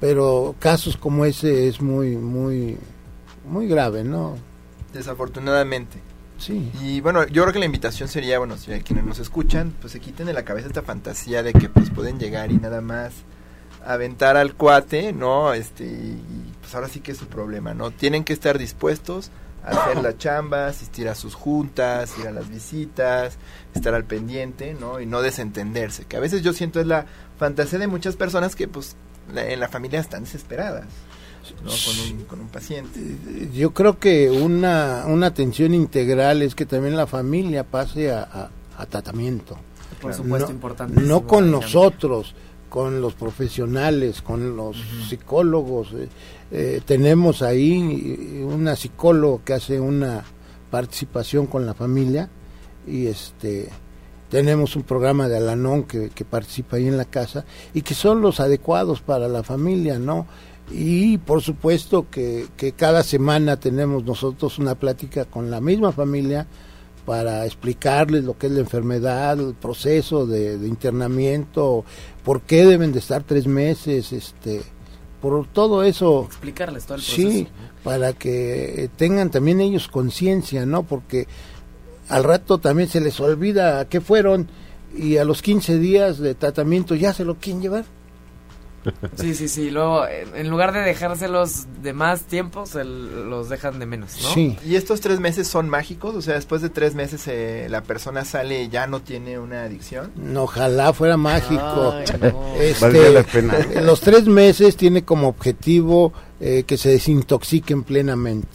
Pero 0.00 0.54
casos 0.58 0.96
como 0.98 1.24
ese 1.24 1.68
es 1.68 1.80
muy, 1.80 2.16
muy, 2.16 2.76
muy 3.48 3.66
grave, 3.66 4.04
¿no? 4.04 4.36
Desafortunadamente. 4.92 5.98
Sí. 6.38 6.70
Y 6.82 7.00
bueno, 7.00 7.26
yo 7.28 7.42
creo 7.42 7.52
que 7.54 7.58
la 7.60 7.64
invitación 7.64 8.08
sería, 8.10 8.38
bueno, 8.38 8.58
si 8.58 8.70
hay 8.72 8.80
quienes 8.82 9.06
nos 9.06 9.18
escuchan, 9.18 9.72
pues 9.80 9.94
se 9.94 10.00
quiten 10.00 10.26
de 10.26 10.34
la 10.34 10.44
cabeza 10.44 10.66
esta 10.66 10.82
fantasía 10.82 11.42
de 11.42 11.54
que 11.54 11.70
pues 11.70 11.88
pueden 11.88 12.18
llegar 12.18 12.52
y 12.52 12.58
nada 12.58 12.82
más 12.82 13.12
aventar 13.86 14.36
al 14.36 14.54
cuate, 14.54 15.12
¿no? 15.12 15.52
Este, 15.54 15.84
y 15.84 16.20
pues 16.60 16.74
ahora 16.74 16.88
sí 16.88 17.00
que 17.00 17.12
es 17.12 17.18
su 17.18 17.26
problema, 17.26 17.74
¿no? 17.74 17.90
Tienen 17.90 18.24
que 18.24 18.32
estar 18.32 18.58
dispuestos 18.58 19.30
a 19.64 19.70
hacer 19.70 20.02
la 20.02 20.16
chamba, 20.16 20.66
asistir 20.68 21.08
a 21.08 21.14
sus 21.14 21.34
juntas, 21.34 22.12
ir 22.20 22.26
a 22.28 22.32
las 22.32 22.48
visitas, 22.48 23.36
estar 23.74 23.94
al 23.94 24.04
pendiente, 24.04 24.76
¿no? 24.78 25.00
Y 25.00 25.06
no 25.06 25.22
desentenderse, 25.22 26.04
que 26.04 26.16
a 26.16 26.20
veces 26.20 26.42
yo 26.42 26.52
siento 26.52 26.80
es 26.80 26.86
la 26.86 27.06
fantasía 27.38 27.78
de 27.78 27.86
muchas 27.86 28.16
personas 28.16 28.54
que 28.56 28.68
pues 28.68 28.96
la- 29.32 29.48
en 29.50 29.60
la 29.60 29.68
familia 29.68 30.00
están 30.00 30.24
desesperadas. 30.24 30.84
¿no? 31.62 31.70
con, 31.70 32.00
un, 32.18 32.24
con 32.24 32.40
un 32.40 32.48
paciente. 32.48 32.98
Yo 33.54 33.72
creo 33.72 34.00
que 34.00 34.32
una, 34.32 35.04
una 35.06 35.28
atención 35.28 35.74
integral 35.74 36.42
es 36.42 36.56
que 36.56 36.66
también 36.66 36.96
la 36.96 37.06
familia 37.06 37.62
pase 37.62 38.10
a, 38.10 38.22
a- 38.24 38.50
a 38.82 38.86
tratamiento. 38.86 39.56
Por 40.02 40.12
supuesto, 40.12 40.48
no, 40.48 40.54
importante. 40.54 41.00
no 41.00 41.24
con 41.24 41.52
nosotros, 41.52 42.34
con 42.68 43.00
los 43.00 43.14
profesionales, 43.14 44.22
con 44.22 44.56
los 44.56 44.76
psicólogos. 45.08 45.92
eh, 45.92 46.08
eh, 46.50 46.80
tenemos 46.84 47.42
ahí 47.42 48.44
una 48.44 48.76
psicóloga 48.76 49.44
que 49.44 49.52
hace 49.54 49.80
una 49.80 50.24
participación 50.70 51.46
con 51.46 51.66
la 51.66 51.74
familia 51.74 52.28
y 52.86 53.06
este 53.06 53.68
tenemos 54.28 54.74
un 54.74 54.82
programa 54.82 55.28
de 55.28 55.36
Alanón 55.36 55.84
que, 55.84 56.10
que 56.10 56.24
participa 56.24 56.76
ahí 56.76 56.88
en 56.88 56.96
la 56.96 57.04
casa 57.04 57.44
y 57.74 57.82
que 57.82 57.94
son 57.94 58.20
los 58.20 58.40
adecuados 58.40 59.00
para 59.00 59.28
la 59.28 59.42
familia, 59.44 59.98
¿no? 59.98 60.26
Y 60.70 61.18
por 61.18 61.42
supuesto 61.42 62.06
que, 62.10 62.46
que 62.56 62.72
cada 62.72 63.04
semana 63.04 63.56
tenemos 63.56 64.04
nosotros 64.04 64.58
una 64.58 64.74
plática 64.74 65.24
con 65.24 65.50
la 65.50 65.60
misma 65.60 65.92
familia 65.92 66.46
para 67.06 67.46
explicarles 67.46 68.24
lo 68.24 68.36
que 68.36 68.48
es 68.48 68.52
la 68.52 68.60
enfermedad, 68.60 69.38
el 69.38 69.54
proceso 69.54 70.26
de, 70.26 70.58
de 70.58 70.68
internamiento, 70.68 71.84
por 72.24 72.42
qué 72.42 72.66
deben 72.66 72.92
de 72.92 72.98
estar 72.98 73.22
tres 73.22 73.46
meses, 73.46 74.12
este, 74.12 74.62
por 75.22 75.46
todo 75.46 75.84
eso, 75.84 76.24
Explicarles 76.26 76.84
todo 76.84 76.96
el 76.96 77.02
proceso. 77.02 77.28
sí, 77.30 77.48
para 77.84 78.12
que 78.12 78.90
tengan 78.96 79.30
también 79.30 79.60
ellos 79.60 79.86
conciencia, 79.88 80.66
¿no? 80.66 80.82
Porque 80.82 81.28
al 82.08 82.24
rato 82.24 82.58
también 82.58 82.88
se 82.88 83.00
les 83.00 83.18
olvida 83.20 83.80
a 83.80 83.88
qué 83.88 84.00
fueron 84.00 84.48
y 84.96 85.18
a 85.18 85.24
los 85.24 85.42
15 85.42 85.78
días 85.78 86.18
de 86.18 86.34
tratamiento 86.34 86.94
ya 86.96 87.12
se 87.12 87.24
lo 87.24 87.36
quieren 87.36 87.62
llevar. 87.62 87.84
Sí, 89.16 89.34
sí, 89.34 89.48
sí. 89.48 89.70
Luego, 89.70 90.06
en 90.06 90.48
lugar 90.48 90.72
de 90.72 90.80
dejárselos 90.80 91.66
de 91.82 91.92
más 91.92 92.22
tiempo, 92.22 92.66
se 92.66 92.82
l- 92.82 93.24
los 93.28 93.48
dejan 93.48 93.78
de 93.78 93.86
menos, 93.86 94.16
¿no? 94.22 94.28
Sí. 94.34 94.56
¿Y 94.64 94.76
estos 94.76 95.00
tres 95.00 95.20
meses 95.20 95.48
son 95.48 95.68
mágicos? 95.68 96.14
O 96.14 96.22
sea, 96.22 96.34
después 96.34 96.62
de 96.62 96.68
tres 96.70 96.94
meses 96.94 97.26
eh, 97.28 97.66
la 97.70 97.82
persona 97.82 98.24
sale 98.24 98.64
y 98.64 98.68
ya 98.68 98.86
no 98.86 99.00
tiene 99.00 99.38
una 99.38 99.62
adicción. 99.64 100.12
No, 100.16 100.44
Ojalá 100.44 100.92
fuera 100.92 101.16
mágico. 101.16 101.92
Ay, 101.94 102.04
no. 102.20 102.54
Este, 102.60 103.10
la 103.10 103.22
pena. 103.22 103.54
Los 103.82 104.00
tres 104.00 104.26
meses 104.26 104.76
tiene 104.76 105.04
como 105.04 105.28
objetivo 105.28 106.12
eh, 106.40 106.64
que 106.66 106.76
se 106.76 106.90
desintoxiquen 106.90 107.82
plenamente. 107.82 108.48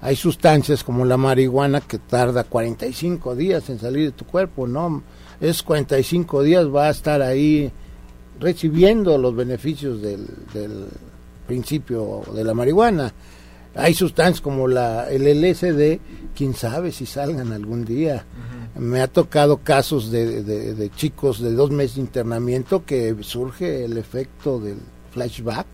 Hay 0.00 0.16
sustancias 0.16 0.84
como 0.84 1.04
la 1.06 1.16
marihuana 1.16 1.80
que 1.80 1.98
tarda 1.98 2.44
45 2.44 3.34
días 3.36 3.70
en 3.70 3.78
salir 3.78 4.06
de 4.06 4.12
tu 4.12 4.26
cuerpo, 4.26 4.66
¿no? 4.66 5.02
Esos 5.40 5.62
45 5.62 6.42
días 6.42 6.66
va 6.66 6.88
a 6.88 6.90
estar 6.90 7.22
ahí 7.22 7.72
recibiendo 8.44 9.16
los 9.18 9.34
beneficios 9.34 10.00
del, 10.02 10.26
del 10.52 10.84
principio 11.46 12.22
de 12.34 12.44
la 12.44 12.52
marihuana. 12.54 13.12
Hay 13.74 13.94
sustancias 13.94 14.40
como 14.40 14.68
la, 14.68 15.10
el 15.10 15.22
LSD, 15.42 15.98
quién 16.36 16.54
sabe 16.54 16.92
si 16.92 17.06
salgan 17.06 17.52
algún 17.52 17.84
día. 17.84 18.24
Me 18.78 19.00
ha 19.00 19.08
tocado 19.08 19.58
casos 19.58 20.10
de, 20.10 20.42
de- 20.42 20.74
de 20.74 20.90
chicos 20.90 21.40
de 21.40 21.52
dos 21.52 21.70
meses 21.70 21.96
de 21.96 22.02
internamiento 22.02 22.84
que 22.84 23.16
surge 23.22 23.84
el 23.84 23.96
efecto 23.98 24.60
del 24.60 24.76
flashback. 25.12 25.66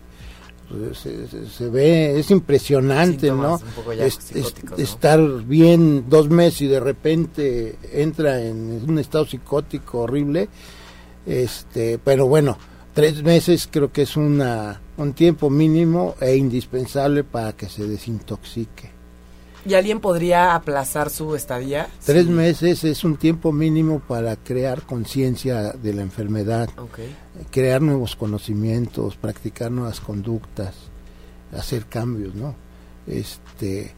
Pues, 0.69 0.97
Se, 0.99 1.27
se- 1.27 1.47
se 1.47 1.67
ve, 1.69 2.17
es 2.19 2.31
impresionante, 2.31 3.27
Síntomas 3.27 3.61
¿no? 3.61 3.67
Es- 4.07 4.17
es- 4.35 4.53
¿no? 4.63 4.75
Estar 4.77 5.43
bien 5.45 6.05
dos 6.09 6.29
meses 6.29 6.61
y 6.61 6.67
de 6.67 6.79
repente 6.79 7.75
entra 7.91 8.41
en 8.41 8.81
un 8.87 8.97
estado 8.99 9.25
psicótico 9.25 9.99
horrible. 10.01 10.47
Este, 11.25 11.99
pero 12.03 12.27
bueno, 12.27 12.57
tres 12.93 13.21
meses 13.23 13.67
creo 13.71 13.91
que 13.91 14.03
es 14.03 14.17
una, 14.17 14.81
un 14.97 15.13
tiempo 15.13 15.49
mínimo 15.49 16.15
e 16.19 16.35
indispensable 16.35 17.23
para 17.23 17.53
que 17.53 17.69
se 17.69 17.87
desintoxique. 17.87 18.89
¿Y 19.63 19.75
alguien 19.75 19.99
podría 19.99 20.55
aplazar 20.55 21.11
su 21.11 21.35
estadía? 21.35 21.87
Tres 22.03 22.25
Sí. 22.25 22.31
meses 22.31 22.83
es 22.83 23.03
un 23.03 23.15
tiempo 23.17 23.51
mínimo 23.51 23.99
para 23.99 24.35
crear 24.35 24.81
conciencia 24.81 25.73
de 25.73 25.93
la 25.93 26.01
enfermedad, 26.01 26.67
crear 27.51 27.79
nuevos 27.83 28.15
conocimientos, 28.15 29.15
practicar 29.17 29.71
nuevas 29.71 29.99
conductas, 29.99 30.73
hacer 31.55 31.85
cambios, 31.85 32.33
¿no? 32.33 32.55
Este 33.05 33.93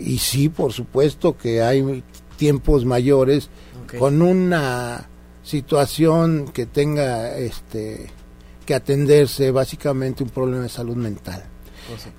y 0.00 0.18
sí, 0.18 0.48
por 0.48 0.72
supuesto 0.72 1.36
que 1.38 1.62
hay 1.62 2.02
tiempos 2.36 2.84
mayores 2.84 3.48
con 4.00 4.20
una 4.20 5.08
situación 5.48 6.48
que 6.52 6.66
tenga 6.66 7.38
este 7.38 8.10
que 8.66 8.74
atenderse 8.74 9.50
básicamente 9.50 10.22
un 10.22 10.28
problema 10.28 10.64
de 10.64 10.68
salud 10.68 10.96
mental. 10.96 11.42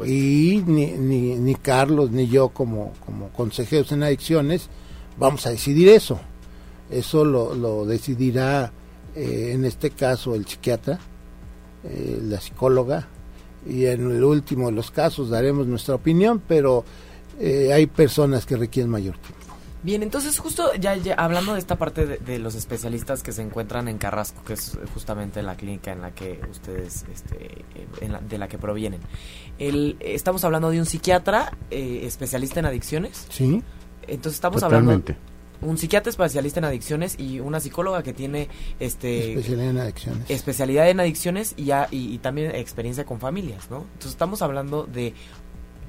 Y 0.03 0.63
ni, 0.65 0.87
ni, 0.93 1.35
ni 1.35 1.53
Carlos 1.53 2.09
ni 2.09 2.27
yo 2.27 2.49
como, 2.49 2.93
como 3.05 3.29
consejeros 3.29 3.91
en 3.91 4.01
adicciones 4.01 4.67
vamos 5.19 5.45
a 5.45 5.51
decidir 5.51 5.89
eso. 5.89 6.19
Eso 6.89 7.23
lo, 7.23 7.53
lo 7.53 7.85
decidirá 7.85 8.71
eh, 9.15 9.51
en 9.53 9.63
este 9.63 9.91
caso 9.91 10.33
el 10.33 10.47
psiquiatra, 10.47 10.99
eh, 11.83 12.19
la 12.23 12.41
psicóloga 12.41 13.07
y 13.69 13.85
en 13.85 14.09
el 14.09 14.23
último 14.23 14.67
de 14.67 14.71
los 14.71 14.89
casos 14.89 15.29
daremos 15.29 15.67
nuestra 15.67 15.93
opinión, 15.93 16.41
pero 16.47 16.83
eh, 17.39 17.71
hay 17.73 17.85
personas 17.85 18.47
que 18.47 18.57
requieren 18.57 18.89
mayor 18.89 19.19
tiempo. 19.19 19.38
Bien, 19.81 20.03
entonces 20.03 20.37
justo 20.39 20.73
ya, 20.75 20.95
ya 20.97 21.13
hablando 21.15 21.53
de 21.53 21.59
esta 21.59 21.77
parte 21.77 22.05
de, 22.05 22.17
de 22.17 22.37
los 22.37 22.53
especialistas 22.55 23.23
que 23.23 23.31
se 23.31 23.41
encuentran 23.41 23.87
en 23.87 23.97
Carrasco, 23.97 24.43
que 24.43 24.53
es 24.53 24.77
justamente 24.93 25.41
la 25.41 25.55
clínica 25.55 25.93
en 25.93 26.01
la 26.01 26.11
que 26.11 26.41
ustedes, 26.51 27.05
este, 27.13 27.45
eh, 27.75 27.87
en 28.01 28.11
la- 28.11 28.19
de 28.19 28.37
la 28.37 28.49
que 28.49 28.57
provienen, 28.57 28.99
el, 29.57 29.95
estamos 30.01 30.43
hablando 30.43 30.69
de 30.69 30.79
un 30.79 30.85
psiquiatra 30.85 31.57
eh, 31.71 32.01
especialista 32.03 32.59
en 32.59 32.65
adicciones. 32.65 33.25
¿Sí? 33.29 33.63
Entonces 34.07 34.33
estamos 34.33 34.59
Totalmente. 34.61 35.13
hablando 35.13 35.29
un 35.61 35.77
psiquiatra 35.77 36.09
especialista 36.09 36.59
en 36.59 36.65
adicciones 36.65 37.19
y 37.19 37.39
una 37.41 37.59
psicóloga 37.59 38.01
que 38.01 38.13
tiene 38.13 38.47
este 38.79 39.33
Especialidad 39.33 39.69
en 39.71 39.77
adicciones. 39.77 40.29
especialidad 40.29 40.89
en 40.89 40.99
adicciones 41.01 41.53
y, 41.57 41.65
ya, 41.65 41.87
y, 41.91 42.13
y 42.13 42.17
también 42.19 42.55
experiencia 42.55 43.05
con 43.05 43.19
familias, 43.19 43.69
¿no? 43.69 43.79
Entonces 43.81 44.11
estamos 44.11 44.41
hablando 44.41 44.83
de 44.85 45.13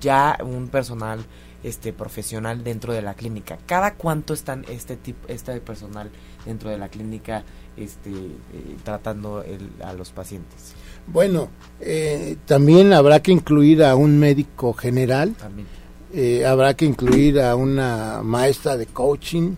ya 0.00 0.38
un 0.42 0.68
personal 0.68 1.24
este 1.62 1.92
profesional 1.92 2.64
dentro 2.64 2.92
de 2.92 3.02
la 3.02 3.14
clínica. 3.14 3.58
¿Cada 3.66 3.94
cuánto 3.94 4.32
están 4.34 4.64
este 4.70 4.96
tipo 4.96 5.28
este 5.28 5.60
personal 5.60 6.10
dentro 6.46 6.70
de 6.70 6.78
la 6.78 6.88
clínica 6.88 7.44
este 7.76 8.10
eh, 8.10 8.76
tratando 8.82 9.42
el- 9.42 9.70
a 9.84 9.92
los 9.92 10.10
pacientes? 10.10 10.72
Bueno, 11.06 11.48
eh, 11.80 12.36
también 12.46 12.92
habrá 12.92 13.20
que 13.20 13.32
incluir 13.32 13.82
a 13.84 13.94
un 13.96 14.18
médico 14.18 14.72
general, 14.72 15.34
También. 15.34 15.66
eh, 16.14 16.46
habrá 16.46 16.74
que 16.74 16.84
incluir 16.86 17.40
a 17.40 17.56
una 17.56 18.22
maestra 18.22 18.76
de 18.76 18.86
coaching, 18.86 19.54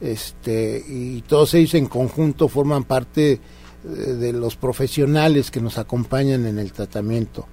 este, 0.00 0.84
y 0.86 1.22
todos 1.22 1.54
ellos 1.54 1.74
en 1.74 1.86
conjunto 1.86 2.48
forman 2.48 2.84
parte 2.84 3.32
eh, 3.32 3.88
de 3.88 4.32
los 4.32 4.56
profesionales 4.56 5.50
que 5.50 5.60
nos 5.60 5.78
acompañan 5.78 6.44
en 6.46 6.58
el 6.58 6.72
tratamiento. 6.72 7.46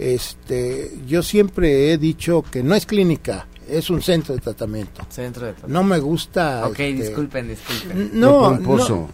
Este, 0.00 0.90
yo 1.06 1.22
siempre 1.22 1.92
he 1.92 1.98
dicho 1.98 2.42
que 2.50 2.62
no 2.62 2.74
es 2.74 2.86
clínica, 2.86 3.46
es 3.68 3.90
un 3.90 4.00
centro 4.00 4.34
de 4.34 4.40
tratamiento. 4.40 5.06
Centro 5.10 5.44
de 5.44 5.54
No 5.66 5.84
me 5.84 5.98
gusta. 5.98 6.66
Ok, 6.66 6.80
este, 6.80 6.92
disculpen, 6.94 7.48
disculpen. 7.48 8.10
No, 8.18 8.56
no, 8.56 8.58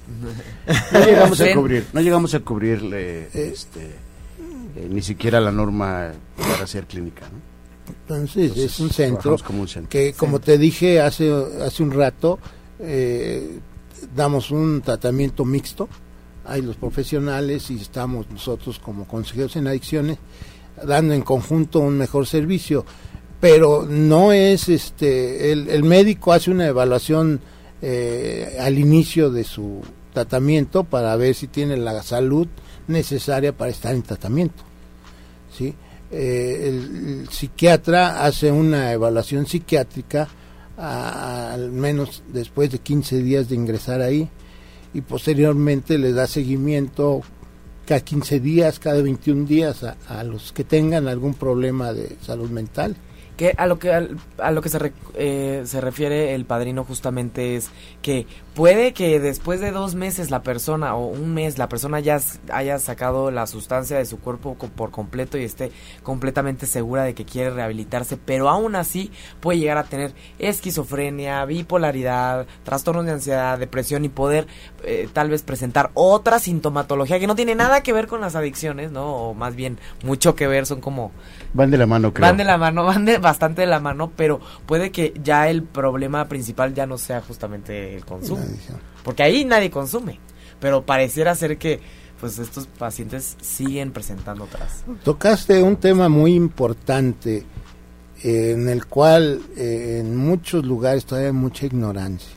No 0.93 1.01
llegamos 1.05 1.41
a 1.41 1.55
cubrir, 1.55 1.87
no 1.93 2.01
llegamos 2.01 2.35
a 2.35 2.39
cubrirle 2.39 3.29
este, 3.35 3.81
eh, 4.77 4.89
ni 4.89 5.03
siquiera 5.03 5.41
la 5.41 5.51
norma 5.51 6.13
para 6.37 6.65
ser 6.69 6.87
clínica. 6.87 7.23
¿no? 7.33 7.93
entonces, 7.93 8.51
Entonces, 8.51 8.73
es 8.73 8.79
un 8.79 8.91
centro 8.91 9.23
trabajamos 9.23 9.43
como 9.43 9.61
un 9.63 9.69
centro. 9.69 9.91
que 9.91 10.13
como 10.13 10.39
te 10.39 10.57
dije 10.57 11.01
hace 11.01 11.33
hace 11.65 11.83
un 11.83 11.91
rato 11.91 12.39
eh, 12.79 13.59
damos 14.15 14.53
un 14.53 14.83
tratamiento 14.83 15.45
mixto 15.45 15.89
hay 16.45 16.63
los 16.63 16.77
profesionales 16.77 17.73
y 17.73 17.81
estamos 17.81 18.31
nosotros 18.31 18.79
como 18.79 19.07
consejeros 19.09 19.57
en 19.57 19.67
adicciones 19.67 20.19
dando 20.85 21.15
en 21.15 21.23
conjunto 21.23 21.81
un 21.81 21.97
mejor 21.99 22.27
servicio 22.27 22.85
pero 23.41 23.85
no 23.89 24.33
es 24.33 24.69
este 24.69 25.53
el, 25.53 25.85
médico 25.85 26.33
hace 26.33 26.51
una 26.51 26.67
evaluación 26.67 27.41
eh, 27.83 28.57
al 28.61 28.79
inicio 28.79 29.31
de 29.31 29.45
su 29.45 29.83
tratamiento 30.13 30.85
para 30.85 31.15
ver 31.17 31.35
si 31.35 31.47
tiene 31.47 31.77
la 31.77 32.03
salud 32.03 32.49
necesaria 32.89 33.53
para 33.57 33.71
estar 33.71 33.95
en 33.95 34.03
tratamiento 34.03 34.63
¿sí? 35.57 35.75
Eh, 36.11 36.65
el, 36.69 37.21
el 37.23 37.29
psiquiatra 37.29 38.25
hace 38.25 38.51
una 38.53 38.93
evaluación 38.93 39.47
psiquiátrica 39.47 40.29
a- 40.79 41.53
al 41.53 41.73
menos 41.73 42.23
después 42.33 42.71
de 42.71 42.79
15 42.79 43.23
días 43.23 43.49
de 43.49 43.57
ingresar 43.57 44.01
ahí 44.01 44.29
y 44.95 45.01
posteriormente 45.01 45.99
le 45.99 46.13
da 46.13 46.27
seguimiento 46.27 47.23
cada 47.87 48.01
15 48.01 48.41
días, 48.41 48.79
cada 48.79 49.01
21 49.01 49.47
días 49.47 49.85
a, 49.85 49.97
a 50.09 50.25
los 50.25 50.53
que 50.53 50.65
tengan 50.65 51.09
algún 51.09 51.35
problema 51.35 51.93
de 51.93 52.17
salud 52.21 52.51
mental. 52.51 52.97
Que 53.37 53.55
a 53.57 53.67
lo 53.67 53.79
que 53.79 53.93
a 53.93 54.51
lo 54.51 54.63
que 54.63 54.69
se, 54.71 54.93
eh, 55.15 55.63
se 55.67 55.81
refiere 55.81 56.35
el 56.35 56.47
padrino 56.47 56.85
justamente 56.85 57.57
es 57.57 57.69
que 58.01 58.27
puede 58.57 58.95
que 58.95 59.21
después 59.21 59.61
de 59.61 59.71
dos 59.71 59.95
meses 59.95 60.31
la 60.31 60.43
persona 60.43 60.97
o 60.97 61.09
un 61.09 61.35
mes 61.35 61.59
la 61.59 61.69
persona 61.69 62.01
ya 62.01 62.19
haya 62.51 62.79
sacado 62.79 63.31
la 63.31 63.47
sustancia 63.47 63.99
de 63.99 64.07
su 64.07 64.19
cuerpo 64.19 64.55
por 64.55 64.91
completo 64.91 65.37
y 65.37 65.45
esté 65.45 65.71
completamente 66.03 66.67
segura 66.67 67.05
de 67.05 67.15
que 67.15 67.27
quiere 67.27 67.51
rehabilitarse, 67.51 68.17
pero 68.17 68.49
aún 68.49 68.75
así 68.75 69.13
puede 69.41 69.59
llegar 69.59 69.77
a 69.77 69.85
tener 69.85 70.15
esquizofrenia, 70.39 71.45
bipolaridad, 71.45 72.47
trastornos 72.65 73.05
de 73.05 73.13
ansiedad, 73.13 73.59
depresión 73.59 74.07
y 74.07 74.09
poder 74.09 74.47
eh, 74.85 75.07
tal 75.13 75.29
vez 75.29 75.43
presentar 75.43 75.91
otra 75.93 76.39
sintomatología 76.39 77.21
que 77.21 77.27
no 77.27 77.35
tiene 77.35 77.55
nada 77.55 77.83
que 77.83 77.93
ver 77.93 78.07
con 78.07 78.23
las 78.23 78.37
adicciones, 78.37 78.91
¿no? 78.91 79.17
O 79.17 79.35
más 79.35 79.55
bien 79.55 79.79
mucho 80.03 80.35
que 80.35 80.47
ver, 80.47 80.65
son 80.65 80.81
como... 80.81 81.13
Van 81.53 81.71
de 81.71 81.77
la 81.77 81.87
mano, 81.87 82.15
creo. 82.15 82.27
Van 82.27 82.39
de 82.39 82.45
la 82.45 82.57
mano, 82.57 82.85
van 82.87 83.05
de 83.05 83.19
bastante 83.19 83.61
de 83.61 83.67
la 83.67 83.81
mano, 83.81 84.13
pero 84.17 84.41
puede 84.65 84.91
que 84.91 85.13
ya 85.23 85.51
el 85.51 85.63
problema 85.63 86.27
principal 86.27 86.73
ya 86.73 86.87
no 86.87 86.97
sea 86.97 87.21
justamente 87.21 87.95
el 87.95 88.07
consumo. 88.07 88.46
Porque 89.05 89.23
ahí 89.23 89.45
nadie 89.45 89.71
consume. 89.71 90.19
Pero 90.61 90.85
pareciera 90.85 91.35
ser 91.35 91.59
que 91.59 91.81
pues 92.21 92.39
estos 92.39 92.67
pacientes 92.67 93.37
siguen 93.41 93.93
presentando 93.93 94.45
otras. 94.45 94.85
Tocaste 95.05 95.63
un 95.63 95.77
tema 95.77 96.09
muy 96.09 96.35
importante 96.35 97.45
eh, 98.23 98.53
en 98.53 98.69
el 98.69 98.87
cual 98.87 99.43
eh, 99.57 99.99
en 100.01 100.17
muchos 100.17 100.65
lugares 100.65 101.05
todavía 101.05 101.29
hay 101.29 101.35
mucha 101.35 101.67
ignorancia. 101.67 102.37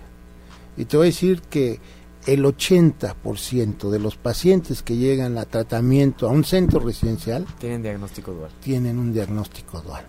Y 0.76 0.86
te 0.86 0.98
voy 0.98 1.08
a 1.08 1.10
decir 1.10 1.42
que 1.42 1.80
el 2.26 2.44
80% 2.44 3.90
de 3.90 4.00
los 4.00 4.16
pacientes 4.16 4.84
que 4.84 4.98
llegan 4.98 5.38
a 5.38 5.46
tratamiento 5.46 6.28
a 6.28 6.32
un 6.32 6.44
centro 6.44 6.80
residencial 6.80 7.46
tienen 7.60 7.82
diagnóstico 7.82 8.34
dual. 8.34 8.52
Tienen 8.62 9.00
un 9.00 9.14
diagnóstico 9.14 9.82
dual. 9.82 10.06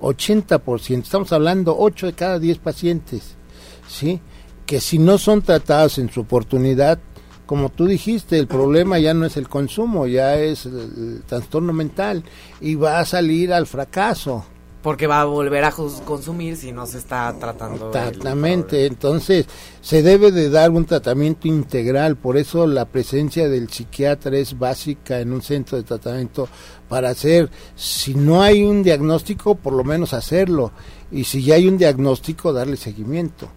80%, 0.00 1.02
estamos 1.02 1.32
hablando 1.32 1.76
8 1.78 2.06
de 2.06 2.12
cada 2.14 2.38
10 2.38 2.58
pacientes, 2.58 3.34
¿sí? 3.86 4.20
Que 4.70 4.80
si 4.80 5.00
no 5.00 5.18
son 5.18 5.42
tratados 5.42 5.98
en 5.98 6.12
su 6.12 6.20
oportunidad, 6.20 7.00
como 7.44 7.70
tú 7.70 7.86
dijiste, 7.86 8.38
el 8.38 8.46
problema 8.46 9.00
ya 9.00 9.14
no 9.14 9.26
es 9.26 9.36
el 9.36 9.48
consumo, 9.48 10.06
ya 10.06 10.36
es 10.36 10.64
el 10.64 11.24
trastorno 11.26 11.72
mental 11.72 12.22
y 12.60 12.76
va 12.76 13.00
a 13.00 13.04
salir 13.04 13.52
al 13.52 13.66
fracaso. 13.66 14.44
Porque 14.80 15.08
va 15.08 15.22
a 15.22 15.24
volver 15.24 15.64
a 15.64 15.72
consumir 15.72 16.56
si 16.56 16.70
no 16.70 16.86
se 16.86 16.98
está 16.98 17.34
tratando. 17.36 17.88
Exactamente, 17.88 18.86
entonces 18.86 19.46
se 19.80 20.04
debe 20.04 20.30
de 20.30 20.50
dar 20.50 20.70
un 20.70 20.84
tratamiento 20.84 21.48
integral, 21.48 22.14
por 22.14 22.36
eso 22.36 22.68
la 22.68 22.84
presencia 22.84 23.48
del 23.48 23.68
psiquiatra 23.70 24.38
es 24.38 24.56
básica 24.56 25.18
en 25.18 25.32
un 25.32 25.42
centro 25.42 25.78
de 25.78 25.82
tratamiento 25.82 26.48
para 26.88 27.10
hacer, 27.10 27.50
si 27.74 28.14
no 28.14 28.40
hay 28.40 28.62
un 28.62 28.84
diagnóstico, 28.84 29.56
por 29.56 29.72
lo 29.72 29.82
menos 29.82 30.14
hacerlo, 30.14 30.70
y 31.10 31.24
si 31.24 31.42
ya 31.42 31.56
hay 31.56 31.66
un 31.66 31.76
diagnóstico, 31.76 32.52
darle 32.52 32.76
seguimiento. 32.76 33.50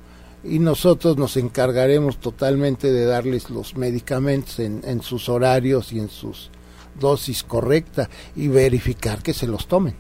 Y 0.44 0.60
nosotros 0.60 1.18
nos 1.18 1.38
encargaremos 1.38 2.18
totalmente 2.18 2.92
de 2.92 3.06
darles 3.06 3.50
los 3.50 3.76
medicamentos 3.76 4.60
en, 4.60 4.82
en 4.84 5.02
sus 5.02 5.30
horarios 5.30 5.94
y 5.94 6.00
en 6.00 6.10
sus 6.10 6.50
dosis 7.00 7.44
correcta 7.44 8.10
y 8.36 8.48
verificar 8.48 9.24
que 9.24 9.34
se 9.34 9.48
los 9.48 9.68
tomen. 9.68 9.96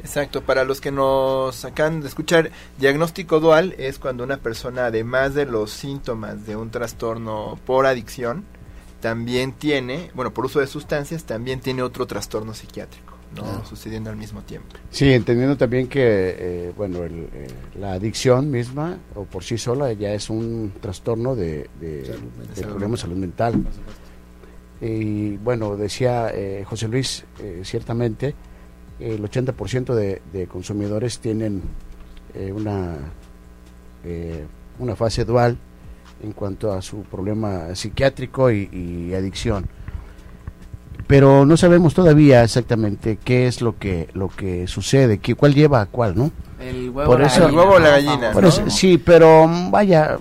Exacto, 0.00 0.42
para 0.42 0.64
los 0.64 0.80
que 0.80 0.90
nos 0.90 1.64
acaban 1.64 2.00
de 2.00 2.08
escuchar, 2.08 2.50
diagnóstico 2.78 3.38
dual 3.38 3.74
es 3.76 3.98
cuando 3.98 4.24
una 4.24 4.38
persona, 4.38 4.86
además 4.86 5.34
de 5.34 5.44
los 5.44 5.70
síntomas 5.70 6.46
de 6.46 6.56
un 6.56 6.70
trastorno 6.70 7.58
por 7.66 7.84
adicción, 7.84 8.44
también 9.00 9.52
tiene, 9.52 10.10
bueno, 10.14 10.32
por 10.32 10.46
uso 10.46 10.60
de 10.60 10.66
sustancias, 10.66 11.24
también 11.24 11.60
tiene 11.60 11.82
otro 11.82 12.06
trastorno 12.06 12.54
psiquiátrico, 12.54 13.09
¿no? 13.36 13.64
Sucediendo 13.64 14.10
al 14.10 14.16
mismo 14.16 14.42
tiempo. 14.42 14.68
Sí, 14.90 15.12
entendiendo 15.12 15.56
también 15.56 15.88
que, 15.88 16.00
eh, 16.38 16.72
bueno, 16.76 17.04
eh, 17.04 17.48
la 17.78 17.92
adicción 17.92 18.50
misma, 18.50 18.98
o 19.14 19.24
por 19.24 19.44
sí 19.44 19.58
sola, 19.58 19.92
ya 19.92 20.12
es 20.12 20.30
un 20.30 20.72
trastorno 20.80 21.34
de, 21.34 21.68
de, 21.80 22.16
problema 22.62 22.92
de 22.92 23.00
salud 23.00 23.16
mental. 23.16 23.64
Y 24.80 25.36
bueno, 25.36 25.76
decía 25.76 26.30
eh, 26.32 26.64
José 26.66 26.88
Luis, 26.88 27.24
ciertamente, 27.62 28.34
el 28.98 29.22
80% 29.22 29.94
de, 29.94 30.22
de 30.32 30.46
consumidores 30.46 31.18
tienen 31.18 31.62
eh, 32.34 32.52
una, 32.52 32.96
eh, 34.04 34.46
una 34.78 34.94
fase 34.94 35.24
dual 35.24 35.58
en 36.22 36.32
cuanto 36.32 36.72
a 36.72 36.80
su 36.82 37.02
problema 37.02 37.74
psiquiátrico 37.74 38.50
y, 38.50 39.12
adicción. 39.14 39.66
Pero 41.10 41.44
no 41.44 41.56
sabemos 41.56 41.92
todavía 41.92 42.44
exactamente 42.44 43.18
qué 43.22 43.48
es 43.48 43.60
lo 43.62 43.76
que 43.76 44.08
lo 44.14 44.28
que 44.28 44.68
sucede, 44.68 45.18
qué, 45.18 45.34
cuál 45.34 45.54
lleva 45.54 45.80
a 45.80 45.86
cuál, 45.86 46.16
¿no? 46.16 46.30
El 46.60 46.90
huevo, 46.90 47.18
la 47.18 47.26
gallina, 47.26 47.62
o 47.64 47.78
la 47.80 47.90
gallina. 47.90 48.70
sí, 48.70 48.96
pero 48.96 49.50
vaya, 49.70 50.18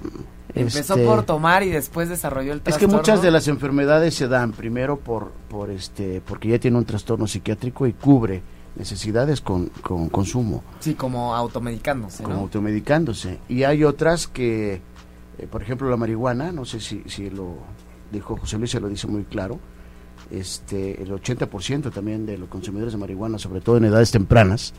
Empezó 0.56 0.96
este, 0.96 1.06
por 1.06 1.24
tomar 1.24 1.62
y 1.62 1.70
después 1.70 2.10
desarrolló 2.10 2.54
el 2.54 2.62
trastorno. 2.62 2.88
Es 2.88 2.92
que 2.92 2.98
muchas 2.98 3.22
de 3.22 3.30
las 3.30 3.48
enfermedades 3.48 4.16
se 4.16 4.28
dan 4.28 4.52
primero 4.52 4.98
por, 4.98 5.32
por 5.48 5.70
este, 5.70 6.22
porque 6.26 6.50
ya 6.50 6.58
tiene 6.60 6.78
un 6.78 6.86
trastorno 6.86 7.28
psiquiátrico 7.28 7.86
y 7.86 7.94
cubre 7.94 8.42
necesidades 8.76 9.42
con, 9.42 9.68
con 9.84 10.10
consumo. 10.10 10.64
Sí, 10.80 10.96
como 10.96 11.36
automedicándose. 11.36 12.24
Como 12.24 12.40
automedicándose. 12.40 13.38
Y 13.48 13.64
hay 13.64 13.84
otras 13.84 14.28
que, 14.28 14.82
eh, 15.38 15.48
por 15.48 15.62
ejemplo, 15.62 15.88
la 15.88 15.98
marihuana, 15.98 16.52
no 16.52 16.66
sé 16.66 16.80
si, 16.80 17.04
si 17.06 17.30
lo 17.30 17.58
dijo 18.12 18.38
José 18.38 18.58
Luis, 18.58 18.72
se 18.72 18.80
lo 18.80 18.90
dice 18.90 19.06
muy 19.06 19.26
claro, 19.26 19.60
este, 20.32 21.02
el 21.02 21.12
80% 21.12 21.92
también 21.92 22.26
de 22.26 22.38
los 22.38 22.50
consumidores 22.50 22.94
de 22.94 23.00
marihuana, 23.00 23.38
sobre 23.38 23.62
todo 23.62 23.78
en 23.78 23.86
edades 23.86 24.12
tempranas, 24.12 24.74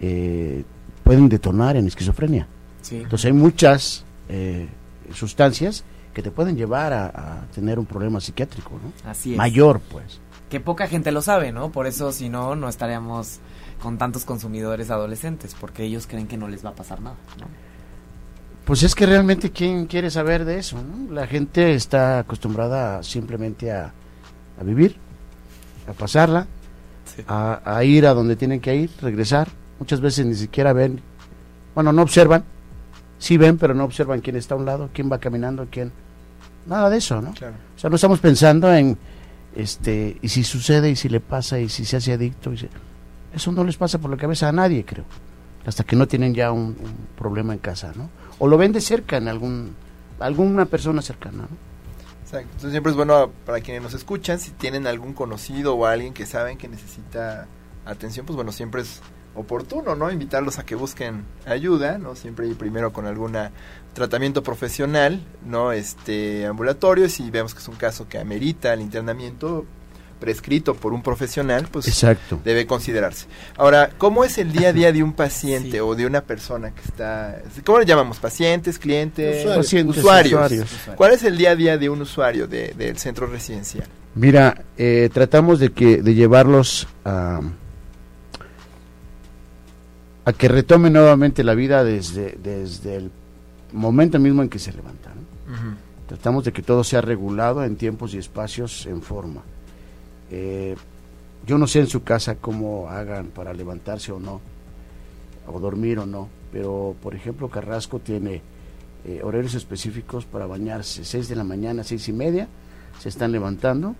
eh, 0.00 0.64
pueden 1.04 1.28
detonar 1.28 1.76
en 1.76 1.86
esquizofrenia. 1.86 2.46
Entonces 2.90 3.26
hay 3.26 3.32
muchas 3.32 4.04
eh, 4.28 4.68
sustancias 5.12 5.84
que 6.14 6.22
te 6.22 6.30
pueden 6.30 6.56
llevar 6.56 6.92
a, 6.92 7.06
a, 7.06 7.46
tener 7.54 7.78
un 7.78 7.84
problema 7.84 8.18
psiquiátrico, 8.18 8.70
¿no? 8.82 9.10
Así 9.10 9.32
es. 9.32 9.36
Mayor, 9.36 9.80
pues 9.80 10.20
que 10.48 10.60
poca 10.60 10.86
gente 10.86 11.12
lo 11.12 11.22
sabe, 11.22 11.52
¿no? 11.52 11.70
Por 11.70 11.86
eso 11.86 12.12
si 12.12 12.28
no, 12.28 12.56
no 12.56 12.68
estaríamos 12.68 13.40
con 13.80 13.98
tantos 13.98 14.24
consumidores 14.24 14.90
adolescentes, 14.90 15.54
porque 15.58 15.84
ellos 15.84 16.06
creen 16.06 16.26
que 16.26 16.36
no 16.36 16.48
les 16.48 16.64
va 16.64 16.70
a 16.70 16.74
pasar 16.74 17.00
nada, 17.00 17.16
¿no? 17.38 17.46
Pues 18.64 18.82
es 18.82 18.94
que 18.94 19.06
realmente 19.06 19.50
quién 19.50 19.86
quiere 19.86 20.10
saber 20.10 20.44
de 20.44 20.58
eso, 20.58 20.82
¿no? 20.82 21.12
La 21.12 21.26
gente 21.26 21.74
está 21.74 22.18
acostumbrada 22.18 23.02
simplemente 23.02 23.72
a, 23.72 23.92
a 24.60 24.64
vivir, 24.64 24.96
a 25.88 25.92
pasarla, 25.92 26.46
a, 27.26 27.60
a, 27.64 27.84
ir 27.84 28.06
a 28.06 28.14
donde 28.14 28.36
tienen 28.36 28.60
que 28.60 28.74
ir, 28.76 28.90
regresar. 29.00 29.48
Muchas 29.78 30.00
veces 30.00 30.26
ni 30.26 30.34
siquiera 30.34 30.72
ven, 30.72 31.00
bueno, 31.74 31.92
no 31.92 32.02
observan, 32.02 32.44
sí 33.18 33.36
ven, 33.36 33.58
pero 33.58 33.74
no 33.74 33.84
observan 33.84 34.20
quién 34.20 34.36
está 34.36 34.54
a 34.54 34.58
un 34.58 34.66
lado, 34.66 34.90
quién 34.92 35.10
va 35.10 35.18
caminando, 35.18 35.66
quién... 35.70 35.92
Nada 36.66 36.90
de 36.90 36.98
eso, 36.98 37.22
¿no? 37.22 37.30
O 37.30 37.34
sea, 37.78 37.88
no 37.88 37.96
estamos 37.96 38.20
pensando 38.20 38.72
en 38.72 38.98
este 39.54 40.18
y 40.22 40.28
si 40.28 40.44
sucede 40.44 40.90
y 40.90 40.96
si 40.96 41.08
le 41.08 41.20
pasa 41.20 41.58
y 41.58 41.68
si 41.68 41.84
se 41.84 41.96
hace 41.96 42.12
adicto 42.12 42.52
eso 43.34 43.52
no 43.52 43.64
les 43.64 43.76
pasa 43.76 43.98
por 43.98 44.10
la 44.10 44.16
cabeza 44.16 44.48
a 44.48 44.52
nadie 44.52 44.84
creo 44.84 45.04
hasta 45.66 45.84
que 45.84 45.96
no 45.96 46.06
tienen 46.06 46.34
ya 46.34 46.52
un, 46.52 46.76
problema 47.16 47.52
en 47.52 47.58
casa 47.58 47.92
no 47.96 48.08
o 48.38 48.46
lo 48.46 48.56
ven 48.56 48.72
de 48.72 48.80
cerca 48.80 49.16
en 49.16 49.26
algún 49.26 49.74
alguna 50.20 50.66
persona 50.66 51.02
cercana 51.02 51.38
¿no? 51.42 51.67
Exacto. 52.28 52.48
Entonces 52.48 52.72
siempre 52.72 52.90
es 52.90 52.96
bueno 52.96 53.30
para 53.46 53.62
quienes 53.62 53.82
nos 53.82 53.94
escuchan, 53.94 54.38
si 54.38 54.50
tienen 54.50 54.86
algún 54.86 55.14
conocido 55.14 55.74
o 55.74 55.86
alguien 55.86 56.12
que 56.12 56.26
saben 56.26 56.58
que 56.58 56.68
necesita 56.68 57.46
atención, 57.86 58.26
pues 58.26 58.36
bueno, 58.36 58.52
siempre 58.52 58.82
es 58.82 59.00
oportuno, 59.34 59.94
¿no? 59.94 60.10
Invitarlos 60.10 60.58
a 60.58 60.66
que 60.66 60.74
busquen 60.74 61.24
ayuda, 61.46 61.96
¿no? 61.96 62.16
Siempre 62.16 62.46
ir 62.46 62.58
primero 62.58 62.92
con 62.92 63.06
alguna 63.06 63.50
tratamiento 63.94 64.42
profesional, 64.42 65.24
no 65.46 65.72
este 65.72 66.44
ambulatorio, 66.44 67.08
si 67.08 67.30
vemos 67.30 67.54
que 67.54 67.60
es 67.60 67.68
un 67.68 67.76
caso 67.76 68.08
que 68.08 68.18
amerita 68.18 68.74
el 68.74 68.82
internamiento 68.82 69.64
prescrito 70.18 70.74
por 70.74 70.92
un 70.92 71.02
profesional, 71.02 71.68
pues 71.70 71.88
Exacto. 71.88 72.40
debe 72.44 72.66
considerarse. 72.66 73.26
Ahora, 73.56 73.90
¿cómo 73.98 74.24
es 74.24 74.38
el 74.38 74.52
día 74.52 74.68
a 74.68 74.72
día 74.72 74.92
de 74.92 75.02
un 75.02 75.12
paciente 75.12 75.80
o 75.80 75.94
de 75.94 76.06
una 76.06 76.22
persona 76.22 76.70
que 76.70 76.82
está, 76.82 77.42
¿cómo 77.64 77.78
le 77.78 77.86
llamamos? 77.86 78.18
¿Pacientes, 78.18 78.78
clientes, 78.78 79.46
usuarios? 79.86 80.52
¿Cuál 80.96 81.12
es 81.12 81.22
el 81.24 81.36
día 81.36 81.50
a 81.50 81.56
día 81.56 81.78
de 81.78 81.88
un 81.88 82.02
usuario 82.02 82.46
de, 82.46 82.74
del 82.76 82.98
centro 82.98 83.26
residencial? 83.26 83.86
Mira, 84.14 84.64
eh, 84.76 85.10
tratamos 85.12 85.60
de 85.60 85.70
que 85.70 86.02
de 86.02 86.14
llevarlos 86.14 86.88
a 87.04 87.40
a 90.28 90.32
que 90.34 90.46
retomen 90.46 90.92
nuevamente 90.92 91.42
la 91.42 91.54
vida 91.54 91.82
desde, 91.82 92.36
desde 92.42 92.96
el 92.96 93.10
momento 93.72 94.18
mismo 94.18 94.42
en 94.42 94.50
que 94.50 94.58
se 94.58 94.74
levantan. 94.74 95.14
Tratamos 96.06 96.44
de 96.44 96.52
que 96.52 96.60
todo 96.60 96.84
sea 96.84 97.00
regulado 97.00 97.64
en 97.64 97.76
tiempos 97.76 98.12
y 98.12 98.18
espacios 98.18 98.84
en 98.84 99.00
forma. 99.00 99.40
Eh, 100.30 100.76
yo 101.46 101.58
no 101.58 101.66
sé 101.66 101.80
en 101.80 101.86
su 101.86 102.02
casa 102.02 102.36
cómo 102.36 102.88
hagan 102.88 103.26
para 103.28 103.52
levantarse 103.52 104.12
o 104.12 104.20
no, 104.20 104.40
o 105.46 105.60
dormir 105.60 105.98
o 105.98 106.06
no, 106.06 106.28
pero 106.52 106.94
por 107.02 107.14
ejemplo 107.14 107.48
Carrasco 107.48 107.98
tiene 107.98 108.42
eh, 109.04 109.20
horarios 109.22 109.54
específicos 109.54 110.24
para 110.26 110.46
bañarse, 110.46 111.04
6 111.04 111.28
de 111.28 111.36
la 111.36 111.44
mañana, 111.44 111.84
seis 111.84 112.08
y 112.08 112.12
media, 112.12 112.48
se 113.00 113.08
están 113.08 113.32
levantando 113.32 113.94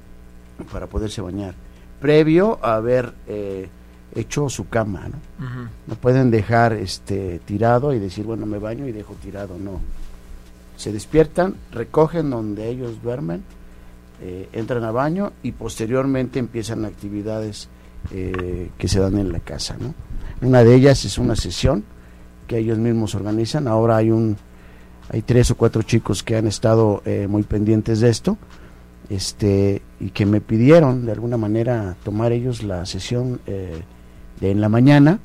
para 0.72 0.86
poderse 0.86 1.20
bañar, 1.20 1.54
previo 2.00 2.58
a 2.62 2.74
haber 2.74 3.14
eh, 3.26 3.68
hecho 4.14 4.48
su 4.48 4.68
cama, 4.68 5.08
¿no? 5.08 5.70
No 5.86 5.94
pueden 5.94 6.30
dejar 6.30 6.72
este 6.72 7.40
tirado 7.44 7.94
y 7.94 7.98
decir, 7.98 8.24
bueno, 8.24 8.44
me 8.46 8.58
baño 8.58 8.86
y 8.86 8.92
dejo 8.92 9.14
tirado, 9.14 9.56
no. 9.58 9.80
Se 10.76 10.92
despiertan, 10.92 11.54
recogen 11.72 12.30
donde 12.30 12.68
ellos 12.68 13.02
duermen, 13.02 13.42
eh, 14.20 14.48
entran 14.52 14.84
a 14.84 14.90
baño 14.90 15.32
y 15.42 15.52
posteriormente 15.52 16.38
empiezan 16.38 16.84
actividades 16.84 17.68
eh, 18.10 18.70
que 18.78 18.88
se 18.88 19.00
dan 19.00 19.18
en 19.18 19.32
la 19.32 19.40
casa. 19.40 19.76
Una 20.40 20.64
de 20.64 20.74
ellas 20.74 21.04
es 21.04 21.18
una 21.18 21.36
sesión 21.36 21.84
que 22.46 22.58
ellos 22.58 22.78
mismos 22.78 23.14
organizan. 23.14 23.68
Ahora 23.68 23.96
hay 23.96 24.10
un 24.10 24.36
hay 25.10 25.22
tres 25.22 25.50
o 25.50 25.56
cuatro 25.56 25.82
chicos 25.82 26.22
que 26.22 26.36
han 26.36 26.46
estado 26.46 27.02
eh, 27.04 27.26
muy 27.28 27.42
pendientes 27.42 28.00
de 28.00 28.10
esto 28.10 28.36
este 29.08 29.80
y 30.00 30.10
que 30.10 30.26
me 30.26 30.40
pidieron 30.40 31.06
de 31.06 31.12
alguna 31.12 31.38
manera 31.38 31.96
tomar 32.04 32.32
ellos 32.32 32.62
la 32.62 32.84
sesión 32.84 33.40
eh, 33.46 33.82
de 34.40 34.50
en 34.50 34.60
la 34.60 34.68
mañana 34.68 35.18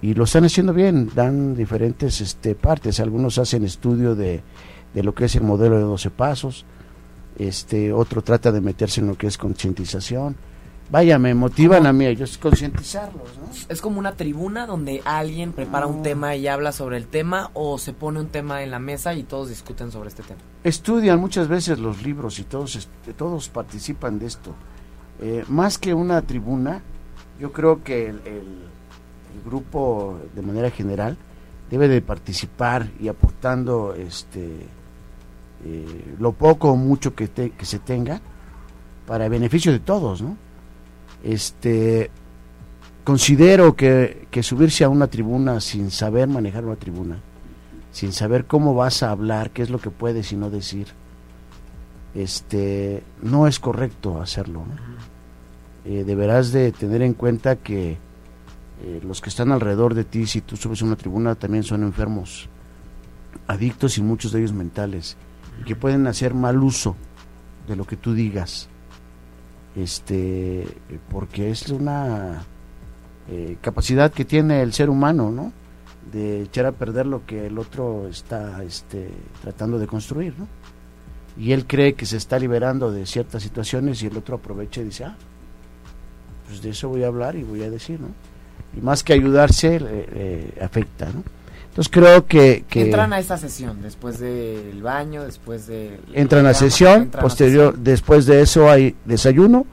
y 0.00 0.14
lo 0.14 0.24
están 0.24 0.44
haciendo 0.44 0.72
bien 0.72 1.10
dan 1.14 1.54
diferentes 1.54 2.22
este 2.22 2.54
partes 2.54 3.00
algunos 3.00 3.38
hacen 3.38 3.64
estudio 3.64 4.14
de, 4.14 4.42
de 4.94 5.02
lo 5.02 5.14
que 5.14 5.26
es 5.26 5.36
el 5.36 5.42
modelo 5.42 5.76
de 5.76 5.82
12 5.82 6.10
pasos 6.10 6.64
este 7.38 7.92
otro 7.92 8.22
trata 8.22 8.52
de 8.52 8.60
meterse 8.60 9.00
en 9.00 9.08
lo 9.08 9.14
que 9.16 9.26
es 9.26 9.38
concientización 9.38 10.36
Vaya, 10.88 11.18
me 11.18 11.34
motivan 11.34 11.84
a 11.86 11.92
mí, 11.92 12.06
ellos 12.06 12.38
concientizarlos, 12.38 13.36
¿no? 13.38 13.48
Es 13.68 13.80
como 13.80 13.98
una 13.98 14.14
tribuna 14.14 14.66
donde 14.66 15.02
alguien 15.04 15.52
prepara 15.52 15.86
un 15.88 16.02
tema 16.02 16.36
y 16.36 16.46
habla 16.46 16.70
sobre 16.70 16.96
el 16.96 17.08
tema 17.08 17.50
o 17.54 17.76
se 17.78 17.92
pone 17.92 18.20
un 18.20 18.28
tema 18.28 18.62
en 18.62 18.70
la 18.70 18.78
mesa 18.78 19.12
y 19.14 19.24
todos 19.24 19.48
discuten 19.48 19.90
sobre 19.90 20.10
este 20.10 20.22
tema. 20.22 20.38
Estudian 20.62 21.18
muchas 21.18 21.48
veces 21.48 21.80
los 21.80 22.04
libros 22.04 22.38
y 22.38 22.44
todos, 22.44 22.88
todos 23.16 23.48
participan 23.48 24.20
de 24.20 24.26
esto. 24.26 24.54
Eh, 25.20 25.44
más 25.48 25.76
que 25.78 25.92
una 25.92 26.22
tribuna, 26.22 26.82
yo 27.40 27.52
creo 27.52 27.82
que 27.82 28.08
el, 28.08 28.20
grupo 29.44 30.18
de 30.34 30.40
manera 30.40 30.70
general 30.70 31.18
debe 31.70 31.88
de 31.88 32.00
participar 32.00 32.88
y 32.98 33.08
aportando 33.08 33.94
este 33.94 34.66
eh, 35.68 36.14
lo 36.20 36.30
poco 36.30 36.70
o 36.70 36.76
mucho 36.76 37.14
que, 37.16 37.28
se 37.62 37.78
tenga 37.80 38.20
para 39.04 39.28
beneficio 39.28 39.72
de 39.72 39.80
todos, 39.80 40.22
¿no? 40.22 40.36
Este, 41.24 42.08
considero 43.02 43.74
que, 43.74 44.28
subirse 44.42 44.84
a 44.84 44.88
una 44.88 45.08
tribuna 45.08 45.60
sin 45.60 45.90
saber 45.90 46.28
manejar 46.28 46.64
una 46.64 46.76
tribuna, 46.76 47.18
sin 47.90 48.12
saber 48.12 48.44
cómo 48.44 48.74
vas 48.74 49.02
a 49.02 49.10
hablar, 49.10 49.50
qué 49.50 49.62
es 49.62 49.70
lo 49.70 49.80
que 49.80 49.90
puedes 49.90 50.30
y 50.30 50.36
no 50.36 50.50
decir, 50.50 50.86
este, 52.14 53.02
no 53.20 53.48
es 53.48 53.58
correcto 53.58 54.20
hacerlo. 54.20 54.62
Eh, 55.84 56.04
deberás 56.06 56.52
de 56.52 56.70
tener 56.70 57.02
en 57.02 57.14
cuenta 57.14 57.56
que 57.56 57.98
eh, 58.82 59.00
los 59.02 59.20
que 59.20 59.30
están 59.30 59.50
alrededor 59.50 59.94
de 59.94 60.04
ti, 60.04 60.26
si 60.26 60.42
tú 60.42 60.56
subes 60.56 60.80
a 60.82 60.84
una 60.84 60.96
tribuna, 60.96 61.34
también 61.34 61.64
son 61.64 61.82
enfermos, 61.82 62.48
adictos 63.48 63.98
y 63.98 64.02
muchos 64.02 64.30
de 64.30 64.40
ellos 64.40 64.52
mentales, 64.52 65.16
que 65.64 65.76
pueden 65.76 66.06
hacer 66.06 66.34
mal 66.34 66.62
uso 66.62 66.96
de 67.66 67.76
lo 67.76 67.84
que 67.84 67.96
tú 67.96 68.14
digas 68.14 68.68
este 69.74 70.66
porque 71.10 71.50
es 71.50 71.68
una 71.68 72.42
eh, 73.28 73.56
capacidad 73.60 74.12
que 74.12 74.24
tiene 74.24 74.62
el 74.62 74.72
ser 74.72 74.88
humano 74.88 75.30
no 75.30 75.52
de 76.12 76.42
echar 76.42 76.66
a 76.66 76.72
perder 76.72 77.06
lo 77.06 77.26
que 77.26 77.46
el 77.46 77.58
otro 77.58 78.08
está 78.08 78.62
este 78.62 79.10
tratando 79.42 79.78
de 79.78 79.86
construir 79.86 80.34
no 80.38 80.46
y 81.38 81.52
él 81.52 81.66
cree 81.66 81.94
que 81.94 82.06
se 82.06 82.16
está 82.16 82.38
liberando 82.38 82.90
de 82.90 83.04
ciertas 83.04 83.42
situaciones 83.42 84.02
y 84.02 84.06
el 84.06 84.16
otro 84.16 84.36
aprovecha 84.36 84.80
y 84.80 84.84
dice 84.84 85.04
ah 85.04 85.16
pues 86.46 86.62
de 86.62 86.70
eso 86.70 86.88
voy 86.88 87.02
a 87.02 87.08
hablar 87.08 87.36
y 87.36 87.42
voy 87.42 87.62
a 87.62 87.70
decir 87.70 88.00
no 88.00 88.08
y 88.76 88.80
más 88.80 89.02
que 89.02 89.12
ayudarse 89.12 90.54
afecta 90.60 91.06
no 91.06 91.22
entonces 91.76 91.92
creo 91.92 92.26
que, 92.26 92.64
Entran 92.72 93.12
a 93.12 93.18
esta 93.18 93.36
sesión 93.36 93.82
después 93.82 94.18
del 94.18 94.82
baño, 94.82 95.24
después 95.24 95.66
de... 95.66 96.00
Entran 96.14 96.46
a 96.46 96.54
sesión, 96.54 97.10
posterior, 97.10 97.76
después 97.76 98.24
de 98.24 98.40
eso 98.40 98.70
hay 98.70 98.96
desayuno, 99.04 99.66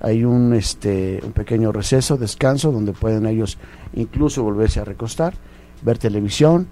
hay 0.00 0.24
un, 0.24 0.54
este, 0.54 1.20
un 1.22 1.30
pequeño 1.30 1.70
receso, 1.70 2.16
descanso, 2.16 2.72
donde 2.72 2.92
pueden 2.92 3.26
ellos 3.26 3.58
incluso 3.94 4.42
volverse 4.42 4.80
a 4.80 4.84
recostar, 4.84 5.34
ver 5.82 5.98
televisión, 5.98 6.66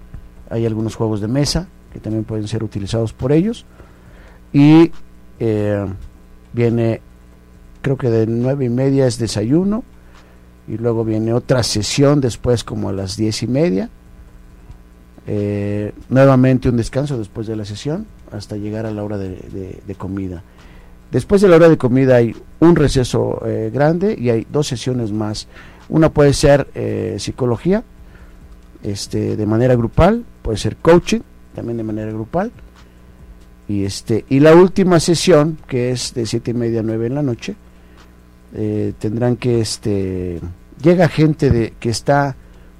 hay 0.49 0.65
algunos 0.65 0.95
juegos 0.95 1.21
de 1.21 1.29
mesa 1.29 1.69
que 1.93 2.01
también 2.01 2.25
pueden 2.25 2.49
ser 2.49 2.61
utilizados 2.61 3.13
por 3.13 3.31
ellos. 3.31 3.65
Y 4.51 4.91
eh, 5.39 5.85
viene, 6.51 6.99
creo 7.81 7.95
que 7.95 8.09
de 8.09 8.27
nueve 8.27 8.65
y 8.65 8.69
media 8.69 9.07
es 9.07 9.19
desayuno, 9.19 9.85
y 10.67 10.77
luego 10.77 11.05
viene 11.05 11.31
otra 11.31 11.63
sesión 11.63 12.19
después 12.19 12.65
como 12.65 12.89
a 12.89 12.91
las 12.91 13.15
diez 13.15 13.41
y 13.41 13.47
media 13.47 13.89
eh, 15.27 15.93
nuevamente 16.09 16.69
un 16.69 16.77
descanso 16.77 17.17
después 17.17 17.47
de 17.47 17.55
la 17.55 17.65
sesión 17.65 18.05
hasta 18.31 18.57
llegar 18.57 18.85
a 18.85 18.91
la 18.91 19.03
hora 19.03 19.17
de, 19.17 19.95
comida. 19.97 20.43
Después 21.11 21.41
de 21.41 21.47
la 21.47 21.55
hora 21.55 21.69
de 21.69 21.77
comida 21.77 22.17
hay 22.17 22.35
un 22.59 22.75
receso 22.75 23.41
eh, 23.45 23.71
grande 23.73 24.15
y 24.19 24.29
hay 24.29 24.45
dos 24.51 24.67
sesiones 24.67 25.11
más. 25.11 25.47
Una 25.89 26.09
puede 26.09 26.33
ser 26.33 26.67
eh, 26.75 27.15
psicología, 27.19 27.83
este, 28.83 29.35
de 29.35 29.45
manera 29.45 29.75
grupal, 29.75 30.25
puede 30.41 30.57
ser 30.57 30.75
coaching, 30.77 31.21
también 31.53 31.77
de 31.77 31.83
manera 31.83 32.11
grupal. 32.11 32.51
Y, 33.67 33.83
este, 33.83 34.25
y 34.29 34.41
la 34.41 34.53
última 34.53 34.99
sesión, 34.99 35.57
que 35.67 35.91
es 35.91 36.13
de 36.13 36.27
siete 36.27 36.51
y 36.51 36.53
media 36.53 36.81
a 36.81 36.83
nueve 36.83 37.07
en 37.07 37.15
la 37.15 37.23
noche, 37.23 37.55
tendrán 38.99 39.35
que, 39.35 39.59
este, 39.59 40.39
llega 40.81 41.09
gente 41.09 41.49
de, 41.49 41.73
que 41.79 41.89
está 41.89 42.35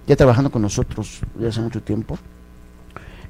ya 0.08 0.16
trabajando 0.16 0.52
con 0.52 0.62
nosotros 0.62 1.22
ya 1.40 1.50
hace 1.50 1.62
mucho 1.62 1.82
tiempo, 1.82 2.18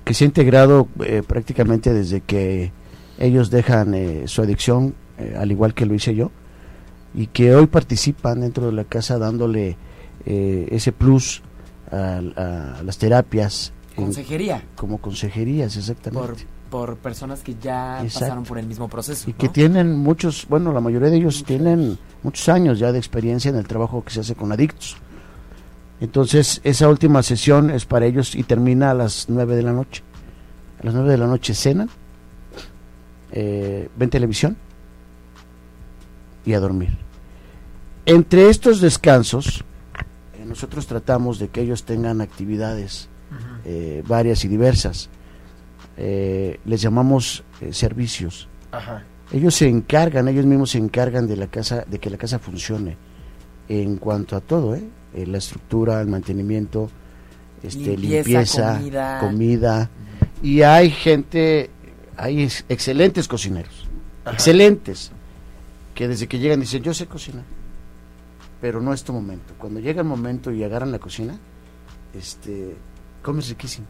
que 0.06 0.14
se 0.14 0.24
ha 0.24 0.28
integrado 0.28 0.88
eh, 1.04 1.24
prácticamente 1.28 1.92
desde 1.92 2.22
que 2.22 2.72
ellos 3.18 3.50
dejan 3.50 3.94
eh, 3.96 4.24
su 4.28 4.42
adicción, 4.42 4.94
eh, 5.18 5.36
al 5.38 5.52
igual 5.52 5.74
que 5.74 5.86
lo 5.86 5.96
hice 5.96 6.16
yo, 6.16 6.32
y 7.14 7.28
que 7.28 7.56
hoy 7.56 7.66
participan 7.66 8.42
dentro 8.42 8.68
de 8.68 8.74
la 8.74 8.84
casa 8.84 9.18
dándole 9.18 9.78
ese 10.26 10.92
plus 10.92 11.44
a, 11.92 12.22
las 12.84 12.98
terapias. 12.98 13.74
Consejería. 13.96 14.64
como 14.76 14.98
consejerías, 14.98 15.78
exactamente. 15.78 16.46
Por, 16.70 16.88
por 16.88 16.98
personas 16.98 17.42
que 17.42 17.56
ya 17.62 18.00
pasaron 18.04 18.44
por 18.44 18.58
el 18.58 18.68
mismo 18.68 18.90
proceso. 18.90 19.30
Y 19.30 19.34
que 19.34 19.50
tienen 19.50 19.98
muchos, 19.98 20.46
bueno, 20.50 20.74
la 20.74 20.82
mayoría 20.82 21.10
de 21.10 21.18
ellos 21.18 21.44
tienen 21.46 21.98
muchos 22.22 22.50
años 22.50 22.80
ya 22.80 22.92
de 22.92 22.98
experiencia 22.98 23.50
en 23.50 23.56
el 23.56 23.68
trabajo 23.68 24.04
que 24.04 24.12
se 24.12 24.20
hace 24.20 24.36
con 24.36 24.52
adictos. 24.52 24.98
Entonces, 26.02 26.60
esa 26.64 26.90
última 26.90 27.24
sesión 27.24 27.70
es 27.70 27.86
para 27.86 28.06
ellos 28.06 28.36
y 28.36 28.44
termina 28.44 28.92
a 28.92 28.94
las 28.94 29.30
9 29.30 29.56
de 29.56 29.64
la 29.64 29.72
noche. 29.72 30.04
A 30.82 30.86
las 30.86 30.94
9 30.94 31.10
de 31.10 31.18
la 31.18 31.28
noche 31.28 31.54
cenan, 31.54 31.90
eh, 33.32 33.90
ven 33.98 34.10
televisión 34.10 34.58
y 36.46 36.54
a 36.54 36.60
dormir. 36.60 36.98
Entre 38.06 38.50
estos 38.50 38.82
descansos, 38.82 39.64
eh, 40.34 40.46
nosotros 40.46 40.86
tratamos 40.86 41.40
de 41.40 41.48
que 41.48 41.62
ellos 41.62 41.86
tengan 41.86 42.22
actividades 42.22 43.10
eh, 43.64 44.04
varias 44.06 44.46
y 44.46 44.48
diversas. 44.48 45.10
les 45.98 46.82
llamamos 46.82 47.44
servicios. 47.72 48.50
Ellos 49.32 49.56
se 49.56 49.68
encargan, 49.70 50.28
ellos 50.28 50.46
mismos 50.46 50.72
se 50.72 50.78
encargan 50.78 51.26
de 51.26 51.38
la 51.38 51.48
casa, 51.48 51.86
de 51.88 52.00
que 52.00 52.10
la 52.10 52.18
casa 52.18 52.38
funcione 52.38 52.98
en 53.70 53.98
cuanto 53.98 54.36
a 54.36 54.42
todo, 54.42 54.76
¿eh? 54.76 54.84
Eh, 55.16 55.26
la 55.26 55.38
estructura, 55.38 56.02
el 56.02 56.08
mantenimiento, 56.08 56.90
este, 57.64 57.98
limpieza, 57.98 58.82
comida. 59.22 59.90
Y 60.44 60.62
hay 60.62 60.92
gente, 60.92 61.70
hay 62.18 62.44
excelentes 62.68 63.28
cocineros, 63.28 63.88
excelentes, 64.26 65.12
que 65.94 66.10
desde 66.10 66.28
que 66.28 66.38
llegan 66.38 66.60
dicen, 66.60 66.84
yo 66.84 66.94
sé 66.94 67.08
cocinar, 67.08 67.46
pero 68.60 68.82
no 68.82 68.94
es 68.94 69.04
tu 69.04 69.14
momento. 69.14 69.54
Cuando 69.58 69.80
llega 69.80 70.02
el 70.02 70.08
momento 70.08 70.52
y 70.52 70.64
agarran 70.66 70.92
la 70.92 71.00
cocina, 71.00 71.40
este, 72.14 72.76
comes 73.22 73.48
riquísimo 73.48 73.88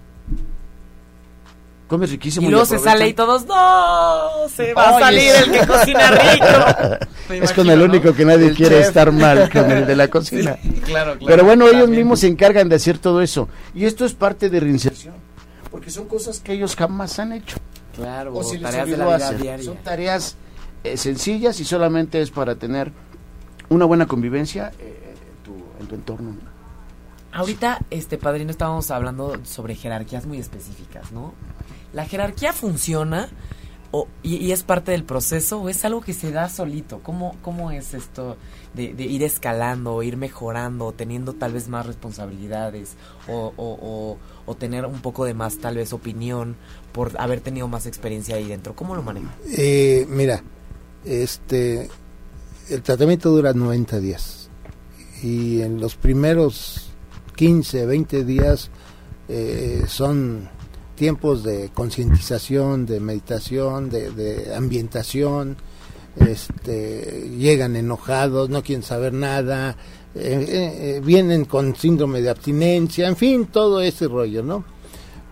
comes 1.87 2.09
riquísimo. 2.11 2.47
Y 2.47 2.51
luego 2.51 2.65
se 2.65 2.79
sale 2.79 3.07
y 3.07 3.13
todos, 3.13 3.45
no, 3.45 4.47
se 4.49 4.73
va 4.73 4.97
a 4.97 4.99
salir 4.99 5.31
el 5.35 5.51
que 5.51 5.67
cocina 5.67 6.11
rico. 6.11 7.05
es 7.33 7.53
con 7.53 7.69
el 7.69 7.81
único 7.81 8.13
que 8.13 8.25
nadie 8.25 8.53
quiere 8.53 8.79
estar 8.79 9.11
mal, 9.11 9.49
con 9.53 9.69
el 9.71 9.85
de 9.85 9.95
la 9.95 10.07
cocina. 10.07 10.57
claro, 10.83 11.17
claro, 11.17 11.25
Pero 11.25 11.45
bueno, 11.45 11.67
ellos 11.67 11.89
mismos 11.89 12.19
se 12.19 12.27
encargan 12.27 12.69
de 12.69 12.75
hacer 12.75 12.97
todo 12.97 13.21
eso. 13.21 13.47
Y 13.73 13.85
esto 13.85 14.05
es 14.05 14.13
parte 14.13 14.49
de 14.49 14.59
reinserción, 14.59 15.15
porque 15.71 15.89
son 15.89 16.07
cosas 16.07 16.39
que 16.39 16.53
ellos 16.53 16.75
jamás 16.75 17.19
han 17.19 17.33
hecho. 17.33 17.57
Claro, 17.95 18.35
o 18.35 18.43
si 18.43 18.59
tareas 18.59 18.89
de 18.89 18.97
la 18.97 19.17
vida 19.17 19.31
diaria. 19.31 19.65
Son 19.65 19.77
tareas 19.77 20.35
eh, 20.83 20.97
sencillas 20.97 21.59
y 21.59 21.65
solamente 21.65 22.21
es 22.21 22.29
para 22.29 22.55
tener 22.55 22.91
una 23.69 23.85
buena 23.85 24.05
convivencia 24.05 24.71
eh, 24.79 25.13
en 25.79 25.87
tu 25.87 25.95
entorno. 25.95 26.35
Ahorita, 27.35 27.79
este 27.89 28.17
padrino, 28.17 28.49
estábamos 28.49 28.89
hablando 28.91 29.33
sobre 29.43 29.75
jerarquías 29.75 30.25
muy 30.25 30.37
específicas, 30.37 31.11
¿no? 31.11 31.33
¿La 31.95 32.03
jerarquía 32.03 32.51
funciona 32.51 33.29
o, 33.91 34.09
y, 34.21 34.51
es 34.51 34.63
parte 34.63 34.91
del 34.91 35.05
proceso 35.05 35.61
o 35.61 35.69
es 35.69 35.85
algo 35.85 36.01
que 36.01 36.11
se 36.11 36.29
da 36.29 36.49
solito? 36.49 36.99
¿Cómo, 37.01 37.37
cómo 37.41 37.71
es 37.71 37.93
esto 37.93 38.35
de, 38.73 38.83
ir 38.83 39.23
escalando, 39.23 40.03
ir 40.03 40.17
mejorando, 40.17 40.91
teniendo 40.91 41.31
tal 41.31 41.53
vez 41.53 41.69
más 41.69 41.85
responsabilidades 41.85 42.95
o, 43.29 43.53
o, 43.55 43.79
o, 43.81 44.17
o 44.45 44.55
tener 44.55 44.85
un 44.85 44.99
poco 45.01 45.23
de 45.23 45.33
más 45.33 45.59
tal 45.59 45.77
vez 45.77 45.93
opinión 45.93 46.57
por 46.91 47.13
haber 47.17 47.39
tenido 47.39 47.69
más 47.69 47.85
experiencia 47.85 48.35
ahí 48.35 48.49
dentro? 48.49 48.75
¿Cómo 48.75 48.93
lo 48.93 49.01
manejan? 49.01 49.31
Eh, 49.57 50.05
mira, 50.09 50.43
este, 51.05 51.89
el 52.69 52.81
tratamiento 52.81 53.29
dura 53.29 53.53
90 53.53 54.01
días 54.01 54.49
y 55.23 55.61
en 55.61 55.79
los 55.79 55.95
primeros 55.95 56.89
15, 57.37 57.85
20 57.85 58.25
días 58.25 58.69
eh, 59.29 59.85
son 59.87 60.49
tiempos 60.95 61.43
de 61.43 61.69
concientización, 61.73 62.85
de 62.85 62.99
meditación, 62.99 63.89
de, 63.89 64.53
ambientación, 64.55 65.57
este, 66.17 67.29
llegan 67.37 67.75
enojados, 67.75 68.49
no 68.49 68.63
quieren 68.63 68.83
saber 68.83 69.13
nada, 69.13 69.75
eh, 70.15 70.45
eh, 70.47 70.97
eh, 70.97 71.01
vienen 71.03 71.45
con 71.45 71.75
síndrome 71.75 72.21
de 72.21 72.29
abstinencia, 72.29 73.07
en 73.07 73.17
fin, 73.17 73.47
todo 73.47 73.81
ese 73.81 74.07
rollo, 74.07 74.41
¿no? 74.41 74.63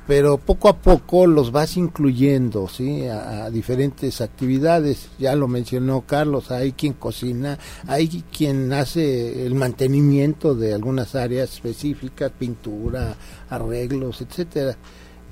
Pero 0.06 0.38
poco 0.38 0.68
a 0.68 0.76
poco 0.76 1.26
los 1.28 1.54
vas 1.54 1.78
incluyendo, 1.78 2.68
¿sí? 2.68 3.08
A 3.08 3.50
diferentes 3.50 4.20
actividades, 4.20 5.08
ya 5.18 5.34
lo 5.38 5.48
mencionó 5.48 6.02
Carlos, 6.02 6.52
hay 6.52 6.74
quien 6.74 6.92
cocina, 6.92 7.58
hay 7.88 8.26
quien 8.38 8.74
hace 8.74 9.46
el 9.46 9.56
mantenimiento 9.56 10.56
de 10.56 10.74
algunas 10.74 11.16
áreas 11.16 11.54
específicas, 11.54 12.34
pintura, 12.38 13.16
arreglos, 13.50 14.20
etcétera. 14.20 14.76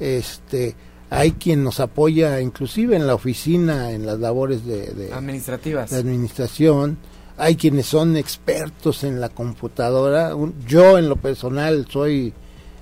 Este, 0.02 0.76
hay 1.12 1.34
quien 1.34 1.64
nos 1.64 1.80
apoya 1.80 2.42
inclusive 2.42 2.96
en 2.96 3.06
la 3.06 3.14
oficina, 3.14 3.92
en 3.92 4.06
las 4.06 4.20
labores 4.20 4.66
de, 4.66 4.88
de, 4.88 5.14
Administrativas. 5.14 5.92
de 5.92 5.98
administración. 5.98 6.98
Hay 7.38 7.56
quienes 7.56 7.86
son 7.86 8.18
expertos 8.18 9.04
en 9.04 9.22
la 9.22 9.30
computadora. 9.30 10.34
Yo 10.68 10.98
en 10.98 11.08
lo 11.08 11.18
personal 11.18 11.86
soy 11.90 12.34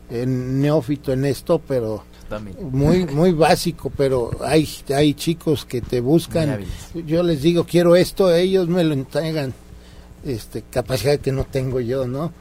eh, 0.10 0.26
neófito 0.26 1.12
en 1.12 1.26
esto, 1.26 1.60
pero 1.60 2.04
También. 2.30 2.58
muy 2.72 3.06
muy 3.12 3.32
básico, 3.34 3.92
pero 3.96 4.32
hay 4.42 4.68
hay 4.96 5.14
chicos 5.14 5.66
que 5.66 5.82
te 5.82 6.00
buscan. 6.00 6.60
Yo 7.06 7.22
les 7.22 7.42
digo, 7.42 7.66
quiero 7.66 7.96
esto, 7.98 8.34
ellos 8.34 8.70
me 8.70 8.84
lo 8.84 8.94
entregan. 8.94 9.54
Este, 10.24 10.64
capacidad 10.70 11.20
que 11.20 11.32
no 11.32 11.46
tengo 11.46 11.80
yo, 11.80 12.08
¿no? 12.08 12.32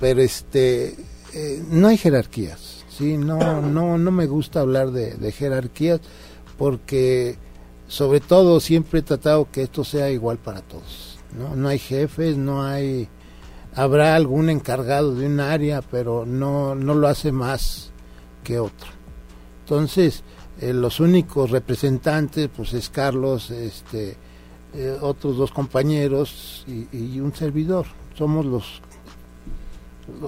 Pero 0.00 0.20
este 0.22 0.94
eh, 1.34 1.62
no 1.70 1.88
hay 1.88 1.96
jerarquías. 1.98 2.75
Sí, 2.96 3.16
no 3.18 3.60
no 3.60 3.98
no 3.98 4.10
me 4.10 4.26
gusta 4.26 4.60
hablar 4.60 4.90
de, 4.90 5.32
jerarquías 5.32 6.00
porque 6.56 7.36
sobre 7.88 8.20
todo 8.20 8.60
siempre 8.60 9.00
he 9.00 9.02
tratado 9.02 9.48
que 9.52 9.62
esto 9.62 9.84
sea 9.84 10.10
igual 10.10 10.38
para 10.38 10.62
todos. 10.62 11.18
No 11.38 11.54
no 11.54 11.68
hay 11.68 11.78
jefes, 11.78 12.36
no 12.36 12.64
hay 12.64 13.08
habrá 13.74 14.14
algún 14.16 14.48
encargado 14.48 15.14
de 15.14 15.26
un 15.26 15.40
área, 15.40 15.82
pero 15.82 16.24
no 16.26 16.74
no 16.74 16.94
lo 16.94 17.08
hace 17.08 17.32
más 17.32 17.90
que 18.42 18.58
otro. 18.58 18.88
Entonces, 19.64 20.22
eh, 20.60 20.72
los 20.72 21.00
únicos 21.00 21.50
representantes, 21.50 22.48
pues 22.56 22.72
es 22.72 22.88
Carlos, 22.88 23.50
este, 23.50 24.16
eh, 24.72 24.96
otros 25.00 25.36
dos 25.36 25.50
compañeros 25.50 26.64
y, 26.66 26.86
y 26.96 27.20
un 27.20 27.34
servidor. 27.34 27.86
Somos 28.16 28.46
los 28.46 28.80
lo- 28.80 28.85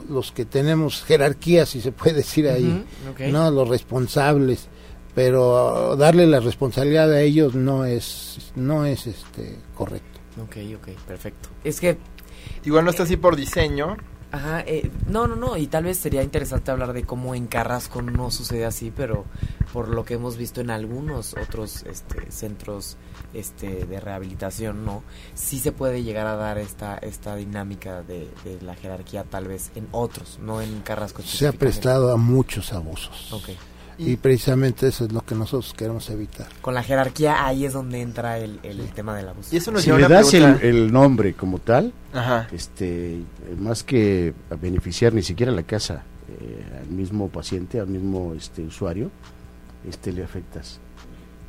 los 0.08 0.32
que 0.32 0.44
tenemos 0.44 1.02
jerarquía, 1.04 1.66
si 1.66 1.80
se 1.80 1.92
puede 1.92 2.14
decir 2.16 2.48
ahí, 2.48 2.84
no 3.30 3.50
los 3.50 3.68
responsables, 3.68 4.68
pero 5.14 5.96
darle 5.96 6.26
la 6.26 6.40
responsabilidad 6.40 7.12
a 7.12 7.20
ellos 7.20 7.54
no 7.54 7.84
es 7.84 8.52
no 8.56 8.84
es 8.84 9.06
este 9.06 9.56
correcto. 9.74 10.20
Ok, 10.42 10.56
ok, 10.76 10.88
perfecto. 11.06 11.48
Es 11.64 11.80
que 11.80 11.98
Igual 12.64 12.84
no 12.84 12.90
está 12.90 13.04
así 13.04 13.16
por 13.16 13.36
diseño. 13.36 13.96
Ajá, 14.30 14.60
eh, 14.66 14.90
no, 15.06 15.26
no, 15.26 15.36
no, 15.36 15.56
y 15.56 15.68
tal 15.68 15.84
vez 15.84 15.96
sería 15.96 16.22
interesante 16.22 16.70
hablar 16.70 16.92
de 16.92 17.04
cómo 17.04 17.34
en 17.34 17.46
Carrasco 17.46 18.02
no 18.02 18.30
sucede 18.30 18.66
así, 18.66 18.92
pero 18.94 19.24
por 19.72 19.88
lo 19.88 20.04
que 20.04 20.14
hemos 20.14 20.36
visto 20.36 20.60
en 20.60 20.70
algunos 20.70 21.34
otros 21.34 21.84
este, 21.84 22.30
centros 22.30 22.98
este, 23.32 23.86
de 23.86 24.00
rehabilitación, 24.00 24.84
¿no? 24.84 25.02
Sí 25.34 25.58
se 25.58 25.72
puede 25.72 26.02
llegar 26.02 26.26
a 26.26 26.36
dar 26.36 26.58
esta, 26.58 26.98
esta 26.98 27.36
dinámica 27.36 28.02
de, 28.02 28.28
de 28.44 28.60
la 28.60 28.74
jerarquía 28.74 29.24
tal 29.24 29.48
vez 29.48 29.70
en 29.74 29.88
otros, 29.92 30.38
no 30.42 30.60
en 30.60 30.80
Carrasco. 30.80 31.22
Se 31.22 31.46
ha 31.46 31.52
prestado 31.52 32.12
a 32.12 32.18
muchos 32.18 32.74
abusos. 32.74 33.32
Y 34.00 34.16
precisamente 34.16 34.86
eso 34.86 35.06
es 35.06 35.12
lo 35.12 35.22
que 35.22 35.34
nosotros 35.34 35.74
queremos 35.76 36.08
evitar. 36.10 36.46
Con 36.60 36.72
la 36.74 36.82
jerarquía 36.84 37.44
ahí 37.44 37.64
es 37.64 37.72
donde 37.72 38.00
entra 38.00 38.38
el, 38.38 38.60
el 38.62 38.78
tema 38.92 39.16
del 39.16 39.28
abuso. 39.28 39.48
Y 39.52 39.58
eso 39.58 39.72
nos 39.72 39.82
Si 39.82 39.90
le 39.90 40.06
das 40.06 40.32
el, 40.34 40.42
pregunta. 40.44 40.66
el 40.66 40.92
nombre 40.92 41.34
como 41.34 41.58
tal, 41.58 41.92
Ajá. 42.12 42.46
este, 42.52 43.22
más 43.58 43.82
que 43.82 44.34
beneficiar 44.60 45.12
ni 45.14 45.22
siquiera 45.22 45.50
a 45.50 45.54
la 45.54 45.64
casa, 45.64 46.04
eh, 46.28 46.64
al 46.80 46.88
mismo 46.90 47.28
paciente, 47.28 47.80
al 47.80 47.88
mismo 47.88 48.34
este, 48.34 48.62
usuario, 48.62 49.10
este, 49.88 50.12
le 50.12 50.22
afectas. 50.22 50.78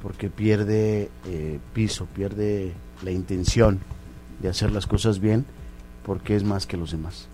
Porque 0.02 0.30
pierde 0.30 1.10
eh, 1.28 1.60
piso, 1.74 2.08
pierde 2.08 2.74
la 3.04 3.12
intención 3.12 3.80
de 4.42 4.50
hacer 4.50 4.72
las 4.72 4.88
cosas 4.88 5.20
bien, 5.20 5.46
porque 6.04 6.36
es 6.36 6.44
más 6.44 6.66
que 6.66 6.78
los 6.78 6.92
demás. 6.92 7.28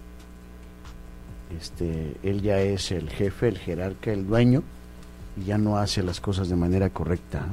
Este, 1.58 2.16
él 2.24 2.42
ya 2.42 2.60
es 2.60 2.92
el 2.92 3.10
jefe, 3.10 3.48
el 3.48 3.58
jerarca, 3.60 4.12
el 4.12 4.26
dueño, 4.28 4.64
y 5.38 5.46
ya 5.46 5.58
no 5.58 5.78
hace 5.78 6.04
las 6.04 6.20
cosas 6.22 6.50
de 6.50 6.56
manera 6.56 6.90
correcta. 6.90 7.46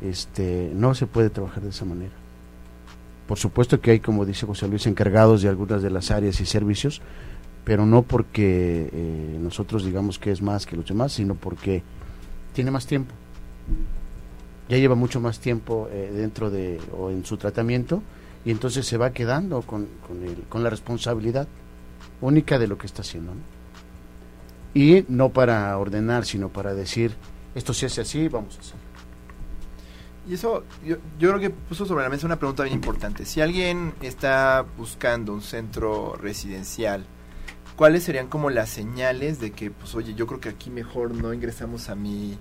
Este, 0.00 0.70
no 0.74 0.94
se 0.94 1.06
puede 1.06 1.30
trabajar 1.30 1.62
de 1.62 1.70
esa 1.70 1.84
manera. 1.84 2.12
Por 3.26 3.38
supuesto 3.38 3.80
que 3.80 3.92
hay, 3.92 4.00
como 4.00 4.24
dice 4.26 4.46
José 4.46 4.68
Luis, 4.68 4.86
encargados 4.86 5.40
de 5.42 5.48
algunas 5.48 5.82
de 5.82 5.90
las 5.90 6.10
áreas 6.10 6.40
y 6.40 6.46
servicios, 6.46 7.00
pero 7.64 7.86
no 7.86 8.02
porque 8.02 8.90
eh, 8.92 9.38
nosotros 9.40 9.84
digamos 9.84 10.18
que 10.18 10.30
es 10.30 10.42
más 10.42 10.66
que 10.66 10.76
los 10.76 10.86
demás, 10.86 11.12
sino 11.12 11.34
porque 11.34 11.82
tiene 12.52 12.70
más 12.70 12.86
tiempo. 12.86 13.14
Ya 14.68 14.76
lleva 14.76 14.94
mucho 14.94 15.20
más 15.20 15.40
tiempo 15.40 15.88
eh, 15.90 16.10
dentro 16.14 16.50
de 16.50 16.80
o 16.96 17.10
en 17.10 17.24
su 17.24 17.36
tratamiento 17.38 18.02
y 18.44 18.50
entonces 18.50 18.86
se 18.86 18.98
va 18.98 19.12
quedando 19.12 19.62
con, 19.62 19.88
con, 20.06 20.22
el- 20.22 20.42
con 20.48 20.62
la 20.62 20.70
responsabilidad 20.70 21.48
única 22.20 22.58
de 22.58 22.66
lo 22.66 22.76
que 22.76 22.86
está 22.86 23.00
haciendo. 23.02 23.32
¿no? 23.34 23.40
Y 24.74 25.04
no 25.08 25.28
para 25.28 25.76
ordenar, 25.78 26.26
sino 26.26 26.48
para 26.48 26.74
decir, 26.74 27.14
esto 27.54 27.72
se 27.72 27.86
hace 27.86 28.00
así, 28.00 28.28
vamos 28.28 28.56
a 28.56 28.60
hacerlo. 28.60 28.82
Y 30.26 30.34
eso, 30.34 30.64
yo, 30.84 30.96
yo 31.18 31.28
creo 31.28 31.40
que 31.40 31.50
puso 31.50 31.86
sobre 31.86 32.02
la 32.04 32.10
mesa 32.10 32.26
una 32.26 32.38
pregunta 32.38 32.64
bien 32.64 32.74
importante. 32.74 33.26
Si 33.26 33.40
alguien 33.40 33.92
está 34.00 34.64
buscando 34.76 35.32
un 35.34 35.42
centro 35.42 36.16
residencial, 36.16 37.04
¿cuáles 37.76 38.04
serían 38.04 38.28
como 38.28 38.50
las 38.50 38.70
señales 38.70 39.38
de 39.38 39.52
que, 39.52 39.70
pues, 39.70 39.94
oye, 39.94 40.14
yo 40.14 40.26
creo 40.26 40.40
que 40.40 40.48
aquí 40.48 40.70
mejor 40.70 41.14
no 41.14 41.34
ingresamos 41.34 41.90
a 41.90 41.94
mi 41.94 42.38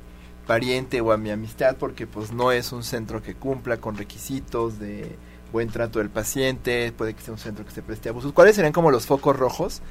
pariente 0.48 1.02
o 1.02 1.12
a 1.12 1.18
mi 1.18 1.30
amistad 1.30 1.76
porque, 1.78 2.08
pues, 2.08 2.32
no 2.32 2.52
es 2.52 2.72
un 2.72 2.84
centro 2.84 3.22
que 3.22 3.36
cumpla 3.36 3.78
con 3.78 3.98
requisitos 3.98 4.80
de 4.80 5.18
buen 5.52 5.70
trato 5.70 6.00
del 6.00 6.10
paciente, 6.10 6.92
puede 6.94 7.14
que 7.14 7.22
sea 7.22 7.34
un 7.34 7.40
centro 7.40 7.66
que 7.66 7.72
se 7.72 7.84
preste 7.84 8.10
abusos. 8.10 8.32
¿Cuáles 8.32 8.56
serían 8.56 8.74
como 8.74 8.92
los 8.92 9.06
focos 9.06 9.38
rojos 9.38 9.82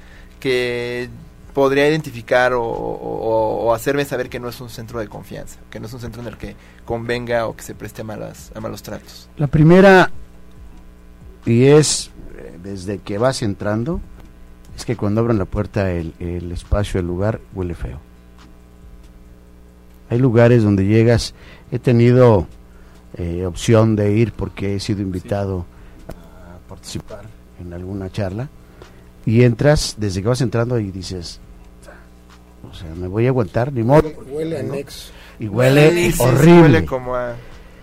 que 0.40 1.08
podría 1.52 1.88
identificar 1.88 2.52
o, 2.54 3.72
hacerme 3.74 4.04
saber 4.04 4.28
que 4.28 4.38
no 4.38 4.48
es 4.48 4.60
un 4.60 4.68
centro 4.68 5.00
de 5.00 5.08
confianza, 5.08 5.58
que 5.70 5.80
no 5.80 5.86
es 5.86 5.92
un 5.92 6.00
centro 6.00 6.20
en 6.20 6.28
el 6.28 6.36
que 6.36 6.56
convenga 6.84 7.46
o 7.46 7.56
que 7.56 7.62
se 7.62 7.74
preste 7.74 8.02
a, 8.02 8.04
malas, 8.04 8.52
a 8.54 8.60
malos 8.60 8.82
tratos. 8.82 9.28
La 9.36 9.46
primera, 9.46 10.10
y 11.46 11.64
es 11.64 12.10
eh, 12.36 12.58
desde 12.62 12.98
que 12.98 13.18
vas 13.18 13.42
entrando, 13.42 14.00
es 14.76 14.84
que 14.84 14.96
cuando 14.96 15.20
abran 15.20 15.38
la 15.38 15.44
puerta 15.46 15.90
el, 15.90 16.14
el 16.18 16.52
espacio, 16.52 17.00
el 17.00 17.06
lugar, 17.06 17.40
huele 17.54 17.74
feo. 17.74 17.98
Hay 20.10 20.18
lugares 20.18 20.62
donde 20.62 20.84
llegas, 20.84 21.34
he 21.70 21.78
tenido 21.78 22.46
eh, 23.14 23.46
opción 23.46 23.96
de 23.96 24.12
ir 24.12 24.32
porque 24.32 24.76
he 24.76 24.80
sido 24.80 25.00
invitado 25.00 25.64
a 26.08 26.68
participar 26.68 27.24
en 27.60 27.72
alguna 27.72 28.10
charla, 28.10 28.48
y 29.24 29.42
entras, 29.42 29.94
desde 29.98 30.22
que 30.22 30.28
vas 30.28 30.40
entrando 30.40 30.78
y 30.78 30.90
dices, 30.90 31.40
o 32.70 32.74
sea, 32.74 32.88
me 32.94 33.08
voy 33.08 33.26
a 33.26 33.28
aguantar, 33.28 33.72
ni 33.72 33.82
modo. 33.82 34.08
Huele 34.28 34.62
¿no? 34.62 34.72
anexo. 34.72 35.12
Y 35.38 35.48
huele 35.48 36.12
horrible. 36.18 36.62
Huele 36.62 36.86
como 36.86 37.16
a, 37.16 37.34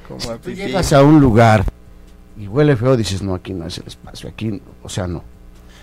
como 0.07 0.31
a 0.31 0.37
Tú 0.37 0.51
llegas 0.51 0.93
a 0.93 1.03
un 1.03 1.19
lugar 1.19 1.65
y 2.37 2.47
huele 2.47 2.77
feo, 2.77 2.95
dices, 2.95 3.21
no, 3.21 3.35
aquí 3.35 3.53
no 3.53 3.67
es 3.67 3.77
el 3.79 3.87
espacio, 3.87 4.29
aquí, 4.29 4.61
o 4.81 4.87
sea, 4.87 5.07
no. 5.07 5.23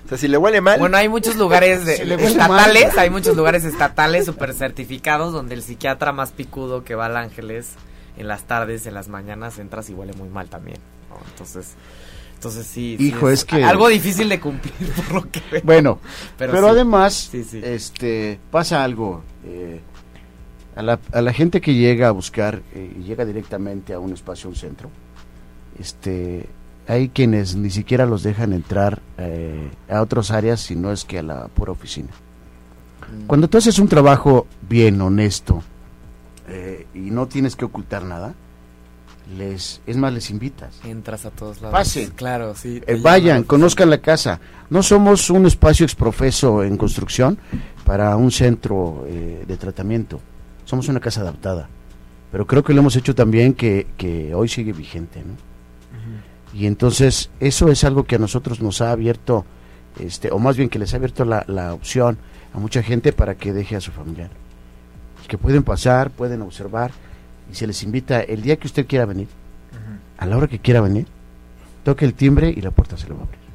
O 0.07 0.09
sea, 0.09 0.17
si 0.17 0.27
le 0.29 0.39
huele 0.39 0.61
mal, 0.61 0.79
Bueno, 0.79 0.97
hay 0.97 1.09
muchos 1.09 1.37
lugares 1.37 1.85
de, 1.85 1.95
estatales, 2.25 2.89
mal. 2.89 2.99
hay 2.99 3.11
muchos 3.11 3.37
lugares 3.37 3.65
estatales 3.65 4.25
super 4.25 4.55
certificados 4.55 5.33
donde 5.33 5.55
el 5.55 5.63
psiquiatra 5.63 6.13
más 6.13 6.31
picudo 6.31 6.85
que 6.85 6.95
va 6.95 7.07
al 7.07 7.17
Ángeles 7.17 7.73
en 8.17 8.29
las 8.29 8.45
tardes, 8.45 8.87
en 8.87 8.95
las 8.95 9.09
mañanas, 9.09 9.59
entras 9.59 9.91
y 9.91 9.95
huele 9.95 10.15
muy 10.15 10.29
mal 10.29 10.49
también. 10.49 10.79
¿no? 11.11 11.19
Entonces, 11.31 11.75
entonces 12.49 12.67
sí, 12.67 12.97
sí 12.99 13.09
Hijo, 13.09 13.29
es 13.31 13.45
que- 13.45 13.63
algo 13.65 13.89
difícil 13.89 14.29
de 14.29 14.41
cumplir 14.41 14.73
por 15.09 15.15
lo 15.25 15.31
que 15.31 15.43
veo. 15.51 15.61
Bueno, 15.65 15.99
pero, 16.39 16.53
Pero 16.53 16.67
sí. 16.69 16.71
además, 16.73 17.15
Sí, 17.31 17.47
este, 17.63 18.39
pasa 18.51 18.83
algo. 18.85 19.23
eh, 19.45 19.81
A 20.77 20.83
la, 20.83 20.99
a 21.13 21.23
la 21.23 21.33
gente 21.33 21.61
que 21.61 21.75
llega 21.75 22.09
a 22.09 22.11
buscar 22.11 22.63
eh, 22.75 22.97
y 23.01 23.05
llega 23.05 23.25
directamente 23.25 23.93
a 23.95 23.99
un 23.99 24.13
espacio, 24.13 24.49
un 24.51 24.57
centro, 24.57 24.91
este, 25.79 26.47
hay 26.87 27.09
quienes 27.09 27.57
ni 27.57 27.71
siquiera 27.71 28.05
los 28.07 28.23
dejan 28.23 28.53
entrar 28.53 29.01
eh, 29.19 29.71
a 29.89 30.03
otras 30.03 30.31
áreas, 30.31 30.61
si 30.61 30.77
no 30.77 30.93
es 30.93 31.05
que 31.05 31.19
a 31.19 31.23
la 31.23 31.49
pura 31.49 31.73
oficina. 31.73 32.11
Cuando 33.27 33.49
tú 33.49 33.57
haces 33.59 33.79
un 33.79 33.89
trabajo 33.89 34.47
bien, 34.69 35.01
honesto, 35.01 35.63
y 36.95 36.99
no 37.11 37.27
tienes 37.27 37.57
que 37.57 37.65
ocultar 37.65 38.05
nada, 38.05 38.35
les, 39.37 39.81
es 39.87 39.97
más, 39.97 40.13
les 40.13 40.31
invitas. 40.31 40.81
Entras 40.85 41.27
a 41.27 41.31
todos 41.31 41.61
lados. 41.61 41.73
Pasen. 41.73 42.11
Claro, 42.11 42.55
sí. 42.55 42.81
Eh, 42.87 42.99
vayan, 43.01 43.43
conozcan 43.43 43.91
la 43.91 43.99
casa. 43.99 44.41
No 44.71 44.83
somos 44.83 45.31
un 45.31 45.47
espacio 45.47 45.85
exprofeso 45.85 46.63
en 46.63 46.77
construcción 46.77 47.39
para 47.85 48.17
un 48.17 48.31
centro 48.31 49.05
eh, 49.09 49.45
de 49.47 49.57
tratamiento. 49.57 50.21
Somos 50.65 50.89
una 50.89 51.01
casa 51.01 51.23
adaptada. 51.23 51.69
Pero 52.31 52.47
creo 52.47 52.63
que 52.63 52.75
lo 52.75 52.81
hemos 52.81 52.97
hecho 52.97 53.15
también 53.15 53.55
que, 53.55 53.89
que 53.97 54.35
hoy 54.35 54.49
sigue 54.49 54.73
vigente. 54.73 55.21
¿no? 55.21 55.35
Y 56.53 56.67
entonces 56.67 57.31
eso 57.41 57.69
es 57.69 57.85
algo 57.85 58.05
que 58.05 58.17
a 58.17 58.19
nosotros 58.19 58.61
nos 58.61 58.81
ha 58.81 58.91
abierto, 58.91 59.45
este, 59.99 60.31
o 60.31 60.39
más 60.39 60.57
bien 60.57 60.69
que 60.69 60.79
les 60.79 60.93
ha 60.95 60.97
abierto 60.97 61.25
la, 61.25 61.45
la 61.49 61.75
opción 61.75 62.19
a 62.55 62.59
mucha 62.59 62.83
gente 62.83 63.13
para 63.13 63.35
que 63.35 63.53
deje 63.53 63.77
a 63.77 63.81
su 63.81 63.91
familiar. 63.91 64.31
Que 65.29 65.39
pueden 65.39 65.65
pasar, 65.65 66.11
pueden 66.11 66.43
observar 66.43 66.93
y 67.51 67.55
se 67.55 67.67
les 67.67 67.83
invita 67.83 68.21
el 68.21 68.43
día 68.43 68.57
que 68.57 68.67
usted 68.67 68.87
quiera 68.87 69.05
venir, 69.05 69.29
a 70.19 70.27
la 70.27 70.37
hora 70.37 70.49
que 70.49 70.59
quiera 70.59 70.81
venir, 70.81 71.07
toque 71.85 72.05
el 72.05 72.15
timbre 72.15 72.51
y 72.51 72.61
la 72.61 72.71
puerta 72.71 72.97
se 72.97 73.09
le 73.09 73.15
va 73.15 73.21
a 73.21 73.25
abrir. 73.25 73.46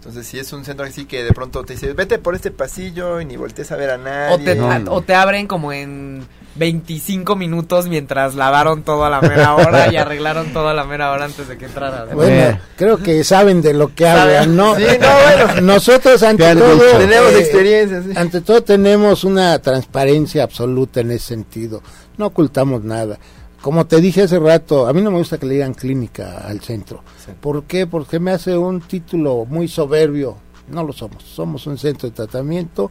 Entonces, 0.00 0.26
si 0.26 0.38
es 0.38 0.50
un 0.54 0.64
centro 0.64 0.86
así 0.86 1.04
que 1.04 1.22
de 1.22 1.32
pronto 1.32 1.62
te 1.62 1.74
dice, 1.74 1.92
vete 1.92 2.18
por 2.18 2.34
este 2.34 2.50
pasillo 2.50 3.20
y 3.20 3.26
ni 3.26 3.36
voltees 3.36 3.70
a 3.70 3.76
ver 3.76 3.90
a 3.90 3.98
nadie. 3.98 4.34
O 4.34 4.38
te, 4.38 4.54
No, 4.54 4.70
a- 4.70 4.78
no. 4.78 4.92
o 4.94 5.02
te 5.02 5.14
abren 5.14 5.46
como 5.46 5.74
en 5.74 6.26
25 6.56 7.36
minutos 7.36 7.86
mientras 7.86 8.34
lavaron 8.34 8.82
todo 8.82 9.04
a 9.04 9.10
la 9.10 9.20
mera 9.20 9.54
hora 9.54 9.92
y 9.92 9.96
arreglaron 9.98 10.54
todo 10.54 10.68
a 10.68 10.74
la 10.74 10.84
mera 10.84 11.12
hora 11.12 11.26
antes 11.26 11.46
de 11.48 11.58
que 11.58 11.66
entraras. 11.66 12.12
Bueno, 12.14 12.34
Eh. 12.34 12.60
creo 12.76 12.96
que 12.96 13.22
saben 13.24 13.60
de 13.60 13.74
lo 13.74 13.94
que 13.94 14.08
hablan, 14.08 14.56
¿no? 14.56 14.74
Sí, 14.74 14.84
no, 14.98 15.08
bueno. 15.46 15.60
Nosotros 15.74 16.22
ante 16.22 16.54
todo 16.56 16.74
dicho. 16.76 16.98
Tenemos 16.98 17.32
eh, 17.32 17.38
experiencia, 17.40 18.02
sí. 18.02 18.10
Ante 18.16 18.40
todo 18.40 18.62
tenemos 18.62 19.22
una 19.24 19.58
transparencia 19.58 20.42
absoluta 20.44 21.00
en 21.00 21.10
ese 21.10 21.26
sentido. 21.26 21.82
No 22.16 22.26
ocultamos 22.26 22.82
nada. 22.84 23.18
Como 23.60 23.86
te 23.86 24.00
dije 24.00 24.22
hace 24.22 24.38
rato, 24.38 24.86
a 24.86 24.92
mí 24.92 25.02
no 25.02 25.10
me 25.10 25.18
gusta 25.18 25.36
que 25.36 25.46
le 25.46 25.54
digan 25.54 25.74
clínica 25.74 26.38
al 26.46 26.60
centro. 26.60 27.02
¿Por 27.40 27.64
qué? 27.64 27.86
Porque 27.86 28.18
me 28.18 28.30
hace 28.30 28.56
un 28.56 28.80
título 28.80 29.44
muy 29.44 29.68
soberbio. 29.68 30.36
No 30.68 30.82
lo 30.82 30.92
somos. 30.92 31.22
Somos 31.24 31.66
un 31.66 31.76
centro 31.76 32.08
de 32.08 32.14
tratamiento 32.14 32.90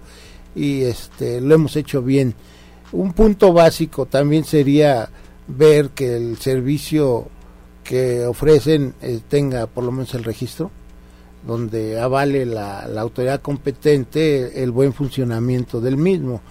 y 0.53 0.83
este 0.83 1.41
lo 1.41 1.55
hemos 1.55 1.75
hecho 1.75 2.03
bien. 2.03 2.35
Un 2.91 3.13
punto 3.13 3.51
básico 3.51 4.05
también 4.05 4.43
sería 4.43 5.09
ver 5.47 5.89
que 5.89 6.15
el 6.15 6.37
servicio 6.37 7.27
que 7.83 8.25
ofrecen 8.25 8.93
eh, 9.01 9.21
tenga 9.27 9.65
por 9.65 9.83
lo 9.83 9.91
menos 9.91 10.13
el 10.13 10.23
registro 10.23 10.69
donde 11.45 11.99
avale 11.99 12.45
la, 12.45 12.87
la 12.87 13.01
autoridad 13.01 13.41
competente 13.41 14.61
el 14.61 14.71
buen 14.71 14.93
funcionamiento 14.93 15.79
del 15.81 15.97
mismo, 15.97 16.41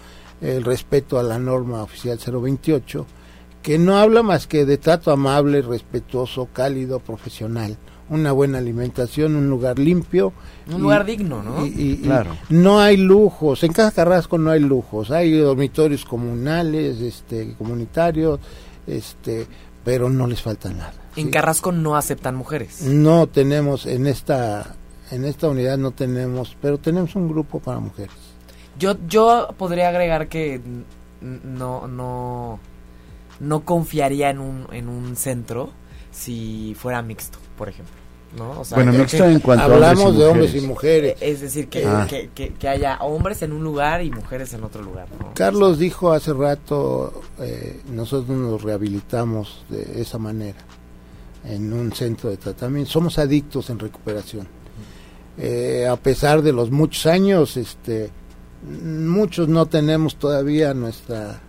el 0.41 0.65
respeto 0.65 1.19
a 1.19 1.23
la 1.23 1.39
norma 1.39 1.83
oficial 1.83 2.19
028, 2.19 3.07
que 3.69 3.77
no 3.79 3.99
habla 3.99 4.23
más 4.23 4.47
que 4.47 4.65
de 4.65 4.79
trato 4.79 5.11
amable, 5.13 5.61
respetuoso, 5.61 6.49
cálido, 6.55 7.01
profesional, 7.01 7.77
una 8.09 8.33
buena 8.33 8.57
alimentación, 8.57 9.37
un 9.37 9.51
lugar 9.51 9.79
limpio. 9.79 10.33
Un 10.71 10.77
y- 10.77 10.79
lugar 10.79 11.05
digno, 11.05 11.43
¿no? 11.43 11.67
y- 11.67 11.69
y- 11.69 11.91
y 11.93 11.97
Claro. 11.99 12.35
no 12.49 12.81
hay 12.81 12.97
lujos, 12.97 13.63
en 13.65 13.75
Casa 13.75 13.91
Carrasco 13.95 14.39
no 14.39 14.53
hay 14.53 14.61
lujos, 14.61 15.11
hay 15.11 15.33
dormitorios 15.39 16.07
comunales, 16.07 16.99
este, 17.03 17.57
comunitarios, 17.59 18.41
este, 18.87 19.47
pero 19.85 20.09
no 20.09 20.27
les 20.27 20.41
falta 20.41 20.71
nada. 20.71 20.95
En 21.17 21.27
¿sí? 21.27 21.31
Carrasco 21.31 21.71
no 21.71 21.95
aceptan 21.95 22.37
mujeres. 22.37 22.81
No 22.85 23.27
tenemos 23.27 23.85
en 23.85 24.07
esta 24.07 24.77
en 25.11 25.27
esta 25.27 25.47
unidad 25.47 25.77
no 25.77 25.91
tenemos, 25.91 26.57
pero 26.63 26.79
tenemos 26.79 27.15
un 27.17 27.29
grupo 27.29 27.61
para 27.61 27.81
mujeres. 27.81 28.17
Yo, 28.79 28.95
yo 29.07 29.49
podría 29.59 29.91
agregar 29.91 30.29
que 30.29 30.59
no, 31.21 31.87
no, 31.87 32.61
no 33.41 33.65
confiaría 33.65 34.31
en 34.31 34.39
un, 34.39 34.67
en 34.73 34.89
un 34.89 35.17
centro 35.17 35.71
si 36.11 36.75
fuera 36.79 37.03
mixto, 37.03 37.39
por 37.57 37.69
ejemplo. 37.69 37.95
¿no? 38.37 38.61
O 38.61 38.65
sea, 38.65 38.77
bueno, 38.77 38.93
mixto 38.93 39.25
en 39.25 39.41
cuanto 39.41 39.63
a 39.63 39.75
Hablamos 39.75 40.17
de 40.19 40.27
hombres 40.27 40.55
y 40.55 40.61
mujeres. 40.61 41.17
Es 41.21 41.41
decir, 41.41 41.69
que, 41.69 41.87
Ah. 41.87 42.07
que, 42.09 42.29
que- 42.35 42.53
que 42.53 42.69
haya 42.69 42.99
hombres 43.01 43.41
en 43.43 43.53
un 43.53 43.65
lugar 43.65 44.03
y 44.03 44.11
mujeres 44.11 44.53
en 44.53 44.65
otro 44.65 44.83
lugar. 44.83 45.07
¿no? 45.19 45.33
Carlos 45.35 45.79
dijo 45.79 46.13
hace 46.13 46.35
rato, 46.35 47.23
eh, 47.39 47.81
nosotros 47.91 48.37
nos 48.37 48.63
rehabilitamos 48.63 49.65
de 49.71 50.03
esa 50.03 50.19
manera 50.19 50.59
en 51.45 51.73
un 51.73 51.91
centro 51.93 52.29
de 52.29 52.37
tratamiento. 52.37 52.91
Somos 52.91 53.19
adictos 53.19 53.71
en 53.71 53.79
recuperación. 53.79 54.47
Eh, 55.39 55.87
a 55.89 55.97
pesar 55.97 56.43
de 56.43 56.53
los 56.53 56.71
muchos 56.71 57.07
años, 57.07 57.57
este, 57.57 58.11
muchos 58.85 59.49
no 59.49 59.67
tenemos 59.67 60.17
todavía 60.17 60.75
nuestra 60.75 61.41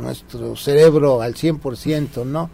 nuestro 0.00 0.56
cerebro 0.56 1.20
al 1.22 1.34
100%, 1.34 2.24
¿no? 2.24 2.50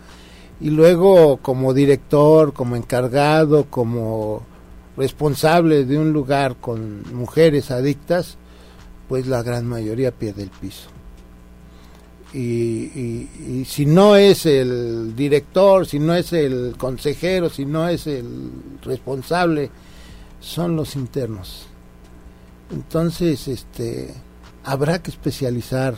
Y 0.60 0.70
luego 0.70 1.38
como 1.38 1.74
director, 1.74 2.52
como 2.52 2.76
encargado, 2.76 3.66
como 3.70 4.42
responsable 4.96 5.84
de 5.84 5.98
un 5.98 6.12
lugar 6.12 6.56
con 6.56 7.02
mujeres 7.14 7.70
adictas, 7.70 8.36
pues 9.08 9.26
la 9.26 9.42
gran 9.42 9.66
mayoría 9.66 10.10
pierde 10.12 10.42
el 10.44 10.50
piso. 10.50 10.88
Y, 12.32 12.38
y- 12.38 13.30
y 13.60 13.64
si 13.66 13.86
no 13.86 14.16
es 14.16 14.46
el 14.46 15.14
director, 15.14 15.86
si 15.86 15.98
no 15.98 16.14
es 16.14 16.32
el 16.32 16.74
consejero, 16.76 17.48
si 17.48 17.64
no 17.64 17.88
es 17.88 18.06
el 18.06 18.50
responsable, 18.82 19.70
son 20.40 20.76
los 20.76 20.96
internos. 20.96 21.66
Entonces, 22.70 23.46
este, 23.48 24.12
habrá 24.64 25.02
que 25.02 25.10
especializar 25.10 25.94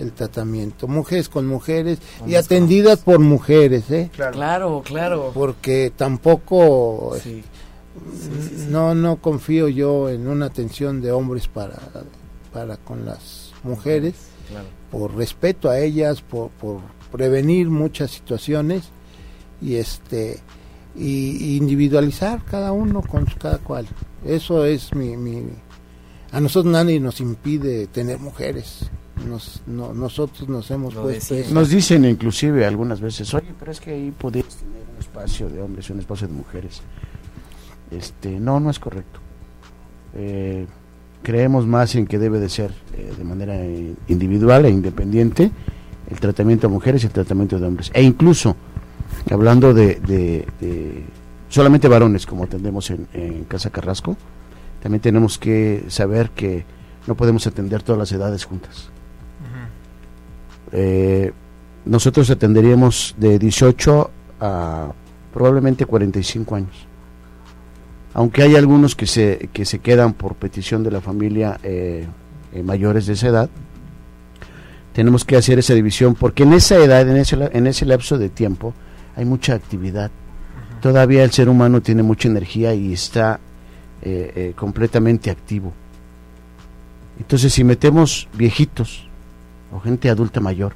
el 0.00 0.12
tratamiento, 0.12 0.88
mujeres 0.88 1.28
con 1.28 1.46
mujeres 1.46 1.98
y 2.26 2.34
atendidas 2.34 3.00
por 3.00 3.18
mujeres, 3.20 3.90
¿eh? 3.90 4.10
Claro. 4.14 4.32
Claro, 4.32 4.82
claro. 4.84 5.30
Porque 5.34 5.92
tampoco 5.94 7.16
Sí. 7.22 7.42
no 8.68 8.94
no 8.94 9.16
confío 9.16 9.68
yo 9.68 10.08
en 10.08 10.26
una 10.28 10.46
atención 10.46 11.00
de 11.02 11.12
hombres 11.12 11.48
para 11.48 11.78
para 12.52 12.76
con 12.76 13.04
las 13.04 13.52
mujeres 13.62 14.14
Claro. 14.48 14.66
por 14.90 15.14
respeto 15.16 15.68
a 15.70 15.78
ellas 15.78 16.22
por, 16.22 16.50
por 16.50 16.80
prevenir 17.12 17.68
muchas 17.68 18.10
situaciones 18.10 18.84
y 19.60 19.74
este 19.76 20.38
y, 20.96 21.56
individualizar 21.56 22.44
cada 22.44 22.72
uno 22.72 23.02
con 23.02 23.26
cada 23.26 23.58
cual 23.58 23.86
eso 24.24 24.64
es 24.64 24.94
mi, 24.94 25.16
mi 25.16 25.44
a 26.32 26.40
nosotros 26.40 26.72
nadie 26.72 26.98
nos 27.00 27.20
impide 27.20 27.86
tener 27.88 28.18
mujeres 28.18 28.88
nos, 29.28 29.62
no- 29.66 29.92
nosotros 29.94 30.48
nos 30.48 30.70
hemos 30.70 30.94
Lo 30.94 31.02
puesto 31.02 31.34
eso. 31.34 31.54
Nos 31.54 31.68
dicen 31.70 32.04
inclusive 32.04 32.64
algunas 32.66 33.00
veces, 33.00 33.32
oye, 33.34 33.52
pero 33.58 33.72
es 33.72 33.80
que 33.80 33.92
ahí 33.92 34.10
podrías 34.10 34.56
tener 34.56 34.82
un 34.92 34.98
espacio 34.98 35.48
de 35.48 35.60
hombres 35.62 35.88
y 35.88 35.92
un 35.92 35.98
espacio 36.00 36.26
de 36.28 36.34
mujeres. 36.34 36.80
Este, 37.90 38.38
no, 38.38 38.60
no 38.60 38.70
es 38.70 38.78
correcto. 38.78 39.20
Eh, 40.14 40.66
creemos 41.22 41.66
más 41.66 41.94
en 41.94 42.06
que 42.06 42.18
debe 42.18 42.38
de 42.40 42.48
ser 42.48 42.72
eh, 42.94 43.12
de 43.16 43.24
manera 43.24 43.56
eh, 43.56 43.94
individual 44.08 44.64
e 44.64 44.70
independiente 44.70 45.50
el 46.08 46.18
tratamiento 46.18 46.66
de 46.68 46.72
mujeres 46.74 47.02
y 47.02 47.06
el 47.06 47.12
tratamiento 47.12 47.58
de 47.58 47.66
hombres. 47.66 47.90
E 47.94 48.02
incluso, 48.02 48.56
hablando 49.30 49.72
de, 49.74 49.96
de- 50.00 50.46
de 50.60 51.04
solamente 51.48 51.88
varones, 51.88 52.26
como 52.26 52.44
atendemos 52.44 52.90
en, 52.90 53.06
en 53.12 53.44
Casa 53.44 53.70
Carrasco, 53.70 54.16
también 54.82 55.02
tenemos 55.02 55.38
que 55.38 55.84
saber 55.88 56.30
que 56.30 56.64
no 57.06 57.14
podemos 57.16 57.46
atender 57.46 57.82
todas 57.82 57.98
las 57.98 58.12
edades 58.12 58.44
juntas. 58.44 58.88
Eh, 60.72 61.32
nosotros 61.84 62.30
atenderíamos 62.30 63.14
de 63.18 63.38
18 63.38 64.10
a 64.40 64.92
probablemente 65.32 65.86
45 65.86 66.54
años. 66.54 66.86
Aunque 68.12 68.42
hay 68.42 68.56
algunos 68.56 68.96
que 68.96 69.06
se, 69.06 69.48
que 69.52 69.64
se 69.64 69.78
quedan 69.78 70.14
por 70.14 70.34
petición 70.34 70.82
de 70.82 70.90
la 70.90 71.00
familia 71.00 71.58
eh, 71.62 72.06
eh, 72.52 72.62
mayores 72.62 73.06
de 73.06 73.12
esa 73.14 73.28
edad, 73.28 73.50
tenemos 74.92 75.24
que 75.24 75.36
hacer 75.36 75.58
esa 75.60 75.74
división 75.74 76.14
porque 76.14 76.42
en 76.42 76.52
esa 76.52 76.76
edad, 76.76 77.08
en 77.08 77.16
ese, 77.16 77.36
en 77.52 77.66
ese 77.66 77.86
lapso 77.86 78.18
de 78.18 78.28
tiempo, 78.28 78.74
hay 79.14 79.24
mucha 79.24 79.54
actividad. 79.54 80.10
Todavía 80.80 81.22
el 81.22 81.30
ser 81.30 81.48
humano 81.48 81.80
tiene 81.80 82.02
mucha 82.02 82.28
energía 82.28 82.74
y 82.74 82.92
está 82.92 83.38
completamente 84.56 85.30
activo. 85.30 85.74
Entonces, 87.18 87.52
si 87.52 87.64
metemos 87.64 88.28
viejitos 88.32 89.09
o 89.72 89.80
gente 89.80 90.10
adulta 90.10 90.40
mayor 90.40 90.72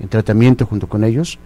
en 0.00 0.08
tratamiento 0.08 0.66
junto 0.66 0.88
con 0.88 1.04
ellos, 1.04 1.38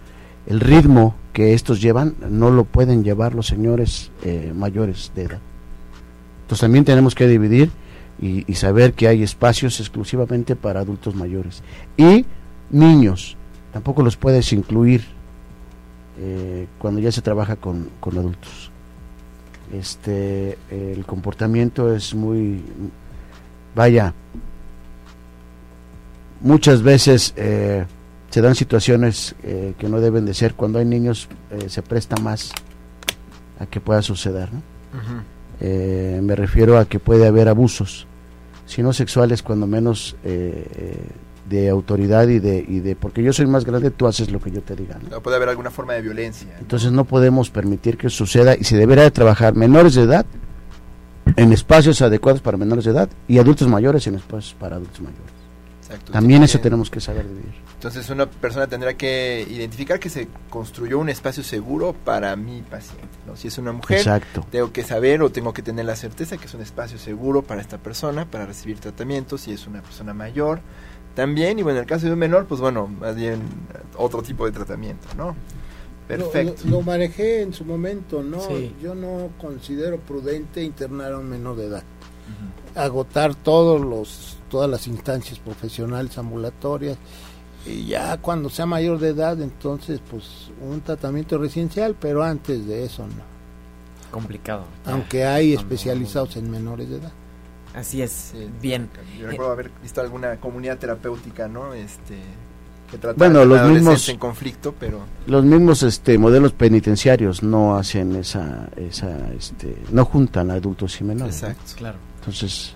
el 0.47 0.59
ritmo 0.59 1.15
que 1.33 1.53
estos 1.53 1.81
llevan 1.81 2.15
no 2.29 2.49
lo 2.49 2.63
pueden 2.63 3.03
llevar 3.03 3.35
los 3.35 3.47
señores 3.47 4.11
eh, 4.23 4.53
mayores 4.55 5.11
de 5.15 5.23
edad. 5.23 5.39
Entonces 6.41 6.61
también 6.61 6.85
tenemos 6.85 7.13
que 7.13 7.27
dividir 7.27 7.69
y, 8.19 8.51
saber 8.55 8.93
que 8.93 9.07
hay 9.07 9.21
espacios 9.21 9.79
exclusivamente 9.79 10.55
para 10.55 10.79
adultos 10.79 11.13
mayores. 11.13 11.61
Y 11.97 12.25
niños, 12.71 13.37
tampoco 13.71 14.01
los 14.01 14.17
puedes 14.17 14.51
incluir 14.53 15.05
eh, 16.19 16.67
cuando 16.79 16.99
ya 16.99 17.11
se 17.11 17.21
trabaja 17.21 17.57
con, 17.57 17.89
con 17.99 18.17
adultos. 18.17 18.71
Este, 19.71 20.57
el 20.71 21.05
comportamiento 21.05 21.93
es 21.93 22.15
muy, 22.15 22.63
vaya, 23.75 24.13
muchas 26.41 26.81
veces 26.81 27.33
eh, 27.35 27.85
se 28.29 28.41
dan 28.41 28.55
situaciones 28.55 29.35
eh, 29.43 29.73
que 29.77 29.87
no 29.89 29.99
deben 29.99 30.25
de 30.25 30.33
ser. 30.33 30.53
Cuando 30.53 30.79
hay 30.79 30.85
niños 30.85 31.27
eh, 31.51 31.69
se 31.69 31.81
presta 31.81 32.15
más 32.21 32.51
a 33.59 33.65
que 33.65 33.79
pueda 33.79 34.01
suceder. 34.01 34.49
¿no? 34.53 34.61
Eh, 35.59 36.19
me 36.21 36.35
refiero 36.35 36.77
a 36.77 36.85
que 36.85 36.99
puede 36.99 37.27
haber 37.27 37.47
abusos, 37.47 38.05
si 38.65 38.83
no 38.83 38.93
sexuales, 38.93 39.41
cuando 39.41 39.65
menos 39.65 40.15
de 40.23 41.69
autoridad 41.69 42.27
y 42.27 42.39
de, 42.39 42.63
y 42.67 42.81
de, 42.81 42.97
porque 42.97 43.23
yo 43.23 43.31
soy 43.31 43.47
más 43.47 43.63
grande, 43.63 43.89
tú 43.89 44.05
haces 44.05 44.29
lo 44.29 44.41
que 44.41 44.51
yo 44.51 44.61
te 44.61 44.75
diga. 44.75 44.99
¿no? 45.01 45.09
No 45.09 45.21
puede 45.21 45.37
haber 45.37 45.47
alguna 45.47 45.71
forma 45.71 45.93
de 45.93 46.01
violencia. 46.01 46.57
Entonces 46.59 46.91
no 46.91 47.05
podemos 47.05 47.49
permitir 47.49 47.97
que 47.97 48.09
suceda 48.09 48.57
y 48.57 48.65
se 48.65 48.75
deberá 48.75 49.03
de 49.03 49.11
trabajar 49.11 49.55
menores 49.55 49.95
de 49.95 50.01
edad 50.01 50.25
en 51.37 51.53
espacios 51.53 52.01
adecuados 52.01 52.41
para 52.41 52.57
menores 52.57 52.83
de 52.83 52.91
edad 52.91 53.09
y 53.29 53.37
adultos 53.37 53.69
mayores 53.69 54.05
en 54.07 54.15
espacios 54.15 54.53
para 54.59 54.75
adultos 54.75 54.99
mayores. 54.99 55.46
Exacto. 55.87 56.11
También 56.11 56.43
eso 56.43 56.59
tenemos 56.59 56.89
que 56.89 56.99
saber 56.99 57.25
vivir. 57.25 57.53
Entonces 57.75 58.09
una 58.09 58.29
persona 58.29 58.67
tendrá 58.67 58.95
que 58.95 59.47
identificar 59.49 59.99
que 59.99 60.09
se 60.09 60.27
construyó 60.49 60.99
un 60.99 61.09
espacio 61.09 61.43
seguro 61.43 61.93
para 61.93 62.35
mi 62.35 62.61
paciente. 62.61 63.07
¿no? 63.25 63.37
Si 63.37 63.47
es 63.47 63.57
una 63.57 63.71
mujer, 63.71 63.99
Exacto. 63.99 64.45
tengo 64.51 64.73
que 64.73 64.83
saber 64.83 65.21
o 65.21 65.31
tengo 65.31 65.53
que 65.53 65.61
tener 65.61 65.85
la 65.85 65.95
certeza 65.95 66.37
que 66.37 66.45
es 66.45 66.53
un 66.53 66.61
espacio 66.61 66.97
seguro 66.97 67.41
para 67.41 67.61
esta 67.61 67.77
persona, 67.77 68.25
para 68.25 68.45
recibir 68.45 68.79
tratamiento, 68.79 69.37
si 69.37 69.53
es 69.53 69.65
una 69.65 69.81
persona 69.81 70.13
mayor 70.13 70.59
también, 71.17 71.57
y 71.57 71.63
bueno, 71.63 71.79
en 71.79 71.83
el 71.85 71.89
caso 71.89 72.05
de 72.05 72.13
un 72.13 72.19
menor, 72.19 72.45
pues 72.45 72.61
bueno, 72.61 72.85
más 72.87 73.15
bien 73.15 73.41
otro 73.95 74.21
tipo 74.21 74.45
de 74.45 74.51
tratamiento, 74.51 75.07
¿no? 75.17 75.35
Perfecto. 76.07 76.61
Lo, 76.65 76.77
lo 76.77 76.81
manejé 76.83 77.41
en 77.41 77.55
su 77.55 77.65
momento, 77.65 78.21
¿no? 78.21 78.39
Sí. 78.39 78.75
Yo 78.79 78.93
no 78.93 79.29
considero 79.41 79.97
prudente 79.97 80.61
internar 80.61 81.13
a 81.13 81.17
un 81.17 81.27
menor 81.27 81.55
de 81.55 81.65
edad. 81.65 81.83
Agotar 82.75 83.33
todos 83.33 83.81
los, 83.81 84.36
todas 84.49 84.69
las 84.69 84.87
instancias 84.87 85.39
profesionales 85.39 86.17
ambulatorias. 86.17 86.97
Y 87.65 87.85
ya 87.87 88.17
cuando 88.17 88.49
sea 88.49 88.65
mayor 88.65 88.97
de 88.99 89.09
edad, 89.09 89.41
entonces, 89.41 89.99
pues 90.09 90.49
un 90.61 90.81
tratamiento 90.81 91.37
residencial, 91.37 91.95
pero 91.99 92.23
antes 92.23 92.65
de 92.65 92.85
eso, 92.85 93.03
no. 93.05 93.37
Complicado. 94.11 94.63
Aunque 94.85 95.25
hay 95.25 95.49
No, 95.49 95.55
no, 95.55 95.59
especializados 95.61 96.37
en 96.37 96.49
menores 96.49 96.89
de 96.89 96.97
edad. 96.97 97.11
Así 97.75 98.01
es. 98.01 98.11
Sí, 98.31 98.49
Bien. 98.61 98.89
Yo 99.19 99.27
recuerdo 99.27 99.51
haber 99.51 99.69
visto 99.83 99.99
alguna 100.01 100.37
comunidad 100.37 100.77
terapéutica, 100.77 101.47
¿no? 101.49 101.73
Este, 101.73 102.17
que 102.89 102.97
trataba 102.97 103.17
Bueno, 103.17 103.39
de 103.41 103.45
los 103.47 103.69
mismos- 103.69 104.07
en 104.09 104.17
conflicto, 104.17 104.73
pero 104.79 105.01
Los 105.27 105.43
mismos 105.43 105.83
este, 105.83 106.17
modelos 106.17 106.53
penitenciarios 106.53 107.43
no 107.43 107.75
hacen 107.75 108.15
esa, 108.15 108.69
esa 108.77 109.29
este, 109.37 109.75
no 109.91 110.05
juntan 110.05 110.49
a 110.51 110.53
adultos 110.53 110.99
y 111.01 111.03
menores. 111.03 111.41
¿no? 111.41 111.49
exacto. 111.49 111.73
Claro. 111.75 111.97
Entonces, 112.19 112.73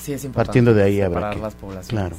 Sí, 0.00 0.12
es 0.12 0.24
importante 0.24 0.48
Partiendo 0.48 0.74
de 0.74 0.82
ahí 0.82 1.00
habrá 1.00 1.30
que- 1.30 1.38
las 1.40 1.54
poblaciones. 1.54 1.88
claro. 1.88 2.16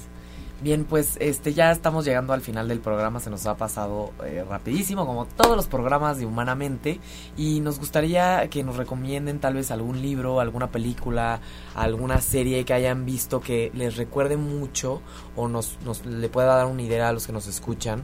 Bien, 0.64 0.84
pues 0.86 1.18
este 1.20 1.56
ya 1.56 1.72
estamos 1.72 2.06
llegando 2.06 2.34
al 2.34 2.42
final 2.42 2.68
del 2.68 2.80
programa, 2.82 3.20
se 3.20 3.32
nos 3.32 3.48
ha 3.48 3.58
pasado 3.58 4.12
eh, 4.24 4.46
rapidísimo, 4.48 5.08
como 5.08 5.26
todos 5.26 5.56
los 5.58 5.66
programas 5.66 6.20
de 6.20 6.28
Humanamente, 6.28 7.00
y 7.36 7.62
nos 7.62 7.80
gustaría 7.80 8.48
que 8.48 8.64
nos 8.64 8.78
recomienden 8.78 9.40
tal 9.40 9.56
vez 9.56 9.72
algún 9.72 10.04
libro, 10.04 10.40
alguna 10.40 10.68
película, 10.70 11.40
alguna 11.74 12.22
serie 12.22 12.64
que 12.64 12.76
hayan 12.76 13.08
visto 13.08 13.42
que 13.42 13.72
les 13.74 13.98
recuerde 13.98 14.38
mucho 14.38 15.02
o 15.36 15.48
nos, 15.48 15.80
nos 15.84 16.06
le 16.06 16.30
pueda 16.30 16.56
dar 16.56 16.68
una 16.68 16.84
idea 16.84 17.10
a 17.10 17.14
los 17.14 17.26
que 17.26 17.34
nos 17.34 17.48
escuchan 17.48 18.04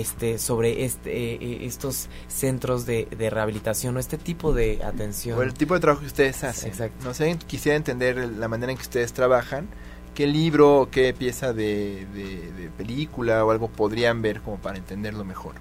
este 0.00 0.38
sobre 0.38 0.84
este 0.84 1.10
eh, 1.34 1.38
eh, 1.40 1.58
estos 1.66 2.08
centros 2.28 2.86
de, 2.86 3.06
de 3.16 3.30
rehabilitación 3.30 3.96
o 3.96 4.00
este 4.00 4.18
tipo 4.18 4.52
de 4.52 4.82
atención. 4.84 5.38
O 5.38 5.42
el 5.42 5.54
tipo 5.54 5.74
de 5.74 5.80
trabajo 5.80 6.00
que 6.02 6.06
ustedes 6.08 6.42
hacen. 6.44 6.70
Exacto. 6.70 7.04
No 7.04 7.14
sé, 7.14 7.36
quisiera 7.46 7.76
entender 7.76 8.16
la 8.16 8.48
manera 8.48 8.72
en 8.72 8.78
que 8.78 8.82
ustedes 8.84 9.12
trabajan. 9.12 9.68
¿Qué 10.14 10.26
libro 10.28 10.82
o 10.82 10.90
qué 10.90 11.12
pieza 11.12 11.52
de, 11.52 12.06
de- 12.14 12.52
de 12.52 12.68
película 12.70 13.44
o 13.44 13.50
algo 13.50 13.68
podrían 13.68 14.22
ver 14.22 14.40
como 14.42 14.58
para 14.58 14.78
entenderlo 14.78 15.24
mejor? 15.24 15.54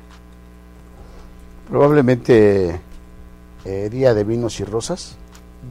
probablemente 1.67 2.79
eh, 3.65 3.89
Día 3.89 4.13
de 4.13 4.23
Vinos 4.23 4.59
y 4.59 4.63
Rosas 4.65 5.15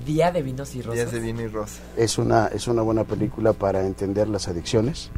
Día 0.07 0.33
de 0.33 0.41
vinos 0.41 0.75
y 0.75 0.81
rosas. 0.81 0.95
Días 1.01 1.13
de 1.13 1.21
vino 1.21 1.43
y 1.43 1.49
rosa. 1.49 1.83
es 1.99 2.17
una, 2.17 2.47
es 2.47 2.67
una 2.67 2.81
buena 2.81 3.05
película 3.05 3.53
para 3.53 3.87
entender 3.87 4.27
las 4.27 4.49
adicciones. 4.49 5.11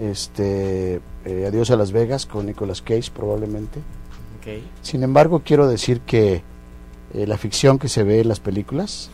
Este, 0.00 1.00
eh, 1.24 1.46
Adiós 1.46 1.70
a 1.70 1.76
Las 1.76 1.92
Vegas 1.92 2.26
con 2.26 2.46
Nicolas 2.46 2.82
Cage 2.82 3.10
probablemente. 3.14 3.80
Sin 4.80 5.02
embargo, 5.02 5.42
quiero 5.44 5.68
decir 5.68 6.00
que 6.00 6.42
eh, 7.12 7.26
la 7.26 7.36
ficción 7.36 7.78
que 7.78 7.88
se 7.88 8.02
ve 8.02 8.20
en 8.20 8.28
las 8.28 8.40
películas 8.40 9.10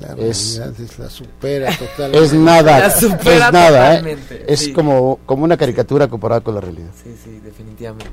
La 0.00 0.14
Es- 0.16 0.56
realidad 0.58 0.80
es 0.80 0.98
la 0.98 1.08
supera 1.10 1.70
totalmente. 1.78 2.24
es 2.24 2.32
nada, 2.32 2.78
La 2.80 2.90
supera 2.90 3.46
es 3.46 3.52
nada, 3.52 3.98
¿eh? 4.00 4.16
es 4.48 4.60
sí. 4.60 4.72
como, 4.72 5.20
como 5.24 5.44
una 5.44 5.56
caricatura 5.56 6.08
comparada 6.08 6.40
con 6.40 6.54
la 6.56 6.60
realidad. 6.60 6.90
Sí, 7.00 7.14
sí, 7.22 7.38
definitivamente. 7.44 8.10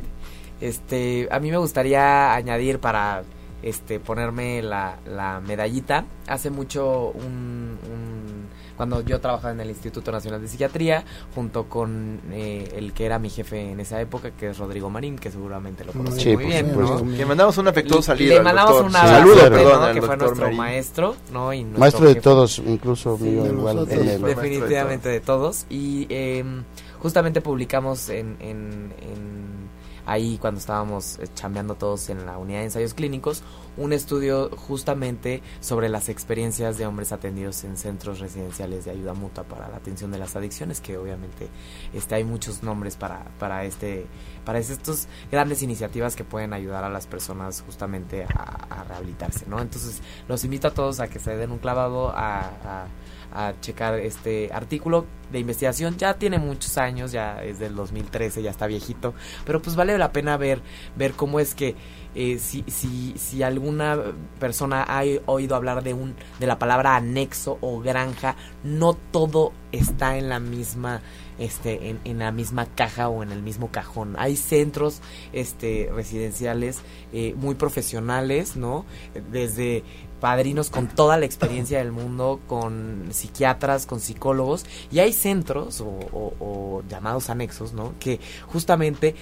Este, 0.61 1.27
a 1.31 1.39
mí 1.39 1.49
me 1.49 1.57
gustaría 1.57 2.35
añadir 2.35 2.77
para 2.79 3.23
este 3.63 3.99
ponerme 3.99 4.61
la, 4.61 4.97
la 5.07 5.39
medallita. 5.39 6.05
Hace 6.27 6.49
mucho 6.51 7.11
un, 7.15 7.77
un- 7.91 8.47
cuando 8.79 9.01
yo 9.01 9.19
trabajaba 9.19 9.51
en 9.51 9.59
el 9.59 9.69
Instituto 9.71 10.09
Nacional 10.09 10.39
de 10.39 10.47
Psiquiatría 10.47 11.03
junto 11.35 11.65
con 11.65 12.21
eh, 12.31 12.71
el 12.77 12.93
que 12.93 13.05
era 13.05 13.19
mi 13.19 13.29
jefe 13.29 13.71
en 13.73 13.81
esa 13.81 13.99
época, 13.99 14.31
que 14.31 14.51
es 14.51 14.57
Rodrigo 14.57 14.89
Marín, 14.89 15.17
que 15.19 15.29
seguramente 15.29 15.83
lo 15.83 15.91
conoce 15.91 16.21
Sí, 16.21 16.33
muy 16.33 16.45
bien, 16.45 16.69
supuesto. 16.69 17.03
¿no? 17.03 17.11
Le 17.11 17.25
mandamos 17.25 17.57
un 17.57 17.67
afectuoso 17.67 18.01
saludo 18.03 18.29
Le 18.29 18.39
mandamos 18.41 18.79
un 18.79 18.95
abrazo, 18.95 19.15
Saludo, 19.17 19.35
perdón, 19.49 19.93
que 19.95 20.01
fue 20.01 20.15
nuestro 20.15 20.41
Marín. 20.45 20.57
maestro, 20.57 21.15
¿no? 21.33 21.53
Y 21.53 21.63
nuestro 21.63 21.79
Maestro 21.81 22.05
de 22.07 22.13
jefe. 22.13 22.21
todos, 22.23 22.59
incluso 22.59 23.17
Sí, 23.17 23.23
mío 23.25 23.43
de 23.43 23.49
igual. 23.49 23.75
nosotros. 23.75 23.99
en 24.01 24.07
el- 24.07 24.19
Fue 24.19 24.19
maestro 24.21 24.43
de 24.43 24.49
definitivamente 24.49 25.09
de 25.09 25.19
todos 25.19 25.65
y 25.69 26.07
eh, 26.09 26.45
justamente 27.01 27.41
publicamos 27.41 28.07
en, 28.07 28.37
en- 28.39 28.93
en- 29.01 29.48
ahí 30.09 30.37
cuando 30.39 30.59
estábamos 30.59 31.19
eh, 31.19 31.27
chambeando 31.35 31.75
todos 31.75 32.09
en 32.09 32.25
la 32.25 32.37
unidad 32.37 32.59
de 32.59 32.65
ensayos 32.65 32.93
clínicos 32.93 33.43
un 33.77 33.93
estudio 33.93 34.49
justamente 34.57 35.43
sobre 35.61 35.87
las 35.87 36.09
experiencias 36.09 36.77
de 36.77 36.87
hombres 36.87 37.11
atendidos 37.11 37.63
en 37.63 37.77
centros 37.77 38.19
residenciales 38.19 38.85
de 38.85 38.91
ayuda 38.91 39.13
mutua 39.13 39.43
para 39.43 39.69
la 39.69 39.77
atención 39.77 40.11
de 40.11 40.17
las 40.17 40.35
adicciones 40.35 40.81
que 40.81 40.97
obviamente 40.97 41.47
este 41.93 42.15
hay 42.15 42.23
muchos 42.23 42.63
nombres 42.63 42.95
para 42.95 43.23
para 43.37 43.63
este 43.65 44.07
para 44.45 44.57
estas 44.59 45.07
grandes 45.31 45.61
iniciativas 45.61 46.15
que 46.15 46.23
pueden 46.23 46.53
ayudar 46.53 46.83
a 46.83 46.89
las 46.89 47.05
personas 47.05 47.61
justamente 47.61 48.23
a, 48.23 48.83
rehabilitarse 48.89 49.45
no 49.47 49.61
entonces 49.61 50.01
los 50.27 50.43
invito 50.43 50.69
a 50.69 50.71
todos 50.71 50.99
a 50.99 51.07
que 51.07 51.19
se 51.19 51.35
den 51.35 51.51
un 51.51 51.59
clavado 51.59 52.09
a, 52.09 52.39
a 52.39 52.87
a 53.33 53.53
checar 53.61 53.99
este 53.99 54.49
artículo 54.53 55.05
de 55.31 55.39
investigación. 55.39 55.97
Ya 55.97 56.15
tiene 56.15 56.39
muchos 56.39 56.77
años, 56.77 57.11
ya 57.11 57.43
es 57.43 57.59
del 57.59 57.75
2013, 57.75 58.41
ya 58.41 58.51
está 58.51 58.67
viejito, 58.67 59.13
pero 59.45 59.61
pues 59.61 59.75
vale 59.75 59.97
la 59.97 60.11
pena 60.11 60.37
ver 60.37 60.61
ver 60.95 61.13
cómo 61.13 61.39
es 61.39 61.55
que 61.55 61.75
eh, 62.15 62.39
si, 62.39 62.63
si, 62.67 63.43
alguna 63.43 63.97
persona 64.39 64.83
ha 64.83 65.03
oído 65.27 65.55
hablar 65.55 65.83
de 65.83 65.93
un 65.93 66.15
de 66.39 66.47
la 66.47 66.57
palabra 66.57 66.95
anexo 66.95 67.59
o 67.61 67.79
granja, 67.81 68.35
no 68.63 68.95
todo 68.95 69.53
está 69.71 70.17
en 70.17 70.27
la 70.27 70.39
misma 70.39 71.01
este 71.37 71.89
en, 71.89 71.99
en 72.05 72.19
la 72.19 72.31
misma 72.31 72.65
caja 72.65 73.09
o 73.09 73.21
en 73.21 73.31
el 73.31 73.43
mismo 73.43 73.71
cajón. 73.71 74.15
Hay 74.17 74.35
centros 74.37 75.01
este 75.33 75.89
residenciales 75.93 76.81
eh, 77.13 77.35
muy 77.37 77.53
profesionales, 77.53 78.55
¿no? 78.55 78.85
Desde 79.31 79.83
padrinos 80.19 80.69
con 80.69 80.87
toda 80.87 81.17
la 81.17 81.25
experiencia 81.25 81.79
del 81.79 81.91
mundo, 81.91 82.39
con 82.47 83.07
psiquiatras, 83.11 83.85
con 83.85 83.99
psicólogos, 83.99 84.65
y 84.91 84.99
hay 84.99 85.13
centros 85.13 85.81
o, 85.81 86.83
llamados 86.89 87.29
anexos, 87.29 87.73
¿no? 87.73 87.93
Que 87.99 88.19
justamente 88.47 89.15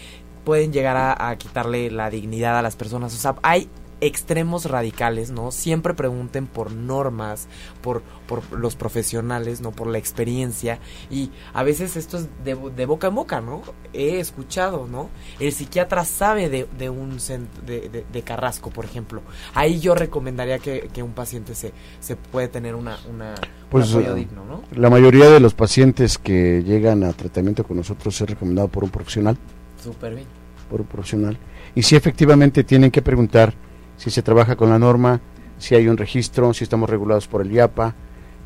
pueden 0.44 0.72
llegar 0.72 0.98
a, 0.98 1.30
a 1.30 1.38
quitarle 1.38 1.92
la 1.92 2.10
dignidad 2.10 2.58
a 2.58 2.62
las 2.62 2.76
personas. 2.76 3.14
O 3.14 3.18
sea, 3.18 3.36
hay 3.42 3.70
extremos 4.00 4.66
radicales, 4.66 5.32
¿no? 5.32 5.52
Siempre 5.52 5.94
pregunten 5.94 6.46
por 6.48 6.72
normas, 6.72 7.48
por, 7.82 8.04
por 8.28 8.44
los 8.52 8.76
profesionales, 8.76 9.62
¿no? 9.62 9.72
Por 9.72 9.88
la 9.88 9.98
experiencia. 9.98 10.80
Y 11.10 11.32
a 11.54 11.64
veces 11.64 11.96
esto 11.98 12.18
es 12.18 12.28
de, 12.44 12.56
de 12.56 12.86
boca 12.86 13.08
en 13.08 13.16
boca, 13.16 13.42
¿no? 13.42 13.62
He 13.94 14.20
escuchado, 14.20 14.88
¿no? 14.88 15.10
El 15.40 15.52
psiquiatra 15.52 16.06
sabe 16.06 16.50
de, 16.50 16.68
de 16.78 16.90
un 16.90 17.18
de, 17.66 17.90
de- 17.90 18.06
de 18.12 18.22
Carrasco, 18.22 18.70
por 18.70 18.86
ejemplo. 18.86 19.22
Ahí 19.54 19.80
yo 19.80 19.96
recomendaría 19.96 20.60
que, 20.60 20.90
que 20.94 21.02
un 21.02 21.14
paciente 21.14 21.56
se, 21.56 21.74
se 22.00 22.16
puede 22.16 22.48
tener 22.48 22.76
una, 22.76 22.98
una, 23.10 23.34
Pues, 23.70 23.92
un 23.94 24.02
apoyo 24.02 24.14
digno, 24.16 24.46
¿no? 24.46 24.64
La 24.76 24.90
mayoría 24.90 25.30
de 25.30 25.40
los 25.40 25.54
pacientes 25.56 26.18
que 26.18 26.64
llegan 26.64 27.04
a 27.04 27.14
tratamiento 27.14 27.64
con 27.64 27.78
nosotros 27.78 28.20
es 28.22 28.30
recomendado 28.30 28.68
por 28.68 28.84
un 28.84 28.90
profesional, 28.92 29.38
Súper 29.84 30.14
bien. 30.16 30.28
por 30.70 30.82
un 30.82 30.88
profesional. 30.88 31.38
Y 31.74 31.82
sí, 31.84 31.96
efectivamente 31.96 32.64
tienen 32.64 32.92
que 32.92 33.02
preguntar 33.02 33.54
si 33.98 34.10
se 34.12 34.22
trabaja 34.22 34.56
con 34.56 34.70
la 34.70 34.80
norma, 34.80 35.20
si 35.58 35.76
hay 35.76 35.88
un 35.88 35.98
registro, 35.98 36.54
si 36.54 36.64
estamos 36.64 36.90
regulados 36.90 37.28
por 37.28 37.42
el 37.42 37.52
IAPA, 37.52 37.96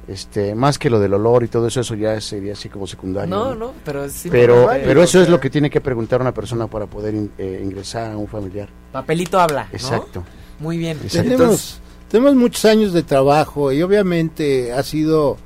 Este, 0.08 0.56
más 0.56 0.80
que 0.80 0.90
lo 0.90 1.00
del 1.00 1.14
olor 1.14 1.44
y 1.44 1.48
todo 1.48 1.68
eso, 1.68 1.80
eso 1.82 1.94
ya 1.96 2.20
sería 2.20 2.54
así 2.54 2.70
como 2.70 2.88
secundario. 2.88 3.30
No, 3.34 3.54
no, 3.56 3.72
pero 3.86 4.10
sí. 4.10 4.30
Pero, 4.32 4.68
pero 4.84 5.04
eso 5.04 5.20
o 5.20 5.22
es 5.22 5.30
lo 5.30 5.40
que 5.40 5.50
tiene 5.52 5.70
que 5.70 5.80
preguntar 5.80 6.20
una 6.20 6.34
persona 6.34 6.66
para 6.68 6.88
poder 6.88 7.14
in- 7.14 7.32
eh, 7.38 7.62
ingresar 7.64 8.12
a 8.12 8.18
un 8.18 8.28
familiar. 8.28 8.68
Papelito 8.92 9.40
habla, 9.40 9.66
¿no? 9.66 9.70
Exacto. 9.78 10.24
Muy 10.60 10.78
bien. 10.80 10.98
Exacto. 11.04 11.30
Tenemos, 11.30 11.80
tenemos 12.10 12.36
muchos 12.36 12.66
años 12.66 12.94
de 12.94 13.04
trabajo 13.04 13.72
y 13.72 13.82
obviamente 13.84 14.74
ha 14.74 14.82
sido 14.82 15.38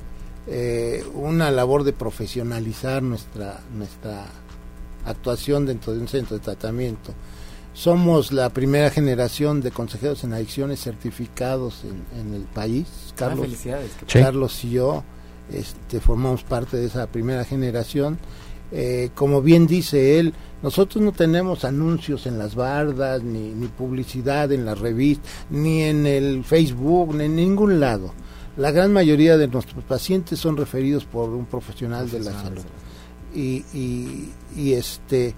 eh, 0.48 1.04
una 1.14 1.50
labor 1.50 1.84
de 1.84 1.92
profesionalizar 1.92 3.02
nuestra, 3.02 3.60
nuestra 3.76 4.24
actuación 5.04 5.66
dentro 5.66 5.92
de 5.92 6.00
un 6.00 6.08
centro 6.08 6.36
de 6.38 6.42
tratamiento. 6.42 7.12
Somos 7.76 8.32
la 8.32 8.48
primera 8.48 8.88
generación 8.88 9.60
de 9.60 9.70
consejeros 9.70 10.24
en 10.24 10.32
adicciones 10.32 10.80
certificados 10.80 11.84
en, 11.84 12.18
en 12.18 12.32
el 12.32 12.44
país. 12.44 12.86
Ah, 13.10 13.12
Carlos, 13.16 13.44
felicidades. 13.44 13.90
Carlos 14.10 14.64
y 14.64 14.70
yo 14.70 15.04
este, 15.52 16.00
formamos 16.00 16.42
parte 16.42 16.78
de 16.78 16.86
esa 16.86 17.06
primera 17.06 17.44
generación. 17.44 18.18
Eh, 18.72 19.10
como 19.14 19.42
bien 19.42 19.66
dice 19.66 20.18
él, 20.18 20.32
nosotros 20.62 21.04
no 21.04 21.12
tenemos 21.12 21.66
anuncios 21.66 22.26
en 22.26 22.38
las 22.38 22.54
bardas, 22.54 23.22
ni, 23.22 23.50
ni 23.50 23.66
publicidad 23.68 24.50
en 24.52 24.64
las 24.64 24.78
revistas, 24.78 25.30
ni 25.50 25.82
en 25.82 26.06
el 26.06 26.44
Facebook, 26.44 27.14
ni 27.14 27.24
en 27.24 27.36
ningún 27.36 27.78
lado. 27.78 28.14
La 28.56 28.70
gran 28.70 28.90
mayoría 28.90 29.36
de 29.36 29.48
nuestros 29.48 29.84
pacientes 29.84 30.38
son 30.38 30.56
referidos 30.56 31.04
por 31.04 31.28
un 31.28 31.44
profesional 31.44 32.10
de 32.10 32.20
la 32.20 32.32
salud. 32.32 32.64
Y, 33.34 33.66
y, 33.74 34.32
y 34.56 34.72
este 34.72 35.34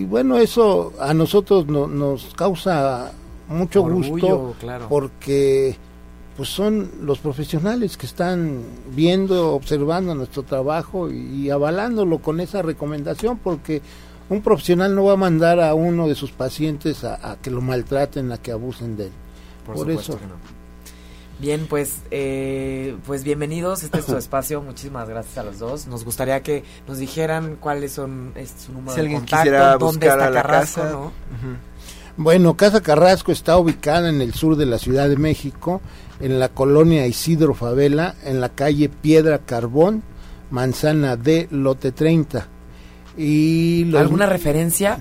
y 0.00 0.04
bueno 0.04 0.38
eso 0.38 0.92
a 1.00 1.14
nosotros 1.14 1.66
no- 1.66 1.86
nos 1.86 2.34
causa 2.34 3.12
mucho 3.48 3.82
Orgullo, 3.84 4.10
gusto 4.10 4.54
claro. 4.60 4.86
porque 4.88 5.76
pues 6.36 6.48
son 6.48 6.90
los 7.02 7.18
profesionales 7.20 7.96
que 7.96 8.06
están 8.06 8.60
viendo, 8.94 9.52
observando 9.54 10.14
nuestro 10.14 10.42
trabajo 10.42 11.08
y, 11.10 11.44
y 11.44 11.50
avalándolo 11.50 12.18
con 12.18 12.40
esa 12.40 12.60
recomendación, 12.60 13.38
porque 13.38 13.82
un 14.28 14.40
profesional 14.42 14.96
no 14.96 15.04
va 15.04 15.12
a 15.12 15.16
mandar 15.16 15.60
a 15.60 15.74
uno 15.74 16.08
de 16.08 16.16
sus 16.16 16.32
pacientes 16.32 17.04
a, 17.04 17.30
a 17.32 17.36
que 17.36 17.50
lo 17.52 17.60
maltraten, 17.60 18.32
a 18.32 18.38
que 18.38 18.50
abusen 18.50 18.96
de 18.96 19.04
él. 19.06 19.12
Por, 19.64 19.88
eso. 19.90 20.14
no. 20.14 20.53
Bien, 21.44 21.66
pues, 21.68 21.96
eh, 22.10 22.96
pues 23.06 23.22
bienvenidos. 23.22 23.82
Este 23.82 23.98
es 23.98 24.06
su 24.06 24.16
espacio. 24.16 24.62
Muchísimas 24.62 25.06
gracias 25.10 25.36
a 25.36 25.42
los 25.42 25.58
dos. 25.58 25.86
Nos 25.86 26.02
gustaría 26.02 26.42
que 26.42 26.64
nos 26.88 26.96
dijeran 26.96 27.56
cuáles 27.60 27.92
son 27.92 28.32
su 28.64 28.72
número 28.72 28.94
Si 28.94 29.02
de 29.02 29.12
contacto, 29.12 29.78
dónde 29.78 30.06
está 30.06 30.32
Carrasco, 30.32 30.80
casa. 30.80 30.98
Bueno, 32.16 32.56
Casa 32.56 32.80
Carrasco 32.80 33.30
está 33.30 33.58
ubicada 33.58 34.08
en 34.08 34.22
el 34.22 34.32
sur 34.32 34.56
de 34.56 34.64
la 34.64 34.78
Ciudad 34.78 35.06
de 35.06 35.18
México, 35.18 35.82
en 36.18 36.38
la 36.38 36.48
colonia 36.48 37.06
Isidro 37.06 37.52
Favela, 37.52 38.14
en 38.24 38.40
la 38.40 38.48
calle 38.48 38.88
Piedra 38.88 39.40
Carbón, 39.40 40.02
manzana 40.50 41.16
D, 41.16 41.48
lote 41.50 41.92
30. 41.92 42.46
Y 43.18 43.84
los- 43.84 44.00
¿Alguna 44.00 44.24
referencia? 44.24 44.98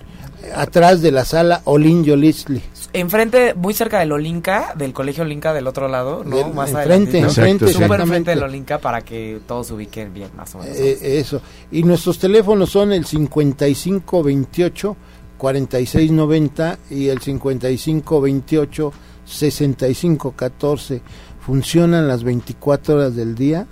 Atrás 0.55 1.01
de 1.01 1.11
la 1.11 1.25
sala 1.25 1.61
Olin 1.65 2.03
Yolisli. 2.03 2.61
Enfrente, 2.93 3.53
muy 3.55 3.73
cerca 3.73 3.99
del 3.99 4.11
Olinka, 4.11 4.73
del 4.77 4.93
colegio 4.93 5.23
Olinka 5.23 5.51
del 5.53 5.65
otro 5.67 5.87
lado, 5.87 6.23
¿no? 6.23 6.35
Del- 6.37 6.53
Más 6.53 6.69
enfrente, 6.69 7.17
adelantito. 7.17 7.25
enfrente, 7.27 7.67
Súper 7.73 8.01
enfrente 8.01 8.31
del 8.31 8.43
Olinka 8.43 8.77
para 8.77 9.01
que 9.01 9.39
todos 9.47 9.67
se 9.67 9.73
ubiquen 9.73 10.13
bien, 10.13 10.29
más 10.37 10.53
o 10.53 10.59
menos. 10.59 10.77
Eh, 10.77 11.17
eso. 11.19 11.41
Y 11.71 11.83
nuestros 11.83 12.19
teléfonos 12.19 12.69
son 12.69 12.93
el 12.93 13.05
5528 13.05 14.95
4690 15.37 16.77
y 16.91 17.07
el 17.09 17.19
5528 17.19 18.93
6514. 19.25 21.01
Funcionan 21.45 22.07
las 22.07 22.23
24 22.23 22.95
horas 22.95 23.15
del 23.15 23.35
día, 23.35 23.65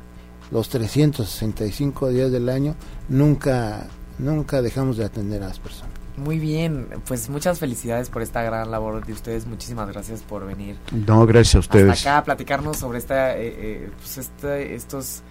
los 0.51 0.67
365 0.69 2.09
días 2.09 2.31
del 2.31 2.49
año. 2.49 2.75
Nunca 3.07 3.87
nunca 4.17 4.61
dejamos 4.61 4.97
de 4.97 5.05
atender 5.05 5.41
a 5.43 5.47
las 5.47 5.59
personas. 5.59 5.91
Muy 6.21 6.37
bien, 6.37 6.87
pues 7.07 7.29
muchas 7.29 7.57
felicidades 7.57 8.11
por 8.11 8.21
esta 8.21 8.43
gran 8.43 8.69
labor 8.69 9.03
de 9.03 9.11
ustedes. 9.11 9.47
Muchísimas 9.47 9.87
gracias 9.89 10.21
por 10.21 10.45
venir 10.45 10.77
No, 10.91 11.25
gracias 11.25 11.55
a 11.55 11.59
ustedes. 11.59 11.89
hasta 11.91 12.09
acá 12.11 12.17
a 12.19 12.23
platicarnos 12.23 12.77
sobre 12.77 12.99
esta, 12.99 13.35
eh, 13.37 13.55
eh, 13.57 13.89
pues 13.97 14.19
este, 14.19 14.75
estos, 14.75 15.23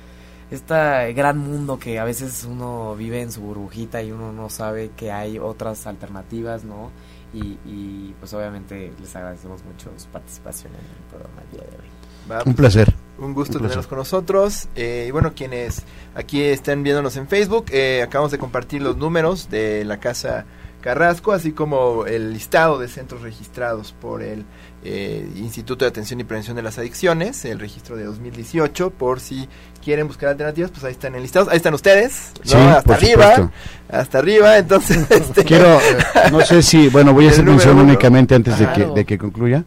este 0.50 1.12
gran 1.12 1.38
mundo 1.38 1.78
que 1.78 2.00
a 2.00 2.04
veces 2.04 2.44
uno 2.50 2.96
vive 2.96 3.20
en 3.22 3.30
su 3.30 3.40
burbujita 3.40 4.02
y 4.02 4.10
uno 4.10 4.32
no 4.32 4.48
sabe 4.50 4.90
que 4.96 5.12
hay 5.12 5.38
otras 5.38 5.86
alternativas, 5.86 6.64
¿no? 6.64 6.90
Y, 7.32 7.56
y, 7.64 8.12
pues 8.18 8.34
obviamente 8.34 8.92
les 9.00 9.14
agradecemos 9.14 9.62
mucho 9.62 9.92
su 9.96 10.08
participación 10.08 10.72
en 10.72 10.80
el 10.80 11.08
programa 11.08 11.40
el 11.44 11.56
día 11.56 11.70
de 11.70 11.76
hoy. 11.76 11.88
Va, 12.28 12.42
Un 12.44 12.54
placer. 12.54 12.92
Un 13.18 13.32
gusto 13.34 13.58
Un 13.58 13.60
placer. 13.60 13.60
tenerlos 13.60 13.86
con 13.86 13.98
nosotros. 13.98 14.68
Eh, 14.74 15.04
y 15.06 15.10
bueno, 15.12 15.34
quienes 15.36 15.84
aquí 16.16 16.42
están 16.42 16.82
viéndonos 16.82 17.16
en 17.16 17.28
Facebook, 17.28 17.66
eh, 17.70 18.02
acabamos 18.02 18.32
de 18.32 18.38
compartir 18.38 18.82
los 18.82 18.96
números 18.96 19.48
de 19.50 19.84
la 19.84 20.00
Casa 20.00 20.46
Carrasco, 20.80 21.32
así 21.32 21.52
como 21.52 22.06
el 22.06 22.32
listado 22.32 22.78
de 22.78 22.88
centros 22.88 23.22
registrados 23.22 23.92
por 23.92 24.22
el 24.22 24.44
eh, 24.82 25.28
Instituto 25.36 25.84
de 25.84 25.90
Atención 25.90 26.20
y 26.20 26.24
Prevención 26.24 26.56
de 26.56 26.62
las 26.62 26.78
Adicciones, 26.78 27.44
el 27.44 27.58
registro 27.58 27.96
de 27.96 28.04
2018, 28.04 28.90
por 28.90 29.20
si 29.20 29.48
quieren 29.84 30.06
buscar 30.06 30.30
alternativas, 30.30 30.70
pues 30.70 30.84
ahí 30.84 30.92
están 30.92 31.14
enlistados. 31.14 31.48
Ahí 31.48 31.56
están 31.56 31.74
ustedes, 31.74 32.32
¿no? 32.44 32.50
Sí, 32.50 32.56
hasta 32.56 32.94
arriba, 32.94 33.34
supuesto. 33.36 33.52
hasta 33.90 34.18
arriba. 34.18 34.58
Entonces, 34.58 35.10
este, 35.10 35.44
Quiero, 35.44 35.76
eh, 35.76 35.96
no 36.32 36.40
sé 36.40 36.62
si, 36.62 36.88
bueno, 36.88 37.12
voy 37.12 37.26
a 37.26 37.30
hacer 37.30 37.44
mención 37.44 37.74
uno. 37.74 37.84
únicamente 37.84 38.34
antes 38.34 38.58
de 38.58 38.72
que, 38.72 38.86
de 38.86 39.04
que 39.04 39.18
concluya. 39.18 39.64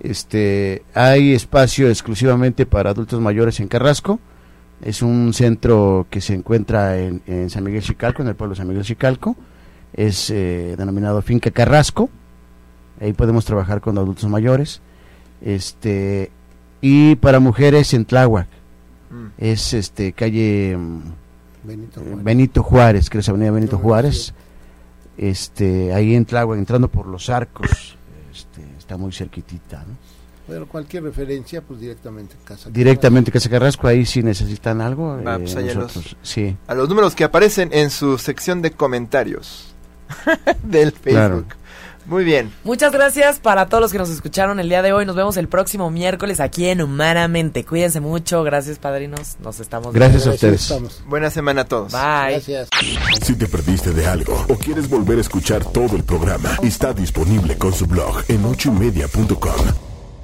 Este, 0.00 0.82
hay 0.92 1.34
espacio 1.34 1.88
exclusivamente 1.88 2.66
para 2.66 2.90
adultos 2.90 3.20
mayores 3.20 3.60
en 3.60 3.68
Carrasco. 3.68 4.18
Es 4.82 5.02
un 5.02 5.32
centro 5.32 6.06
que 6.10 6.20
se 6.20 6.34
encuentra 6.34 6.98
en, 6.98 7.22
en 7.26 7.48
San 7.48 7.64
Miguel 7.64 7.82
Chicalco, 7.82 8.22
en 8.22 8.28
el 8.28 8.34
pueblo 8.34 8.54
de 8.54 8.58
San 8.58 8.68
Miguel 8.68 8.84
Chicalco. 8.84 9.36
Es 9.94 10.28
eh, 10.30 10.74
denominado 10.76 11.22
Finca 11.22 11.50
Carrasco. 11.50 12.10
Ahí 13.00 13.12
podemos 13.12 13.44
trabajar 13.44 13.80
con 13.80 13.96
adultos 13.96 14.28
mayores. 14.28 14.80
Este, 15.40 16.30
y 16.80 17.16
para 17.16 17.40
mujeres 17.40 17.94
en 17.94 18.04
Tláhuac. 18.04 18.46
mm, 19.10 19.26
Es 19.38 19.72
este 19.72 20.12
calle 20.12 20.76
mm, 20.76 21.00
Benito 21.64 22.00
eh, 22.00 22.04
Juárez. 22.04 22.24
Benito 22.24 22.62
Juárez, 22.62 23.10
que 23.10 23.18
es 23.18 23.28
Avenida 23.28 23.50
Benito 23.50 23.76
No, 23.76 23.82
Juárez. 23.82 24.34
Este, 25.16 25.94
ahí 25.94 26.14
en 26.14 26.24
Tláhuac, 26.24 26.58
entrando 26.58 26.88
por 26.88 27.06
los 27.06 27.30
arcos, 27.30 27.96
este, 28.32 28.62
está 28.76 28.96
muy 28.96 29.12
cerquitita, 29.12 29.78
¿no? 29.86 29.96
Pero 30.46 30.66
cualquier 30.68 31.04
referencia, 31.04 31.62
pues 31.62 31.80
directamente 31.80 32.34
en 32.34 32.44
Casa 32.44 32.68
Directamente 32.68 33.32
Casa 33.32 33.48
Carrasco, 33.48 33.86
ahí 33.88 34.04
si 34.04 34.22
necesitan 34.22 34.82
algo, 34.82 35.18
eh, 35.18 35.22
pues 35.38 35.54
nosotros, 35.54 36.16
sí, 36.20 36.54
a 36.66 36.74
los 36.74 36.86
números 36.88 37.14
que 37.14 37.24
aparecen 37.24 37.70
en 37.72 37.88
su 37.90 38.18
sección 38.18 38.60
de 38.60 38.72
comentarios 38.72 39.73
del 40.62 40.92
Facebook. 40.92 41.12
Claro. 41.12 41.44
Muy 42.06 42.22
bien. 42.24 42.52
Muchas 42.64 42.92
gracias 42.92 43.38
para 43.38 43.66
todos 43.66 43.80
los 43.80 43.90
que 43.92 43.96
nos 43.96 44.10
escucharon 44.10 44.60
el 44.60 44.68
día 44.68 44.82
de 44.82 44.92
hoy. 44.92 45.06
Nos 45.06 45.16
vemos 45.16 45.38
el 45.38 45.48
próximo 45.48 45.90
miércoles 45.90 46.38
aquí 46.38 46.66
en 46.66 46.82
Humanamente. 46.82 47.64
Cuídense 47.64 48.00
mucho. 48.00 48.42
Gracias, 48.44 48.78
padrinos. 48.78 49.36
Nos 49.40 49.58
estamos 49.58 49.94
Gracias 49.94 50.26
a 50.26 50.30
Así 50.30 50.34
ustedes. 50.34 50.62
estamos. 50.62 51.02
Buena 51.06 51.30
semana 51.30 51.62
a 51.62 51.64
todos. 51.64 51.92
Bye. 51.92 52.32
Gracias. 52.32 52.68
Si 53.22 53.34
te 53.36 53.46
perdiste 53.46 53.92
de 53.92 54.06
algo 54.06 54.44
o 54.50 54.54
quieres 54.56 54.88
volver 54.90 55.16
a 55.16 55.22
escuchar 55.22 55.64
todo 55.64 55.96
el 55.96 56.04
programa, 56.04 56.50
está 56.62 56.92
disponible 56.92 57.56
con 57.56 57.72
su 57.72 57.86
blog 57.86 58.22
en 58.28 58.44
ochoymedia.com. 58.44 59.93